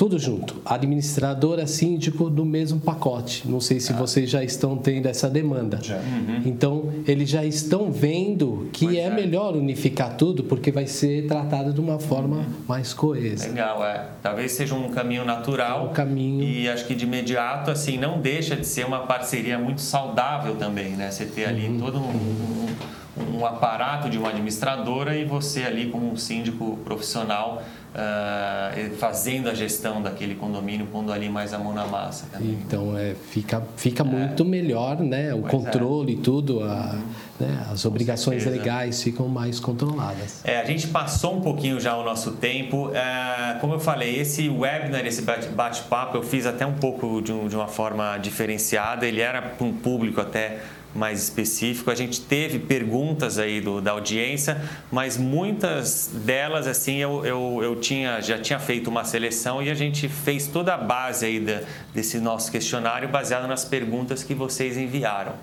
tudo 0.01 0.17
junto. 0.17 0.59
Administradora, 0.65 1.67
síndico 1.67 2.27
do 2.27 2.43
mesmo 2.43 2.79
pacote. 2.79 3.47
Não 3.47 3.61
sei 3.61 3.79
se 3.79 3.93
ah. 3.93 3.95
vocês 3.95 4.27
já 4.27 4.43
estão 4.43 4.75
tendo 4.75 5.05
essa 5.05 5.29
demanda. 5.29 5.77
Já. 5.79 5.97
Uhum. 5.97 6.41
Então, 6.43 6.91
eles 7.07 7.29
já 7.29 7.45
estão 7.45 7.91
vendo 7.91 8.67
que 8.73 8.97
é, 8.97 9.01
é, 9.01 9.09
melhor 9.11 9.55
unificar 9.55 10.17
tudo 10.17 10.43
porque 10.43 10.71
vai 10.71 10.87
ser 10.87 11.27
tratado 11.27 11.71
de 11.71 11.79
uma 11.79 11.99
forma 11.99 12.37
uhum. 12.37 12.45
mais 12.67 12.95
coesa. 12.95 13.47
Legal, 13.47 13.85
é. 13.85 14.07
Talvez 14.23 14.53
seja 14.53 14.73
um 14.73 14.89
caminho 14.89 15.23
natural. 15.23 15.91
Um 15.91 15.93
caminho. 15.93 16.43
E 16.45 16.67
acho 16.67 16.87
que 16.87 16.95
de 16.95 17.05
imediato, 17.05 17.69
assim, 17.69 17.95
não 17.99 18.19
deixa 18.19 18.55
de 18.55 18.65
ser 18.65 18.87
uma 18.87 19.01
parceria 19.01 19.59
muito 19.59 19.81
saudável 19.81 20.55
também, 20.55 20.93
né? 20.93 21.11
Você 21.11 21.25
ter 21.25 21.45
ali 21.45 21.67
uhum. 21.67 21.79
todo 21.79 21.99
um, 21.99 22.09
um, 22.09 22.75
um 23.17 23.45
aparato 23.45 24.09
de 24.09 24.17
uma 24.17 24.29
administradora 24.29 25.15
e 25.17 25.25
você 25.25 25.63
ali 25.63 25.89
como 25.89 26.11
um 26.11 26.15
síndico 26.15 26.77
profissional 26.85 27.61
uh, 27.93 28.95
fazendo 28.97 29.49
a 29.49 29.53
gestão 29.53 30.01
daquele 30.01 30.35
condomínio, 30.35 30.85
pondo 30.87 31.11
ali 31.11 31.29
mais 31.29 31.53
a 31.53 31.59
mão 31.59 31.73
na 31.73 31.85
massa. 31.85 32.27
Também. 32.31 32.51
Então, 32.65 32.97
é, 32.97 33.15
fica, 33.15 33.61
fica 33.75 34.03
é. 34.03 34.05
muito 34.05 34.45
melhor, 34.45 34.99
né? 34.99 35.33
O 35.33 35.41
pois 35.41 35.51
controle 35.51 36.13
e 36.13 36.19
é. 36.19 36.21
tudo, 36.21 36.63
a, 36.63 36.97
né? 37.39 37.65
as 37.69 37.85
obrigações 37.85 38.45
legais 38.45 39.03
ficam 39.03 39.27
mais 39.27 39.59
controladas. 39.59 40.41
É, 40.43 40.59
a 40.59 40.65
gente 40.65 40.87
passou 40.87 41.37
um 41.37 41.41
pouquinho 41.41 41.79
já 41.79 41.95
o 41.97 42.03
nosso 42.03 42.31
tempo. 42.33 42.87
Uh, 42.87 43.59
como 43.59 43.73
eu 43.73 43.79
falei, 43.79 44.19
esse 44.19 44.49
webinar, 44.49 45.05
esse 45.05 45.21
bate-papo, 45.21 46.17
eu 46.17 46.23
fiz 46.23 46.45
até 46.45 46.65
um 46.65 46.73
pouco 46.73 47.21
de, 47.21 47.31
um, 47.31 47.47
de 47.47 47.55
uma 47.55 47.67
forma 47.67 48.17
diferenciada. 48.17 49.05
Ele 49.05 49.21
era 49.21 49.41
para 49.41 49.65
um 49.65 49.73
público 49.73 50.21
até 50.21 50.59
mais 50.93 51.23
específico. 51.23 51.89
A 51.89 51.95
gente 51.95 52.21
teve 52.21 52.59
perguntas 52.59 53.37
aí 53.37 53.61
do, 53.61 53.81
da 53.81 53.91
audiência, 53.91 54.61
mas 54.91 55.17
muitas 55.17 56.09
delas 56.13 56.67
assim 56.67 56.97
eu, 56.97 57.25
eu, 57.25 57.59
eu 57.61 57.75
tinha, 57.77 58.21
já 58.21 58.37
tinha 58.37 58.59
feito 58.59 58.89
uma 58.89 59.03
seleção 59.03 59.61
e 59.61 59.69
a 59.69 59.73
gente 59.73 60.07
fez 60.09 60.47
toda 60.47 60.73
a 60.73 60.77
base 60.77 61.25
aí 61.25 61.39
da, 61.39 61.61
desse 61.93 62.19
nosso 62.19 62.51
questionário 62.51 63.07
baseado 63.09 63.47
nas 63.47 63.63
perguntas 63.63 64.23
que 64.23 64.33
vocês 64.33 64.77
enviaram. 64.77 65.33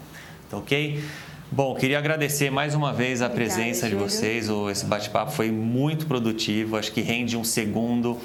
Tá 0.51 0.57
ok? 0.57 1.03
Bom, 1.51 1.75
queria 1.75 1.97
agradecer 1.97 2.51
mais 2.51 2.75
uma 2.75 2.93
vez 2.93 3.23
a 3.23 3.27
Obrigada, 3.27 3.55
presença 3.55 3.89
Júlio. 3.89 4.05
de 4.07 4.13
vocês. 4.13 4.51
Esse 4.71 4.85
bate-papo 4.85 5.33
foi 5.33 5.51
muito 5.51 6.05
produtivo, 6.05 6.77
acho 6.77 6.93
que 6.93 7.01
rende 7.01 7.39
um 7.39 7.43
segundo. 7.43 8.19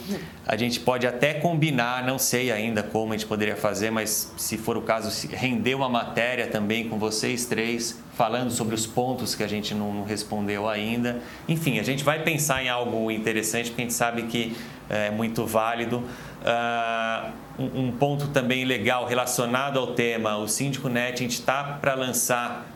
A 0.45 0.57
gente 0.57 0.81
pode 0.81 1.07
até 1.07 1.33
combinar, 1.33 2.05
não 2.05 2.19
sei 2.19 2.51
ainda 2.51 2.83
como 2.83 3.13
a 3.13 3.17
gente 3.17 3.25
poderia 3.25 3.55
fazer, 3.55 3.91
mas 3.91 4.33
se 4.35 4.57
for 4.57 4.75
o 4.75 4.81
caso, 4.81 5.25
render 5.29 5.73
uma 5.73 5.87
matéria 5.87 6.47
também 6.47 6.89
com 6.89 6.99
vocês 6.99 7.45
três, 7.45 7.97
falando 8.13 8.51
sobre 8.51 8.75
os 8.75 8.85
pontos 8.85 9.33
que 9.35 9.43
a 9.43 9.47
gente 9.47 9.73
não 9.73 10.03
respondeu 10.03 10.67
ainda. 10.67 11.21
Enfim, 11.47 11.79
a 11.79 11.83
gente 11.83 12.03
vai 12.03 12.23
pensar 12.23 12.61
em 12.61 12.67
algo 12.67 13.09
interessante, 13.09 13.69
porque 13.69 13.83
a 13.83 13.85
gente 13.85 13.93
sabe 13.93 14.23
que 14.23 14.53
é 14.89 15.09
muito 15.09 15.45
válido. 15.45 16.03
Uh, 16.43 17.31
um, 17.57 17.85
um 17.85 17.91
ponto 17.93 18.27
também 18.27 18.65
legal 18.65 19.05
relacionado 19.05 19.79
ao 19.79 19.93
tema, 19.93 20.35
o 20.35 20.47
Síndico 20.47 20.89
Net, 20.89 21.13
a 21.13 21.17
gente 21.23 21.39
está 21.39 21.63
para 21.63 21.93
lançar 21.93 22.72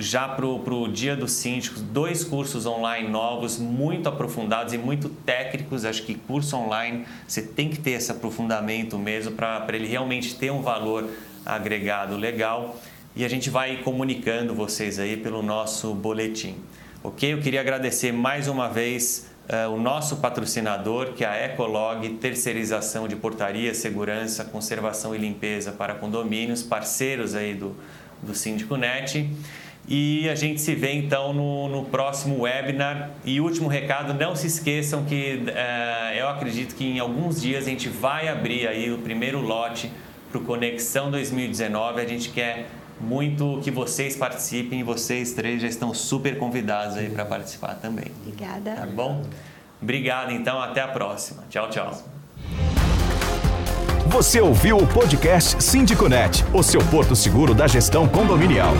já 0.00 0.26
para 0.28 0.46
o 0.46 0.88
Dia 0.88 1.14
dos 1.14 1.32
Síndicos, 1.32 1.82
dois 1.82 2.24
cursos 2.24 2.66
online 2.66 3.08
novos, 3.08 3.58
muito 3.58 4.08
aprofundados 4.08 4.72
e 4.72 4.78
muito 4.78 5.08
técnicos. 5.08 5.84
Acho 5.84 6.02
que 6.02 6.14
curso 6.14 6.56
online 6.56 7.04
você 7.26 7.42
tem 7.42 7.68
que 7.68 7.78
ter 7.78 7.92
esse 7.92 8.10
aprofundamento 8.10 8.98
mesmo 8.98 9.32
para 9.32 9.66
ele 9.72 9.86
realmente 9.86 10.34
ter 10.34 10.50
um 10.50 10.62
valor 10.62 11.08
agregado 11.44 12.16
legal. 12.16 12.76
E 13.14 13.24
a 13.24 13.28
gente 13.28 13.50
vai 13.50 13.78
comunicando 13.78 14.54
vocês 14.54 14.98
aí 14.98 15.16
pelo 15.16 15.42
nosso 15.42 15.92
boletim. 15.94 16.56
Ok? 17.02 17.32
Eu 17.32 17.40
queria 17.40 17.60
agradecer 17.60 18.12
mais 18.12 18.46
uma 18.46 18.68
vez 18.68 19.30
uh, 19.48 19.70
o 19.70 19.80
nosso 19.80 20.18
patrocinador, 20.18 21.12
que 21.12 21.24
é 21.24 21.28
a 21.28 21.46
Ecolog, 21.46 22.08
terceirização 22.20 23.08
de 23.08 23.16
portaria, 23.16 23.74
segurança, 23.74 24.44
conservação 24.44 25.14
e 25.14 25.18
limpeza 25.18 25.72
para 25.72 25.94
condomínios, 25.94 26.62
parceiros 26.62 27.34
aí 27.34 27.54
do, 27.54 27.74
do 28.22 28.34
Síndico 28.34 28.76
Net. 28.76 29.28
E 29.90 30.28
a 30.28 30.36
gente 30.36 30.60
se 30.60 30.72
vê 30.72 30.92
então 30.92 31.32
no, 31.32 31.68
no 31.68 31.84
próximo 31.84 32.42
webinar. 32.42 33.10
E 33.24 33.40
último 33.40 33.68
recado, 33.68 34.14
não 34.14 34.36
se 34.36 34.46
esqueçam 34.46 35.04
que 35.04 35.42
uh, 35.48 36.14
eu 36.14 36.28
acredito 36.28 36.76
que 36.76 36.84
em 36.84 37.00
alguns 37.00 37.42
dias 37.42 37.66
a 37.66 37.68
gente 37.68 37.88
vai 37.88 38.28
abrir 38.28 38.68
aí 38.68 38.92
o 38.92 38.98
primeiro 38.98 39.40
lote 39.40 39.90
para 40.30 40.40
o 40.40 40.44
Conexão 40.44 41.10
2019. 41.10 42.00
A 42.00 42.06
gente 42.06 42.28
quer 42.28 42.68
muito 43.00 43.58
que 43.64 43.70
vocês 43.72 44.14
participem. 44.14 44.84
Vocês 44.84 45.32
três 45.32 45.60
já 45.60 45.66
estão 45.66 45.92
super 45.92 46.38
convidados 46.38 46.96
aí 46.96 47.10
para 47.10 47.24
participar 47.24 47.74
também. 47.74 48.06
Obrigada. 48.24 48.76
Tá 48.76 48.86
bom? 48.86 49.24
Obrigado, 49.82 50.30
então. 50.30 50.62
Até 50.62 50.82
a 50.82 50.88
próxima. 50.88 51.42
Tchau, 51.50 51.68
tchau. 51.68 52.00
Você 54.06 54.40
ouviu 54.40 54.76
o 54.76 54.86
podcast 54.86 55.60
Síndico 55.60 56.08
Net, 56.08 56.44
o 56.54 56.62
seu 56.62 56.80
porto 56.86 57.16
seguro 57.16 57.54
da 57.54 57.66
gestão 57.66 58.06
condominial. 58.06 58.74